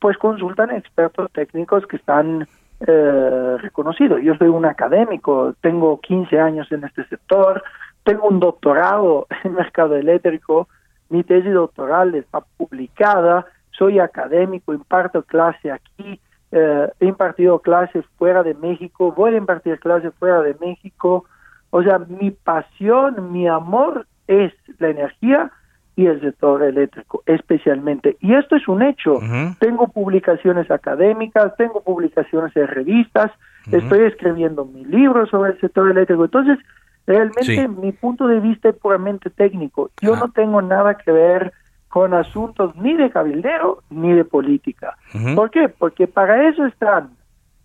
pues 0.01 0.19
consultan 0.19 0.71
expertos 0.71 1.31
técnicos 1.33 1.87
que 1.87 1.97
están 1.97 2.47
eh, 2.87 3.57
reconocidos. 3.59 4.21
Yo 4.23 4.35
soy 4.35 4.49
un 4.49 4.67
académico, 4.67 5.55
tengo 5.61 6.01
15 6.01 6.39
años 6.39 6.71
en 6.73 6.85
este 6.85 7.05
sector, 7.05 7.63
tengo 8.05 8.27
un 8.29 8.41
doctorado 8.41 9.27
en 9.45 9.55
mercado 9.55 9.97
eléctrico, 9.97 10.69
mi 11.09 11.23
tesis 11.25 11.53
doctoral 11.53 12.15
está 12.15 12.41
publicada, 12.57 13.47
soy 13.73 13.99
académico, 13.99 14.73
imparto 14.73 15.23
clase 15.23 15.71
aquí, 15.71 16.21
eh, 16.53 16.89
he 17.01 17.07
impartido 17.07 17.61
clases 17.61 18.05
fuera 18.19 18.43
de 18.43 18.55
México, 18.55 19.13
voy 19.13 19.35
a 19.35 19.39
impartir 19.39 19.81
clases 19.81 20.13
fuera 20.19 20.43
de 20.43 20.55
México. 20.61 21.25
O 21.71 21.83
sea, 21.83 21.99
mi 21.99 22.31
pasión, 22.31 23.33
mi 23.33 23.49
amor 23.49 24.07
es 24.29 24.53
la 24.79 24.91
energía 24.91 25.51
y 25.97 26.07
el 26.07 26.21
sector 26.21 26.63
eléctrico 26.63 27.23
especialmente. 27.25 28.17
Y 28.21 28.35
esto 28.35 28.57
es 28.57 28.69
un 28.69 28.83
hecho. 28.83 29.19
Tengo 29.59 29.89
publicaciones 29.89 30.71
académicas, 30.71 31.57
tengo 31.57 31.83
publicaciones 31.83 32.55
en 32.57 32.67
revistas, 32.67 33.31
estoy 33.71 34.01
escribiendo 34.01 34.67
mi 34.67 34.85
libro 34.85 35.27
sobre 35.27 35.53
el 35.53 35.61
sector 35.61 35.91
eléctrico. 35.91 36.25
Entonces, 36.25 36.59
realmente 37.07 37.69
mi 37.69 37.93
punto 37.93 38.27
de 38.27 38.41
vista 38.41 38.69
es 38.69 38.77
puramente 38.77 39.31
técnico. 39.31 39.91
Yo 40.03 40.17
no 40.17 40.31
tengo 40.31 40.61
nada 40.61 40.99
que 40.99 41.11
ver 41.11 41.53
con 41.93 42.15
asuntos 42.15 42.75
ni 42.77 42.97
de 42.97 43.11
cabildero 43.11 43.83
ni 43.91 44.15
de 44.15 44.25
política. 44.25 44.97
¿Por 45.35 45.51
qué? 45.51 45.69
Porque 45.69 46.07
para 46.07 46.49
eso 46.49 46.65
están 46.65 47.11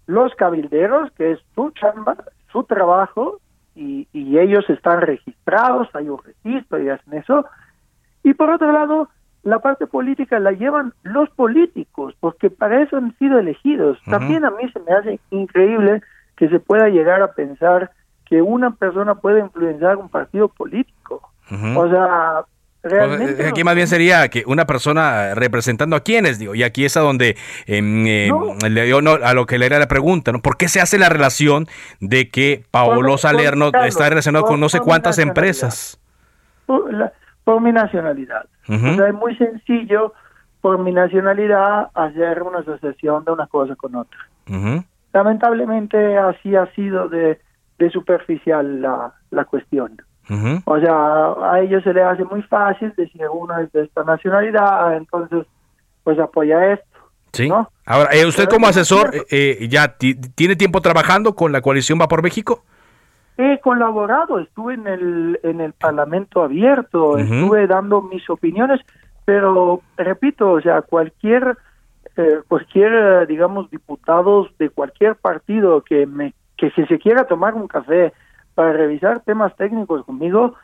los 0.06 0.36
cabilderos, 0.36 1.10
que 1.14 1.32
es 1.32 1.40
su 1.56 1.72
chamba, 1.72 2.18
su 2.52 2.66
trabajo, 2.66 3.40
y, 3.74 4.06
y 4.12 4.38
ellos 4.38 4.70
están 4.70 5.00
registrados, 5.00 5.88
hay 5.94 6.10
un 6.10 6.20
registro 6.22 6.84
y 6.84 6.90
hacen 6.90 7.14
eso. 7.14 7.46
Y 8.22 8.34
por 8.34 8.50
otro 8.50 8.74
lado, 8.74 9.08
la 9.44 9.60
parte 9.60 9.88
política 9.88 10.40
la 10.40 10.52
llevan 10.52 10.92
los 11.04 11.30
políticos, 11.30 12.14
porque 12.20 12.50
para 12.50 12.84
eso 12.84 12.98
han 12.98 13.18
sido 13.20 13.40
elegidos. 13.40 13.98
También 14.04 14.44
a 14.44 14.52
mí 14.52 14.70
se 14.74 14.82
me 14.82 14.92
hace 14.92 15.22
increíble 15.32 16.02
que 16.36 16.50
se 16.50 16.60
pueda 16.60 16.90
llegar 16.90 17.22
a 17.22 17.32
pensar 17.32 17.92
que 18.26 18.42
una 18.42 18.72
persona 18.72 19.16
puede 19.16 19.40
influenciar 19.40 19.96
un 19.96 20.10
partido 20.10 20.50
político. 20.50 21.32
O 21.78 21.90
sea, 21.90 22.44
realmente... 22.88 23.34
Pues, 23.36 23.48
aquí 23.50 23.64
más 23.64 23.76
bien 23.76 23.88
sería 23.88 24.28
que 24.30 24.44
una 24.46 24.66
persona 24.66 25.36
representando 25.36 25.96
a 25.96 26.02
quienes, 26.02 26.40
digo, 26.40 26.56
y 26.56 26.64
aquí 26.64 26.86
es 26.86 26.98
a 26.98 27.02
donde 27.02 27.38
em, 27.66 28.06
eh, 28.08 28.32
le 28.70 28.86
dio 28.86 29.02
no, 29.02 29.12
a 29.12 29.34
lo 29.34 29.46
que 29.46 29.58
le 29.58 29.66
era 29.66 29.80
la 29.80 29.88
pregunta, 29.88 30.32
¿no? 30.32 30.42
¿Por 30.42 30.58
qué 30.58 30.68
se 30.68 30.82
hace 30.82 30.98
la 30.98 31.10
relación 31.10 31.68
de 32.00 32.30
que 32.30 32.64
Paolo 32.72 33.18
Salerno 33.18 33.72
está 33.86 34.10
relacionado 34.10 34.46
con 34.46 34.60
no 34.60 34.70
sé 34.70 34.80
cuántas 34.80 35.20
empresas? 35.20 36.00
Por, 36.66 36.94
la, 36.94 37.14
por 37.44 37.62
mi 37.62 37.72
nacionalidad. 37.72 38.46
O 38.68 38.78
sea, 38.78 39.08
es 39.08 39.14
muy 39.14 39.36
sencillo 39.38 40.14
por 40.62 40.80
mi 40.80 40.92
nacionalidad 40.92 41.90
hacer 41.94 42.44
una 42.44 42.60
asociación 42.60 43.24
de 43.24 43.32
una 43.32 43.48
cosa 43.48 43.76
con 43.76 43.96
otra. 43.96 44.20
Lamentablemente 45.14 46.18
así 46.18 46.56
ha 46.56 46.66
sido 46.74 47.08
de, 47.08 47.40
de 47.80 47.90
superficial 47.90 48.82
la, 48.82 49.14
la 49.32 49.46
cuestión. 49.46 49.98
O 50.66 50.80
sea, 50.80 51.52
a 51.52 51.60
ellos 51.62 51.84
se 51.84 51.94
les 51.94 52.04
hace 52.04 52.26
muy 52.26 52.42
fácil 52.44 52.94
decir 52.98 53.22
uno 53.32 53.58
es 53.60 53.72
de 53.72 53.84
esta 53.84 54.04
nacionalidad, 54.04 54.98
entonces 54.98 55.46
pues 56.04 56.20
apoya 56.20 56.74
esto. 56.74 56.86
Sí. 57.34 57.50
Ahora, 57.86 58.10
eh, 58.14 58.26
usted 58.26 58.48
como 58.50 58.68
asesor, 58.68 59.14
eh, 59.14 59.26
eh, 59.30 59.68
¿ya 59.70 59.98
tiene 59.98 60.56
tiempo 60.56 60.82
trabajando 60.82 61.36
con 61.36 61.52
la 61.52 61.62
coalición 61.62 62.00
Va 62.00 62.08
por 62.08 62.24
México? 62.24 62.64
He 63.38 63.60
colaborado, 63.60 64.40
estuve 64.40 64.74
en 64.74 64.88
el, 64.88 65.40
en 65.44 65.62
el 65.62 65.74
Parlamento 65.74 66.44
abierto, 66.44 67.18
estuve 67.18 67.68
dando 67.68 68.02
mis 68.02 68.28
opiniones, 68.30 68.82
pero 69.26 69.82
repito, 69.96 70.54
o 70.54 70.62
sea, 70.62 70.82
cualquier, 70.82 71.56
cualquier, 72.48 73.28
digamos, 73.28 73.70
diputados 73.70 74.50
de 74.58 74.72
cualquier 74.72 75.16
partido 75.16 75.84
que 75.84 76.08
me 76.08 76.34
que 76.58 76.72
se 76.72 76.98
quiera 76.98 77.28
tomar 77.28 77.54
un 77.54 77.68
café 77.68 78.12
para 78.58 78.74
revisar 78.74 79.20
temas 79.20 79.56
técnicos 79.56 80.04
conmigo, 80.04 80.56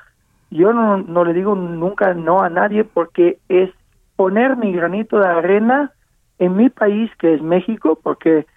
yo 0.49 0.73
no, 0.73 0.97
no 0.97 1.23
le 1.23 1.31
digo 1.31 1.53
nunca 1.53 2.15
no 2.15 2.41
a 2.41 2.49
nadie 2.49 2.83
porque 2.83 3.37
es 3.49 3.69
poner 4.15 4.57
mi 4.57 4.73
granito 4.73 5.19
de 5.19 5.27
arena 5.27 5.91
en 6.39 6.55
mi 6.55 6.71
país 6.71 7.11
que 7.19 7.35
es 7.35 7.43
México, 7.43 7.99
porque 8.01 8.47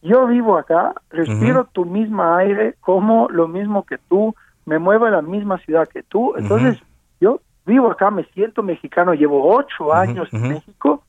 yo 0.00 0.28
vivo 0.28 0.56
acá, 0.56 0.94
respiro 1.10 1.64
tu 1.72 1.84
misma 1.84 2.36
aire, 2.38 2.76
como 2.78 3.28
lo 3.30 3.48
mismo 3.48 3.82
que 3.82 3.98
tú, 3.98 4.32
me 4.64 4.78
muevo 4.78 5.06
en 5.06 5.14
la 5.14 5.22
misma 5.22 5.58
ciudad 5.58 5.88
que 5.88 6.04
tú, 6.04 6.34
entonces 6.36 6.80
yo 7.20 7.40
vivo 7.66 7.90
acá, 7.90 8.12
me 8.12 8.22
siento 8.26 8.62
mexicano, 8.62 9.12
llevo 9.14 9.56
ocho 9.56 9.92
años 9.92 10.28
en 10.30 10.50
México, 10.50 11.02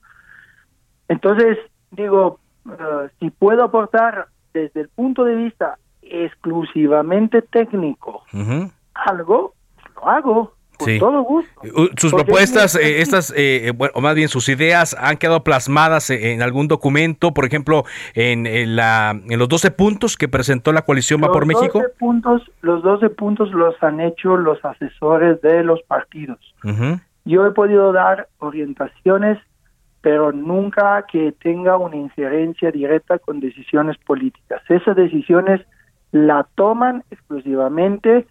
entonces 1.07 1.59
digo, 1.91 2.39
uh, 2.65 3.09
si 3.19 3.29
puedo 3.29 3.63
aportar 3.63 4.29
desde 4.55 4.81
el 4.81 4.89
punto 4.89 5.23
de 5.23 5.35
vista 5.35 5.77
exclusivamente 6.09 7.41
técnico 7.41 8.23
algo, 8.95 9.53
lo 9.95 10.09
hago. 10.09 10.55
Con 10.77 10.99
todo 10.99 11.21
gusto. 11.21 11.61
Sus 11.95 12.11
propuestas, 12.11 12.75
eh, 12.75 12.99
estas, 12.99 13.33
eh, 13.37 13.71
bueno, 13.73 13.93
o 13.95 14.01
más 14.01 14.13
bien 14.13 14.27
sus 14.27 14.49
ideas, 14.49 14.93
han 14.99 15.15
quedado 15.15 15.41
plasmadas 15.41 16.09
en 16.09 16.41
algún 16.41 16.67
documento, 16.67 17.33
por 17.33 17.45
ejemplo, 17.45 17.85
en, 18.13 18.75
la, 18.75 19.11
en 19.11 19.39
los 19.39 19.47
12 19.47 19.71
puntos 19.71 20.17
que 20.17 20.27
presentó 20.27 20.73
la 20.73 20.81
coalición 20.81 21.23
Va 21.23 21.31
por 21.31 21.45
México. 21.45 21.81
Puntos, 21.97 22.41
los 22.59 22.83
12 22.83 23.09
puntos 23.11 23.51
los 23.51 23.81
han 23.81 24.01
hecho 24.01 24.35
los 24.35 24.63
asesores 24.65 25.41
de 25.41 25.63
los 25.63 25.81
partidos. 25.83 26.39
Yo 27.23 27.45
he 27.45 27.51
podido 27.51 27.93
dar 27.93 28.27
orientaciones 28.39 29.39
pero 30.01 30.31
nunca 30.31 31.03
que 31.11 31.31
tenga 31.31 31.77
una 31.77 31.95
injerencia 31.95 32.69
directa 32.69 33.17
con 33.17 33.39
decisiones 33.39 33.97
políticas. 33.97 34.61
Esas 34.69 34.95
decisiones 34.95 35.65
la 36.15 36.47
toman 36.55 37.03
exclusivamente 37.11 38.25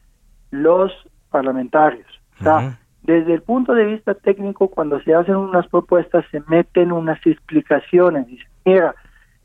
los 0.50 0.90
parlamentarios. 1.30 2.06
O 2.40 2.42
sea, 2.42 2.78
desde 3.02 3.34
el 3.34 3.42
punto 3.42 3.74
de 3.74 3.84
vista 3.84 4.14
técnico, 4.14 4.68
cuando 4.68 5.00
se 5.02 5.14
hacen 5.14 5.36
unas 5.36 5.68
propuestas, 5.68 6.24
se 6.30 6.42
meten 6.48 6.92
unas 6.92 7.18
explicaciones. 7.26 8.26
Dicen, 8.26 8.48
mira, 8.64 8.94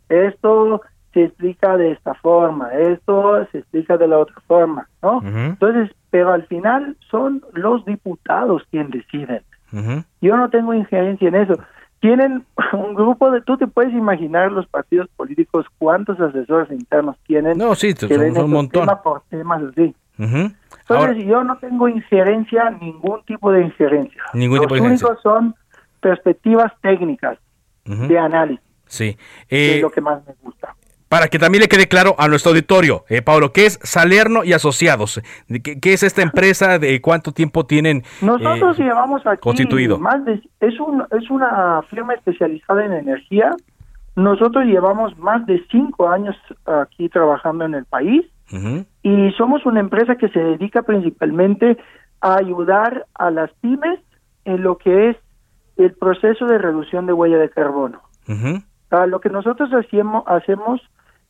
esto 0.08 0.82
se 1.14 1.26
explica 1.26 1.76
de 1.76 1.92
esta 1.92 2.14
forma, 2.14 2.72
esto 2.72 3.46
se 3.52 3.58
explica 3.58 3.98
de 3.98 4.08
la 4.08 4.20
otra 4.20 4.40
forma, 4.48 4.88
¿no? 5.04 5.22
Entonces, 5.22 5.92
pero 6.10 6.32
al 6.32 6.48
final 6.48 6.96
son 7.12 7.44
los 7.52 7.84
diputados 7.84 8.64
quienes 8.72 8.92
deciden. 8.92 9.42
Yo 10.22 10.38
no 10.38 10.50
tengo 10.50 10.74
injerencia 10.74 11.28
en 11.28 11.36
eso 11.36 11.56
tienen 12.00 12.46
un 12.74 12.96
grupo 12.96 13.32
de, 13.32 13.42
tú 13.42 13.58
te 13.58 13.68
puedes 13.68 13.94
imaginar 13.94 14.52
los 14.52 14.68
partidos 14.68 15.08
políticos 15.16 15.66
cuántos 15.78 16.20
asesores 16.20 16.72
internos 16.72 17.18
tienen. 17.26 17.58
No, 17.58 17.76
sí, 17.76 17.94
son, 17.94 18.12
un 18.38 18.52
montón. 18.52 18.88
por 19.04 19.22
temas 19.30 19.62
así. 19.64 19.96
Entonces 20.18 21.26
yo 21.26 21.44
no 21.44 21.58
tengo 21.60 21.88
injerencia, 21.88 22.70
ningún 22.72 23.24
tipo 23.24 23.52
de 23.52 23.62
injerencia. 23.62 24.22
Ningún 24.34 24.58
Los 24.58 24.68
tipo 24.68 24.84
únicos 24.84 25.22
son 25.22 25.56
perspectivas 26.02 26.74
técnicas 26.82 27.38
de 27.86 28.20
análisis. 28.20 28.64
Sí. 28.86 29.18
es 29.48 29.78
eh, 29.78 29.80
lo 29.82 29.92
que 29.92 30.02
más 30.02 30.26
me 30.26 30.34
gusta. 30.42 30.76
Para 31.10 31.28
que 31.28 31.40
también 31.40 31.64
le 31.64 31.68
quede 31.68 31.88
claro 31.88 32.16
a 32.20 32.28
nuestro 32.28 32.52
auditorio, 32.52 33.04
eh, 33.10 33.24
Pablo, 33.24 33.52
¿qué 33.52 33.66
es 33.66 33.80
Salerno 33.82 34.44
y 34.44 34.54
Asociados? 34.54 35.22
¿Qué, 35.64 35.94
es 35.94 36.04
esta 36.04 36.22
empresa? 36.22 36.78
¿De 36.78 37.02
cuánto 37.02 37.32
tiempo 37.32 37.66
tienen 37.66 38.04
Nosotros 38.22 38.80
eh, 38.80 38.84
llevamos 38.84 39.26
aquí 39.26 39.42
constituido? 39.42 39.98
Más 39.98 40.24
de, 40.24 40.40
es, 40.60 40.80
un, 40.80 41.04
es 41.20 41.30
una 41.32 41.82
firma 41.90 42.14
especializada 42.14 42.86
en 42.86 42.94
energía. 42.94 43.50
Nosotros 44.16 44.66
llevamos 44.66 45.18
más 45.18 45.46
de 45.48 45.66
cinco 45.72 46.10
años 46.10 46.36
aquí 46.66 47.10
trabajando 47.10 47.66
en 47.66 47.74
el 47.74 47.86
país 47.86 48.26
y 49.04 49.32
somos 49.38 49.66
una 49.66 49.80
empresa 49.80 50.16
que 50.16 50.30
se 50.30 50.40
dedica 50.40 50.82
principalmente 50.82 51.78
a 52.22 52.36
ayudar 52.36 53.06
a 53.14 53.30
las 53.32 53.52
pymes 53.62 54.00
en 54.46 54.64
lo 54.64 54.78
que 54.78 55.12
es 55.12 55.18
el 55.78 55.94
proceso 55.94 56.46
de 56.46 56.58
reducción 56.58 57.06
de 57.06 57.14
huella 57.14 57.38
de 57.38 57.50
carbono. 57.50 58.02
Lo 59.08 59.20
que 59.22 59.30
nosotros 59.30 59.72
hacemos, 59.74 60.24
hacemos 60.28 60.82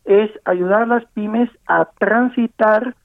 es 0.06 0.32
ayudar 0.46 0.84
a 0.84 0.86
las 0.86 1.06
pymes 1.12 1.50
a 1.68 1.86
transitar 1.98 2.96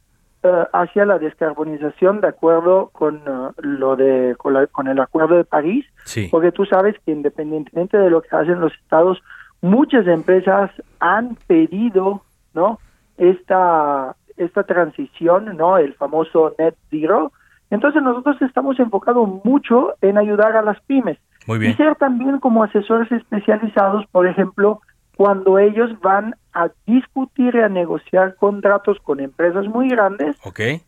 eh, 0.42 0.64
hacia 0.72 1.04
la 1.04 1.18
descarbonización 1.18 2.20
de 2.20 2.28
acuerdo 2.28 2.90
con 2.92 3.16
eh, 3.16 3.50
lo 3.58 3.96
de 3.96 4.36
con, 4.36 4.88
el 4.88 5.00
acuerdo 5.00 5.36
de 5.36 5.44
París. 5.44 5.86
Porque 6.30 6.52
tú 6.52 6.64
sabes 6.66 6.96
que 7.04 7.12
independientemente 7.12 7.98
de 7.98 8.10
lo 8.10 8.22
que 8.22 8.34
hacen 8.36 8.60
los 8.60 8.72
estados 8.74 9.22
muchas 9.60 10.06
empresas 10.06 10.70
han 11.00 11.36
pedido 11.46 12.22
no 12.52 12.78
esta 13.16 14.16
esta 14.36 14.64
transición 14.64 15.56
no 15.56 15.78
el 15.78 15.94
famoso 15.94 16.54
net 16.58 16.74
zero. 16.90 17.32
Entonces 17.70 18.02
nosotros 18.02 18.40
estamos 18.42 18.78
enfocados 18.78 19.28
mucho 19.44 19.94
en 20.00 20.18
ayudar 20.18 20.56
a 20.56 20.62
las 20.62 20.80
pymes 20.82 21.18
Muy 21.46 21.66
y 21.66 21.74
ser 21.74 21.94
también 21.96 22.38
como 22.38 22.62
asesores 22.64 23.10
especializados 23.12 24.06
por 24.10 24.26
ejemplo 24.26 24.80
cuando 25.16 25.58
ellos 25.58 25.90
van 26.00 26.34
a 26.52 26.68
discutir 26.86 27.54
y 27.54 27.60
a 27.60 27.68
negociar 27.68 28.34
contratos 28.36 28.98
con 29.02 29.20
empresas 29.20 29.66
muy 29.66 29.88
grandes, 29.88 30.36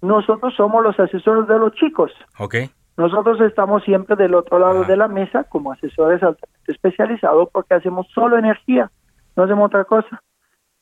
nosotros 0.03 0.55
somos 0.57 0.83
los 0.83 0.99
asesores 0.99 1.47
de 1.47 1.59
los 1.59 1.73
chicos. 1.75 2.11
Nosotros 2.97 3.41
estamos 3.43 3.85
siempre 3.85 4.17
del 4.17 4.35
otro 4.35 4.59
lado 4.59 4.85
de 4.85 4.97
la 4.97 5.07
mesa 5.07 5.45
como 5.45 5.73
asesores 5.73 6.21
especializados 6.67 7.49
porque 7.53 7.75
hacemos 7.75 8.07
solo 8.15 8.39
energía, 8.39 8.91
no 9.37 9.45
hacemos 9.45 9.67
otra 9.67 9.85
cosa. 9.85 10.23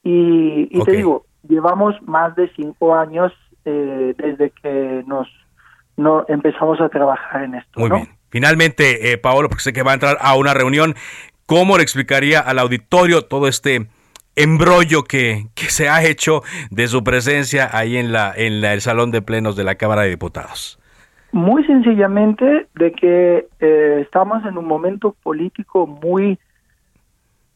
Y, 0.03 0.67
te 0.85 0.93
digo, 0.93 1.25
llevamos 1.43 2.01
más 2.03 2.37
de 2.37 2.51
cinco 2.55 2.95
años 2.95 3.33
eh, 3.65 4.15
desde 4.17 4.51
que 4.51 5.03
nos 5.07 5.29
no 5.97 6.25
empezamos 6.29 6.81
a 6.81 6.89
trabajar 6.89 7.45
en 7.45 7.55
esto. 7.55 7.81
Muy 7.81 7.91
bien. 7.91 8.09
Finalmente, 8.35 9.13
eh, 9.13 9.17
Paolo, 9.17 9.49
porque 9.49 9.63
sé 9.63 9.73
que 9.73 9.85
va 9.85 9.93
a 9.93 9.95
entrar 9.95 10.19
a 10.21 10.35
una 10.35 10.55
reunión, 10.55 10.97
¿Cómo 11.47 11.77
le 11.77 11.83
explicaría 11.83 12.41
al 12.41 12.59
auditorio 12.59 13.27
todo 13.27 13.49
este 13.49 13.89
embrollo 14.35 15.03
que, 15.03 15.45
que 15.55 15.67
se 15.67 15.91
ha 15.91 16.03
hecho 16.03 16.41
de 16.71 16.87
su 16.87 17.05
presencia 17.05 17.69
ahí 17.71 17.99
en, 17.99 18.13
la, 18.13 18.33
en 18.35 18.65
el 18.65 18.81
Salón 18.81 19.11
de 19.11 19.21
Plenos 19.21 19.55
de 19.55 19.65
la 19.65 19.75
Cámara 19.75 20.03
de 20.03 20.09
Diputados? 20.09 20.79
Muy 21.33 21.63
sencillamente 21.67 22.67
de 22.75 22.93
que 22.93 23.47
eh, 23.61 23.99
estamos 24.01 24.43
en 24.47 24.57
un 24.57 24.67
momento 24.67 25.15
político 25.23 25.87
muy 25.87 26.39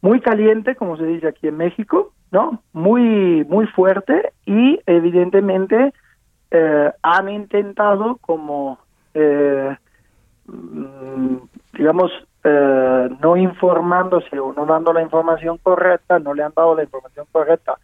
muy 0.01 0.21
caliente, 0.21 0.75
como 0.75 0.95
se 0.95 1.05
dice 1.05 1.27
aquí 1.27 1.47
en 1.47 1.57
México, 1.57 2.13
¿no? 2.31 2.61
Muy 2.73 3.43
muy 3.45 3.65
fuerte 3.67 4.33
y 4.45 4.79
evidentemente 4.85 5.93
eh, 6.51 6.91
han 7.01 7.29
intentado 7.29 8.17
como 8.17 8.77
eh, 9.15 9.75
digamos 11.73 12.11
eh, 12.43 13.09
no 13.21 13.37
informándose 13.37 14.39
o 14.39 14.53
no 14.53 14.65
dando 14.65 14.93
la 14.93 15.01
información 15.01 15.57
correcta, 15.57 16.19
no 16.19 16.33
le 16.33 16.43
han 16.43 16.53
dado 16.55 16.75
la 16.75 16.83
información 16.83 17.25
correcta 17.31 17.77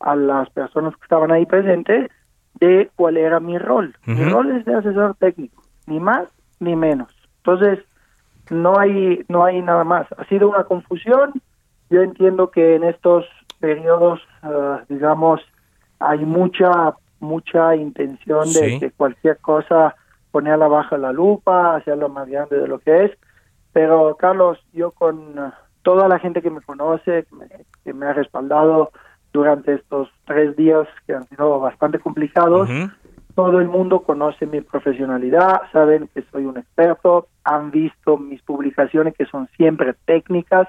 a 0.00 0.14
las 0.14 0.50
personas 0.50 0.94
que 0.96 1.02
estaban 1.02 1.32
ahí 1.32 1.46
presentes 1.46 2.10
de 2.60 2.90
cuál 2.96 3.16
era 3.16 3.40
mi 3.40 3.58
rol. 3.58 3.96
Mi 4.04 4.24
rol 4.24 4.50
es 4.50 4.64
de 4.64 4.74
asesor 4.74 5.14
técnico, 5.16 5.62
ni 5.86 6.00
más 6.00 6.28
ni 6.60 6.76
menos. 6.76 7.08
Entonces, 7.38 7.84
no 8.50 8.78
hay 8.78 9.24
no 9.28 9.44
hay 9.44 9.62
nada 9.62 9.84
más. 9.84 10.06
Ha 10.18 10.24
sido 10.26 10.48
una 10.48 10.64
confusión. 10.64 11.32
Yo 11.90 12.02
entiendo 12.02 12.50
que 12.50 12.74
en 12.74 12.84
estos 12.84 13.24
periodos, 13.60 14.20
eh, 14.42 14.78
digamos, 14.88 15.40
hay 15.98 16.24
mucha 16.24 16.94
mucha 17.20 17.74
intención 17.76 18.52
de 18.52 18.78
que 18.78 18.90
cualquier 18.90 19.38
cosa 19.38 19.94
ponerla 20.36 20.68
bajo 20.68 20.98
la 20.98 21.12
lupa, 21.12 21.76
hacerlo 21.76 22.10
más 22.10 22.28
grande 22.28 22.58
de 22.58 22.68
lo 22.68 22.78
que 22.78 23.06
es. 23.06 23.10
Pero 23.72 24.16
Carlos, 24.16 24.58
yo 24.74 24.90
con 24.90 25.34
toda 25.80 26.08
la 26.08 26.18
gente 26.18 26.42
que 26.42 26.50
me 26.50 26.60
conoce, 26.60 27.24
que 27.82 27.94
me, 27.94 28.04
ha 28.04 28.12
respaldado 28.12 28.90
durante 29.32 29.72
estos 29.72 30.10
tres 30.26 30.54
días 30.54 30.86
que 31.06 31.14
han 31.14 31.26
sido 31.28 31.58
bastante 31.58 31.98
complicados, 32.00 32.68
todo 33.34 33.60
el 33.60 33.68
mundo 33.68 34.00
conoce 34.00 34.44
mi 34.44 34.60
profesionalidad, 34.60 35.62
saben 35.72 36.10
que 36.12 36.20
soy 36.30 36.44
un 36.44 36.58
experto, 36.58 37.28
han 37.42 37.70
visto 37.70 38.18
mis 38.18 38.42
publicaciones 38.42 39.14
que 39.14 39.24
son 39.24 39.48
siempre 39.56 39.94
técnicas. 40.04 40.68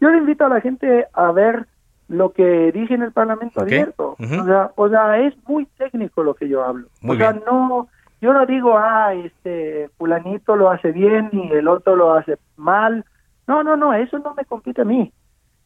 Yo 0.00 0.10
le 0.10 0.18
invito 0.18 0.46
a 0.46 0.48
la 0.48 0.60
gente 0.60 1.06
a 1.12 1.32
ver 1.32 1.66
lo 2.06 2.32
que 2.32 2.70
dije 2.70 2.94
en 2.94 3.02
el 3.02 3.10
Parlamento 3.10 3.62
abierto. 3.62 4.14
o, 4.16 4.44
sea, 4.44 4.70
o 4.76 4.88
sea, 4.88 5.18
es 5.18 5.34
muy 5.48 5.66
técnico 5.76 6.22
lo 6.22 6.34
que 6.34 6.48
yo 6.48 6.62
hablo. 6.64 6.86
o 7.04 7.16
sea, 7.16 7.32
no, 7.32 7.88
yo 8.22 8.32
no 8.32 8.46
digo, 8.46 8.78
ah, 8.78 9.12
este 9.12 9.90
fulanito 9.98 10.56
lo 10.56 10.70
hace 10.70 10.92
bien 10.92 11.28
y 11.32 11.52
el 11.52 11.68
otro 11.68 11.94
lo 11.94 12.14
hace 12.14 12.38
mal. 12.56 13.04
No, 13.46 13.62
no, 13.62 13.76
no, 13.76 13.92
eso 13.92 14.18
no 14.18 14.32
me 14.34 14.46
compite 14.46 14.80
a 14.80 14.86
mí. 14.86 15.12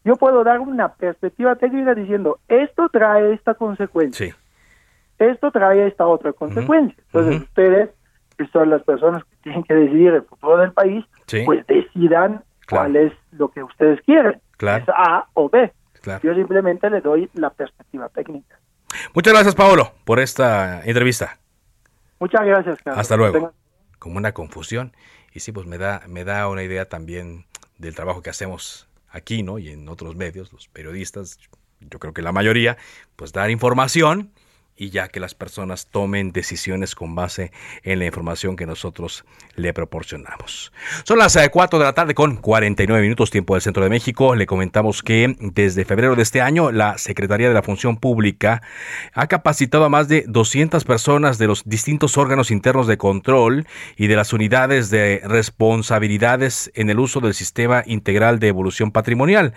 Yo 0.04 0.16
puedo 0.16 0.42
dar 0.42 0.58
una 0.58 0.94
perspectiva 0.94 1.54
técnica 1.54 1.94
diciendo, 1.94 2.40
esto 2.48 2.88
trae 2.88 3.34
esta 3.34 3.54
consecuencia. 3.54 4.26
Sí 4.26 4.34
esto 5.18 5.50
trae 5.50 5.86
esta 5.86 6.06
otra 6.06 6.32
consecuencia. 6.32 6.96
Entonces 7.06 7.42
ustedes, 7.42 7.90
que 8.36 8.46
son 8.48 8.70
las 8.70 8.82
personas 8.82 9.24
que 9.24 9.36
tienen 9.42 9.62
que 9.62 9.74
decidir 9.74 10.12
el 10.12 10.22
futuro 10.22 10.58
del 10.58 10.72
país, 10.72 11.04
pues 11.44 11.66
decidan 11.66 12.42
cuál 12.68 12.96
es 12.96 13.12
lo 13.32 13.48
que 13.48 13.62
ustedes 13.62 14.00
quieren. 14.02 14.40
Claro. 14.56 14.84
¿Es 14.84 14.88
A 14.90 15.26
o 15.34 15.48
B? 15.48 15.72
Yo 16.22 16.34
simplemente 16.34 16.88
le 16.88 17.00
doy 17.00 17.28
la 17.34 17.50
perspectiva 17.50 18.08
técnica. 18.08 18.58
Muchas 19.12 19.32
gracias, 19.32 19.54
Paolo, 19.54 19.92
por 20.04 20.20
esta 20.20 20.82
entrevista. 20.84 21.38
Muchas 22.18 22.44
gracias, 22.44 22.78
Carlos. 22.82 23.00
Hasta 23.00 23.16
luego. 23.16 23.52
Como 23.98 24.16
una 24.16 24.32
confusión. 24.32 24.94
Y 25.32 25.40
sí, 25.40 25.52
pues 25.52 25.66
me 25.66 25.78
da, 25.78 26.02
me 26.08 26.24
da 26.24 26.48
una 26.48 26.62
idea 26.62 26.88
también 26.88 27.46
del 27.78 27.94
trabajo 27.94 28.22
que 28.22 28.30
hacemos 28.30 28.88
aquí, 29.10 29.42
¿no? 29.42 29.58
Y 29.58 29.70
en 29.70 29.88
otros 29.88 30.16
medios, 30.16 30.52
los 30.52 30.68
periodistas, 30.68 31.38
yo 31.80 31.98
creo 31.98 32.14
que 32.14 32.22
la 32.22 32.32
mayoría, 32.32 32.76
pues 33.16 33.32
dar 33.32 33.50
información 33.50 34.32
y 34.76 34.90
ya 34.90 35.08
que 35.08 35.20
las 35.20 35.34
personas 35.34 35.86
tomen 35.86 36.32
decisiones 36.32 36.94
con 36.94 37.14
base 37.14 37.52
en 37.82 37.98
la 37.98 38.06
información 38.06 38.56
que 38.56 38.66
nosotros 38.66 39.24
le 39.54 39.72
proporcionamos. 39.72 40.72
Son 41.04 41.18
las 41.18 41.36
4 41.50 41.76
eh, 41.76 41.80
de 41.80 41.84
la 41.84 41.94
tarde 41.94 42.14
con 42.14 42.36
49 42.36 43.02
minutos 43.02 43.30
tiempo 43.30 43.54
del 43.54 43.62
Centro 43.62 43.82
de 43.82 43.90
México. 43.90 44.34
Le 44.34 44.46
comentamos 44.46 45.02
que 45.02 45.36
desde 45.40 45.84
febrero 45.84 46.14
de 46.14 46.22
este 46.22 46.40
año 46.40 46.72
la 46.72 46.98
Secretaría 46.98 47.48
de 47.48 47.54
la 47.54 47.62
Función 47.62 47.96
Pública 47.96 48.62
ha 49.14 49.26
capacitado 49.26 49.84
a 49.84 49.88
más 49.88 50.08
de 50.08 50.24
200 50.26 50.84
personas 50.84 51.38
de 51.38 51.46
los 51.46 51.64
distintos 51.64 52.18
órganos 52.18 52.50
internos 52.50 52.86
de 52.86 52.98
control 52.98 53.66
y 53.96 54.06
de 54.08 54.16
las 54.16 54.32
unidades 54.32 54.90
de 54.90 55.22
responsabilidades 55.24 56.70
en 56.74 56.90
el 56.90 56.98
uso 56.98 57.20
del 57.20 57.34
Sistema 57.34 57.82
Integral 57.86 58.38
de 58.38 58.48
Evolución 58.48 58.92
Patrimonial. 58.92 59.54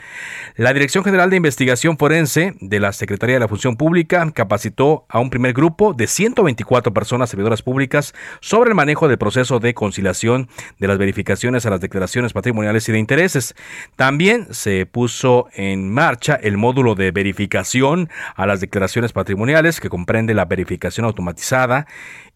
La 0.56 0.74
Dirección 0.74 1.04
General 1.04 1.30
de 1.30 1.38
Investigación 1.38 1.98
Forense 1.98 2.56
de 2.62 2.80
la 2.80 2.94
Secretaría 2.94 3.36
de 3.36 3.40
la 3.42 3.48
Función 3.48 3.76
Pública 3.76 4.30
capacitó 4.34 5.06
a 5.10 5.20
un 5.20 5.30
primer 5.30 5.54
grupo 5.54 5.94
de 5.94 6.08
124 6.08 6.94
personas 6.94 7.30
servidoras 7.30 7.62
públicas 7.62 8.14
sobre 8.40 8.70
el 8.70 8.76
manejo 8.76 9.08
del 9.08 9.18
proceso 9.18 9.60
de 9.60 9.74
conciliación 9.74 10.48
de 10.78 10.88
las 10.88 10.98
verificaciones 10.98 11.66
a 11.66 11.72
las 11.72 11.82
declaraciones 11.82 12.32
patrimoniales 12.32 12.88
y 12.88 12.92
de 12.92 13.00
intereses. 13.00 13.56
También 13.96 14.48
se 14.52 14.86
puso 14.86 15.48
en 15.54 15.92
marcha 15.92 16.36
el 16.36 16.58
módulo 16.58 16.96
de 16.96 17.12
verificación 17.12 18.10
a 18.36 18.46
las 18.46 18.62
declaraciones 18.62 19.12
patrimoniales 19.12 19.82
que 19.82 19.90
comprende 19.90 20.34
la 20.34 20.46
verificación 20.46 21.06
automatizada 21.06 21.88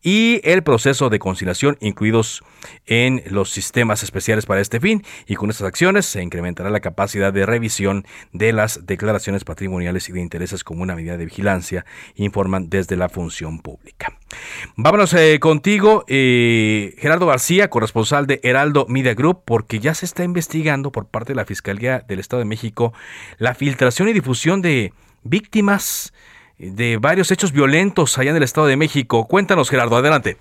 y 0.04 0.42
el 0.44 0.62
proceso 0.64 1.10
de 1.10 1.18
conciliación 1.18 1.78
incluidos 1.80 2.44
en 2.86 3.24
los 3.28 3.50
sistemas 3.50 4.04
especiales 4.04 4.46
para 4.46 4.62
este 4.62 4.80
fin 4.80 5.04
y 5.26 5.36
con 5.36 5.50
estas 5.50 5.68
acciones 5.68 6.06
se 6.06 6.22
incrementará 6.22 6.70
la 6.70 6.82
capacidad 6.82 7.34
de 7.34 7.46
revisión 7.46 8.06
de 8.34 8.54
las 8.54 8.86
declaraciones 8.86 9.46
patrimoniales 9.46 10.10
y 10.10 10.12
de 10.12 10.22
intereses 10.22 10.64
como 10.64 10.84
una 10.84 10.96
medida 10.96 11.18
de 11.18 11.26
vigilancia, 11.26 11.86
informan 12.16 12.70
desde 12.70 12.98
la 12.98 13.10
función 13.10 13.60
pública. 13.60 14.18
Vámonos 14.76 15.14
eh, 15.14 15.40
contigo, 15.40 16.04
eh, 16.08 16.96
Gerardo 16.98 17.26
García, 17.26 17.70
corresponsal 17.70 18.28
de 18.28 18.40
Heraldo 18.44 18.86
Media 18.90 19.14
Group, 19.14 19.44
porque 19.46 19.80
ya 19.80 19.94
se 19.94 20.06
está 20.06 20.24
investigando 20.24 20.92
por 20.92 21.08
parte 21.08 21.34
de 21.34 21.38
la 21.38 21.46
Fiscalía 21.46 22.04
del 22.08 22.20
Estado 22.20 22.40
de 22.40 22.46
México 22.46 22.94
la 23.38 23.54
filtración 23.54 24.10
y 24.10 24.14
difusión 24.14 24.62
de 24.62 24.94
víctimas 25.24 26.14
de 26.58 26.98
varios 26.98 27.32
hechos 27.32 27.52
violentos 27.52 28.18
allá 28.18 28.32
en 28.32 28.38
el 28.38 28.44
Estado 28.44 28.68
de 28.68 28.78
México. 28.78 29.28
Cuéntanos, 29.28 29.70
Gerardo, 29.70 29.96
adelante. 29.96 30.38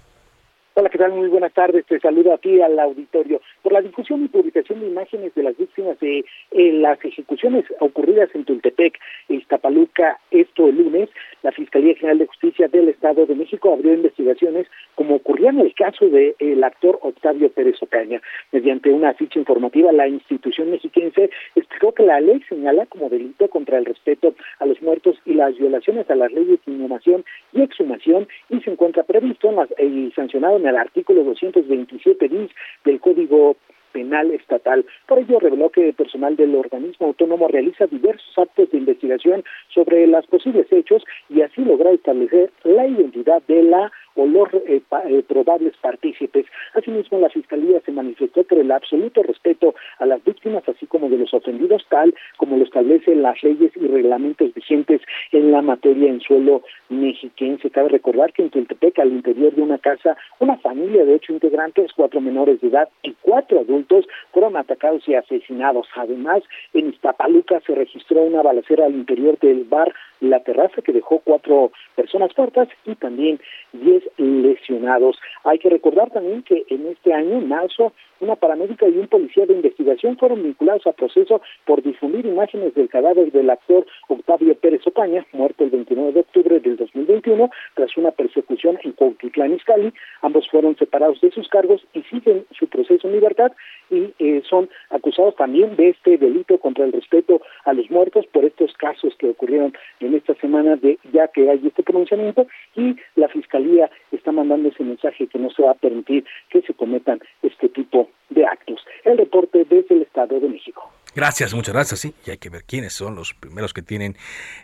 Hola, 0.75 0.89
¿qué 0.89 0.99
tal? 0.99 1.13
Muy 1.13 1.29
buenas 1.29 1.53
tardes. 1.53 1.85
Te 1.87 2.01
saludo 2.01 2.33
aquí 2.33 2.61
al 2.61 2.79
auditorio. 2.79 3.41
Por 3.63 3.73
la 3.73 3.81
difusión 3.81 4.25
y 4.25 4.29
publicación 4.29 4.81
de 4.81 4.89
imágenes 4.89 5.35
de 5.35 5.43
las 5.43 5.57
víctimas 5.57 5.99
de 6.01 6.25
eh, 6.51 6.73
las 6.73 7.03
ejecuciones 7.05 7.65
ocurridas 7.81 8.29
en 8.35 8.45
Tultepec, 8.45 8.99
Iztapaluca, 9.29 10.19
esto 10.31 10.69
el 10.69 10.77
lunes, 10.77 11.09
la 11.43 11.53
Fiscalía 11.53 11.95
General 11.95 12.19
de 12.19 12.27
Justicia 12.27 12.69
del 12.69 12.89
Estado 12.89 13.27
de 13.27 13.35
México 13.35 13.73
abrió 13.73 13.95
investigaciones 13.95 14.67
como 14.95 15.17
ocurría 15.17 15.51
en 15.51 15.61
el 15.61 15.75
caso 15.75 16.09
del 16.09 16.35
el 16.39 16.63
actor 16.65 16.99
Octavio 17.03 17.51
Pérez 17.51 17.83
Ocaña. 17.83 18.21
Mediante 18.53 18.91
una 18.91 19.15
ficha 19.15 19.39
informativa, 19.39 19.93
la 19.93 20.09
institución 20.09 20.71
mexiquense 20.71 21.31
explicó 21.55 21.93
que 21.93 22.05
la 22.05 22.21
ley 22.21 22.43
señala 22.49 22.87
como 22.87 23.09
delito 23.09 23.49
contra 23.49 23.79
el 23.79 23.85
respeto 23.85 24.35
a 24.59 24.67
los 24.67 24.81
muertos 24.83 25.17
y 25.25 25.35
las 25.35 25.57
violaciones 25.57 26.11
a 26.11 26.15
las 26.15 26.33
leyes 26.33 26.59
de 26.65 26.73
inhumación 26.73 27.25
y 27.53 27.63
exhumación 27.63 28.29
y 28.49 28.61
se 28.61 28.71
encuentra 28.71 29.03
previsto 29.05 29.49
en 29.49 29.57
las, 29.57 29.69
y 29.79 30.11
sancionado 30.13 30.57
en 30.57 30.67
el 30.67 30.77
artículo 30.77 31.25
227 31.25 32.29
bis 32.29 32.51
del 32.85 33.01
Código 33.01 33.52
Penal 33.93 34.31
Estatal. 34.31 34.85
Por 35.07 35.19
ello, 35.19 35.39
reveló 35.39 35.71
que 35.71 35.89
el 35.89 35.95
personal 35.95 36.37
del 36.37 36.55
organismo 36.55 37.09
autónomo 37.09 37.49
realiza 37.49 37.87
diversos 37.87 38.37
actos 38.39 38.71
de 38.71 38.79
investigación 38.79 39.45
sobre 39.69 40.07
los 40.07 40.27
posibles 40.27 40.67
hechos 40.73 41.05
y 41.29 41.43
así 41.43 41.65
logra 41.65 41.91
establecer 41.91 42.51
la 42.65 42.87
identidad 42.87 43.43
de 43.47 43.63
la 43.63 43.93
o 44.15 44.27
los 44.27 44.49
eh, 44.55 44.83
eh, 45.07 45.23
probables 45.27 45.75
partícipes. 45.81 46.47
Asimismo, 46.75 47.19
la 47.19 47.31
Fiscalía 47.31 47.81
se 47.85 47.93
manifestó 47.93 48.45
por 48.45 48.59
el 48.59 48.71
absoluto 48.71 49.23
respeto 49.23 49.75
a 49.99 50.07
las 50.07 50.23
víctimas, 50.25 50.69
así 50.69 50.87
como 50.87 51.09
de 51.09 51.19
los 51.19 51.33
ofendidos, 51.35 51.85
tal 51.89 52.15
como 52.37 52.57
lo 52.57 52.65
establecen 52.65 53.23
las 53.23 53.43
leyes 53.43 53.73
y 53.77 53.87
reglamentos 53.87 54.53
vigentes 54.55 55.01
en 55.33 55.53
la 55.53 55.63
materia 55.63 56.09
en 56.09 56.21
suelo 56.21 56.63
mexiquense. 56.89 57.71
Cabe 57.71 57.89
recordar 57.89 58.33
que 58.33 58.43
en 58.43 58.51
Tultepec, 58.51 58.99
al 58.99 59.13
interior 59.13 59.55
de 59.55 59.63
una 59.63 59.79
casa, 59.79 60.17
una 60.39 60.57
familia 60.59 61.05
de 61.05 61.15
ocho 61.15 61.33
integrantes, 61.33 61.93
cuatro 61.95 62.21
menores 62.21 62.61
de 62.61 62.69
edad 62.69 62.89
y 63.03 63.15
cuatro 63.23 63.61
adultos 63.61 64.07
fueron 64.33 64.57
atacados 64.57 65.07
y 65.09 65.15
asesinados. 65.15 65.87
Además, 65.97 66.43
en 66.75 66.91
Iztapaluca 66.91 67.61
se 67.61 67.75
registró 67.75 68.23
una 68.23 68.43
balacera 68.43 68.87
al 68.87 68.95
interior 68.95 69.39
del 69.39 69.65
bar 69.65 69.93
La 70.23 70.41
Terraza 70.41 70.83
que 70.83 70.93
dejó 70.93 71.19
cuatro 71.19 71.73
personas 71.97 72.31
muertas 72.37 72.69
y 72.87 72.95
también 72.95 73.41
diez 73.73 74.05
lesionados. 74.17 75.19
Hay 75.45 75.59
que 75.59 75.69
recordar 75.69 76.11
también 76.11 76.43
que 76.45 76.65
en 76.69 76.87
este 76.87 77.13
año, 77.13 77.39
en 77.39 77.49
marzo, 77.49 77.93
una 78.23 78.37
paramédica 78.37 78.89
y 78.89 78.97
un 78.99 79.09
policía 79.09 79.47
de 79.47 79.55
investigación 79.55 80.17
fueron 80.17 80.45
vinculados 80.45 80.87
a 80.87 80.93
proceso 80.93 81.43
por 81.65 81.83
difundir 81.83 82.25
imágenes 82.25 82.73
del 82.75 82.89
cadáver 82.89 83.33
del 83.33 83.51
actor 83.51 83.85
Octavio 84.07 84.55
Pérez 84.55 84.87
Ocaña, 84.87 85.27
muerto 85.33 85.65
el 85.65 85.71
29 85.71 86.13
de 86.13 86.21
octubre 86.21 86.61
del 86.61 86.77
2021 86.77 87.51
tras 87.75 87.97
una 87.97 88.13
persecución 88.13 88.79
en 88.85 88.93
Cuautitlán 88.93 89.55
Izcalli. 89.55 89.93
Ambos 90.21 90.49
fueron 90.49 90.77
separados 90.77 91.21
de 91.21 91.33
sus 91.33 91.49
cargos 91.49 91.85
y 91.95 92.03
siguen 92.03 92.47
su 92.53 92.69
proceso 92.69 93.09
en 93.09 93.15
libertad 93.15 93.51
y 93.91 94.15
eh, 94.21 94.43
son 94.49 94.71
acusados 94.91 95.35
también 95.35 95.75
de 95.75 95.89
este 95.89 96.17
delito 96.17 96.59
contra 96.59 96.85
el 96.85 96.93
respeto 96.93 97.43
a 97.65 97.73
los 97.73 97.91
muertos 97.91 98.27
por 98.27 98.45
estos 98.45 98.73
casos 98.75 99.17
que 99.19 99.31
ocurrieron 99.31 99.75
en 99.99 100.12
esta 100.15 100.35
semana 100.35 100.77
de 100.77 100.99
ya 101.13 101.29
que 101.29 101.51
hay 101.51 101.61
este 101.67 101.83
pronunciamiento 101.83 102.47
y 102.77 102.97
la 103.17 103.29
fiscalía 103.29 103.91
está 104.11 104.33
mandando 104.33 104.69
ese 104.69 104.85
mensaje 104.85 105.27
que 105.27 105.39
no 105.39 105.51
se 105.51 105.63
va 105.63 105.73
a 105.73 105.75
permitir 105.75 106.25
que 106.51 106.63
se 106.63 106.75
cometan 106.75 107.21
este 107.43 107.69
tipo 107.69 108.09
de 108.31 108.45
actos. 108.47 108.81
El 109.05 109.19
reporte 109.19 109.65
desde 109.65 109.95
el 109.95 110.03
Estado 110.03 110.41
de 110.41 110.49
México. 110.49 110.91
Gracias, 111.15 111.53
muchas 111.53 111.75
gracias. 111.75 112.01
Sí, 112.01 112.15
y 112.27 112.31
hay 112.31 112.39
que 112.39 112.49
ver 112.49 112.65
quiénes 112.65 112.95
son 112.95 113.15
los 113.15 113.35
primeros 113.35 113.75
que 113.75 113.83
tienen 113.83 114.17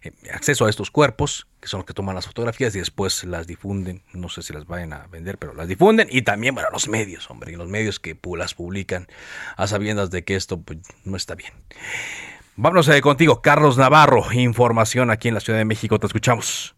eh, 0.02 0.12
acceso 0.32 0.64
a 0.64 0.70
estos 0.70 0.90
cuerpos, 0.90 1.46
que 1.60 1.68
son 1.68 1.78
los 1.78 1.86
que 1.86 1.92
toman 1.92 2.14
las 2.14 2.26
fotografías 2.26 2.74
y 2.74 2.78
después 2.78 3.24
las 3.24 3.46
difunden. 3.46 4.00
No 4.14 4.30
sé 4.30 4.40
si 4.40 4.54
las 4.54 4.66
vayan 4.66 4.94
a 4.94 5.06
vender, 5.08 5.36
pero 5.36 5.52
las 5.52 5.68
difunden. 5.68 6.08
Y 6.10 6.22
también, 6.22 6.54
bueno, 6.54 6.70
los 6.72 6.88
medios, 6.88 7.30
hombre, 7.30 7.54
los 7.54 7.68
medios 7.68 8.00
que 8.00 8.16
las 8.36 8.54
publican 8.54 9.08
a 9.56 9.66
sabiendas 9.66 10.10
de 10.10 10.24
que 10.24 10.36
esto 10.36 10.58
pues, 10.60 10.78
no 11.04 11.16
está 11.16 11.34
bien. 11.34 11.52
Vámonos 12.60 12.88
eh, 12.88 13.00
contigo, 13.00 13.40
Carlos 13.40 13.78
Navarro. 13.78 14.22
Información 14.34 15.12
aquí 15.12 15.28
en 15.28 15.34
la 15.34 15.38
Ciudad 15.38 15.60
de 15.60 15.64
México. 15.64 16.00
Te 16.00 16.06
escuchamos. 16.06 16.74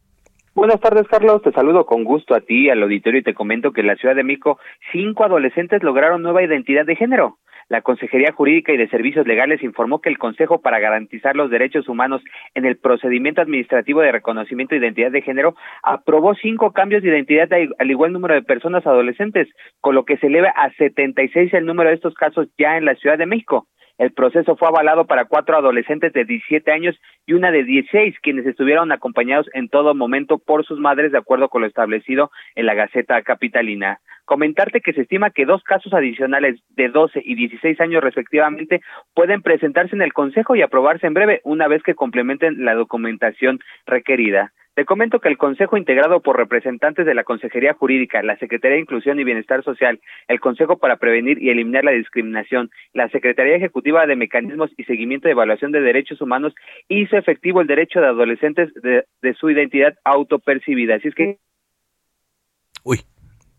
Buenas 0.54 0.78
tardes, 0.78 1.08
Carlos. 1.08 1.40
Te 1.40 1.52
saludo 1.52 1.86
con 1.86 2.04
gusto 2.04 2.34
a 2.34 2.42
ti, 2.42 2.68
al 2.68 2.82
auditorio, 2.82 3.20
y 3.20 3.22
te 3.22 3.32
comento 3.32 3.72
que 3.72 3.80
en 3.80 3.86
la 3.86 3.96
Ciudad 3.96 4.14
de 4.14 4.22
México 4.22 4.58
cinco 4.92 5.24
adolescentes 5.24 5.82
lograron 5.82 6.20
nueva 6.20 6.42
identidad 6.42 6.84
de 6.84 6.96
género. 6.96 7.38
La 7.70 7.80
Consejería 7.80 8.32
Jurídica 8.32 8.74
y 8.74 8.76
de 8.76 8.90
Servicios 8.90 9.26
Legales 9.26 9.62
informó 9.62 10.02
que 10.02 10.10
el 10.10 10.18
Consejo 10.18 10.60
para 10.60 10.80
garantizar 10.80 11.34
los 11.34 11.50
derechos 11.50 11.88
humanos 11.88 12.20
en 12.54 12.66
el 12.66 12.76
procedimiento 12.76 13.40
administrativo 13.40 14.02
de 14.02 14.12
reconocimiento 14.12 14.74
de 14.74 14.82
identidad 14.82 15.12
de 15.12 15.22
género 15.22 15.54
aprobó 15.82 16.34
cinco 16.34 16.72
cambios 16.72 17.02
de 17.02 17.08
identidad 17.08 17.48
al 17.78 17.90
igual 17.90 18.12
número 18.12 18.34
de 18.34 18.42
personas 18.42 18.86
adolescentes, 18.86 19.48
con 19.80 19.94
lo 19.94 20.04
que 20.04 20.18
se 20.18 20.26
eleva 20.26 20.50
a 20.50 20.70
76 20.74 21.54
el 21.54 21.64
número 21.64 21.88
de 21.88 21.94
estos 21.94 22.12
casos 22.12 22.48
ya 22.58 22.76
en 22.76 22.84
la 22.84 22.96
Ciudad 22.96 23.16
de 23.16 23.24
México. 23.24 23.66
El 24.01 24.12
proceso 24.12 24.57
fue 24.57 24.66
avalado 24.66 25.07
para 25.07 25.26
cuatro 25.26 25.59
adolescentes 25.59 26.14
de 26.14 26.24
17 26.24 26.72
años 26.72 26.98
y 27.26 27.34
una 27.34 27.51
de 27.51 27.64
16, 27.64 28.18
quienes 28.22 28.46
estuvieron 28.46 28.92
acompañados 28.92 29.46
en 29.53 29.68
todo 29.68 29.94
momento 29.94 30.38
por 30.38 30.64
sus 30.64 30.78
madres, 30.78 31.12
de 31.12 31.18
acuerdo 31.18 31.51
con 31.51 31.61
lo 31.61 31.68
establecido 31.68 32.30
en 32.55 32.64
la 32.64 32.72
Gaceta 32.72 33.20
Capitalina. 33.20 34.01
Comentarte 34.30 34.80
que 34.80 34.92
se 34.92 35.00
estima 35.00 35.30
que 35.30 35.44
dos 35.44 35.64
casos 35.64 35.92
adicionales 35.92 36.60
de 36.76 36.88
12 36.88 37.20
y 37.24 37.34
16 37.34 37.80
años 37.80 38.00
respectivamente 38.00 38.80
pueden 39.12 39.42
presentarse 39.42 39.96
en 39.96 40.02
el 40.02 40.12
Consejo 40.12 40.54
y 40.54 40.62
aprobarse 40.62 41.08
en 41.08 41.14
breve, 41.14 41.40
una 41.42 41.66
vez 41.66 41.82
que 41.82 41.96
complementen 41.96 42.64
la 42.64 42.74
documentación 42.74 43.58
requerida. 43.86 44.52
Te 44.74 44.84
comento 44.84 45.18
que 45.18 45.26
el 45.26 45.36
Consejo, 45.36 45.76
integrado 45.76 46.20
por 46.20 46.36
representantes 46.36 47.06
de 47.06 47.14
la 47.14 47.24
Consejería 47.24 47.74
Jurídica, 47.74 48.22
la 48.22 48.36
Secretaría 48.36 48.76
de 48.76 48.82
Inclusión 48.82 49.18
y 49.18 49.24
Bienestar 49.24 49.64
Social, 49.64 49.98
el 50.28 50.38
Consejo 50.38 50.78
para 50.78 50.98
Prevenir 50.98 51.42
y 51.42 51.50
Eliminar 51.50 51.82
la 51.82 51.90
Discriminación, 51.90 52.70
la 52.92 53.08
Secretaría 53.08 53.56
Ejecutiva 53.56 54.06
de 54.06 54.14
Mecanismos 54.14 54.70
y 54.76 54.84
Seguimiento 54.84 55.26
de 55.26 55.32
Evaluación 55.32 55.72
de 55.72 55.80
Derechos 55.80 56.20
Humanos, 56.20 56.54
hizo 56.86 57.16
efectivo 57.16 57.62
el 57.62 57.66
derecho 57.66 58.00
de 58.00 58.06
adolescentes 58.06 58.72
de, 58.74 59.06
de 59.22 59.34
su 59.34 59.50
identidad 59.50 59.98
autopercibida. 60.04 60.94
Así 60.94 61.08
es 61.08 61.16
que. 61.16 61.38
Uy, 62.84 63.00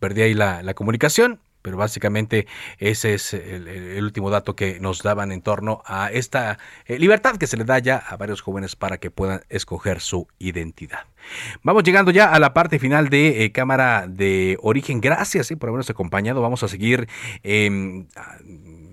perdí 0.01 0.23
ahí 0.23 0.33
la, 0.33 0.61
la 0.63 0.73
comunicación 0.73 1.39
pero 1.61 1.77
básicamente 1.77 2.47
ese 2.77 3.13
es 3.13 3.33
el, 3.33 4.03
último 4.03 4.29
dato 4.29 4.55
que 4.55 4.79
nos 4.79 5.03
daban 5.03 5.31
en 5.31 5.41
torno 5.41 5.81
a 5.85 6.11
esta 6.11 6.57
eh, 6.85 6.97
libertad 6.99 7.37
que 7.37 7.47
se 7.47 7.57
le 7.57 7.65
da 7.65 7.79
ya 7.79 7.97
a 7.97 8.17
varios 8.17 8.41
jóvenes 8.41 8.75
para 8.75 8.97
que 8.97 9.11
puedan 9.11 9.41
escoger 9.49 9.99
su 10.01 10.27
identidad. 10.39 11.05
Vamos 11.61 11.83
llegando 11.83 12.11
ya 12.11 12.31
a 12.31 12.39
la 12.39 12.53
parte 12.53 12.79
final 12.79 13.09
de 13.09 13.45
eh, 13.45 13.51
Cámara 13.51 14.07
de 14.07 14.57
Origen. 14.61 15.01
Gracias 15.01 15.51
eh, 15.51 15.57
por 15.57 15.69
habernos 15.69 15.89
acompañado. 15.89 16.41
Vamos 16.41 16.63
a 16.63 16.67
seguir 16.67 17.07
em, 17.43 18.07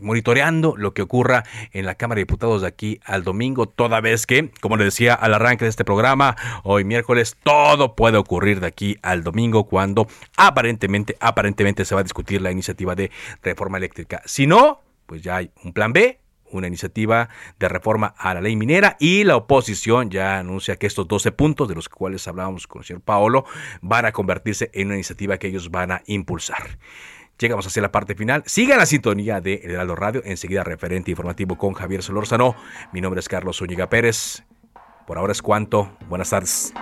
monitoreando 0.01 0.75
lo 0.77 0.95
que 0.95 1.03
ocurra 1.03 1.45
en 1.73 1.87
la 1.87 1.95
Cámara 1.95 2.17
de 2.19 2.23
Diputados 2.23 2.63
de 2.63 2.69
aquí 2.69 3.01
al 3.05 3.25
domingo, 3.25 3.67
toda 3.67 4.01
vez 4.01 4.27
que, 4.27 4.51
como 4.61 4.77
le 4.77 4.85
decía 4.85 5.15
al 5.15 5.35
arranque 5.35 5.65
de 5.65 5.71
este 5.71 5.85
programa, 5.85 6.37
hoy 6.65 6.85
miércoles, 6.85 7.37
todo 7.43 7.95
puede 7.95 8.17
ocurrir 8.17 8.61
de 8.61 8.67
aquí 8.67 8.97
al 9.03 9.25
domingo 9.25 9.65
cuando 9.65 10.07
aparentemente, 10.37 11.17
aparentemente 11.21 11.85
se 11.85 11.95
va 11.95 12.01
a 12.01 12.05
discutir 12.05 12.43
la 12.43 12.53
iniciativa 12.53 12.95
de 12.95 13.11
reforma 13.43 13.79
eléctrica. 13.79 14.23
Si 14.25 14.47
no, 14.47 14.83
pues 15.07 15.23
ya 15.23 15.37
hay 15.37 15.51
un 15.65 15.73
plan 15.73 15.93
B, 15.93 16.21
una 16.51 16.67
iniciativa 16.67 17.29
de 17.59 17.69
reforma 17.69 18.15
a 18.17 18.35
la 18.35 18.41
ley 18.41 18.57
minera 18.57 18.97
y 18.99 19.25
la 19.25 19.37
oposición 19.37 20.11
ya 20.11 20.39
anuncia 20.39 20.77
que 20.77 20.87
estos 20.87 21.07
12 21.09 21.33
puntos 21.33 21.69
de 21.69 21.75
los 21.75 21.89
cuales 21.89 22.27
hablábamos 22.29 22.67
con 22.67 22.81
el 22.81 22.87
señor 22.87 23.03
Paolo 23.03 23.45
van 23.81 24.07
a 24.07 24.13
convertirse 24.13 24.71
en 24.73 24.89
una 24.89 24.97
iniciativa 24.97 25.39
que 25.39 25.49
ellos 25.49 25.71
van 25.71 25.93
a 25.93 26.03
impulsar. 26.07 26.79
Llegamos 27.39 27.67
hacia 27.67 27.83
la 27.83 27.93
parte 27.93 28.15
final. 28.15 28.43
Siga 28.47 28.77
la 28.77 28.87
sintonía 28.87 29.41
de 29.41 29.61
El 29.63 29.71
Heraldo 29.73 29.95
Radio. 29.95 30.23
Enseguida 30.25 30.65
referente 30.65 31.13
informativo 31.13 31.57
con 31.57 31.73
Javier 31.73 32.03
Solórzano. 32.03 32.57
Mi 32.93 33.01
nombre 33.01 33.21
es 33.21 33.29
Carlos 33.29 33.59
Zúñiga 33.59 33.89
Pérez. 33.89 34.43
Por 35.07 35.19
ahora 35.19 35.33
es 35.33 35.41
cuanto. 35.41 35.93
Buenas 36.09 36.31
tardes. 36.31 36.75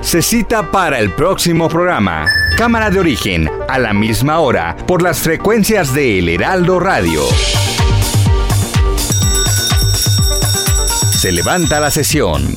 Se 0.00 0.22
cita 0.22 0.70
para 0.70 0.98
el 0.98 1.12
próximo 1.12 1.68
programa. 1.68 2.26
Cámara 2.56 2.90
de 2.90 3.00
origen, 3.00 3.48
a 3.68 3.78
la 3.78 3.92
misma 3.92 4.40
hora, 4.40 4.76
por 4.86 5.02
las 5.02 5.20
frecuencias 5.20 5.94
de 5.94 6.18
El 6.18 6.28
Heraldo 6.28 6.80
Radio. 6.80 7.22
Se 11.10 11.32
levanta 11.32 11.80
la 11.80 11.90
sesión. 11.90 12.56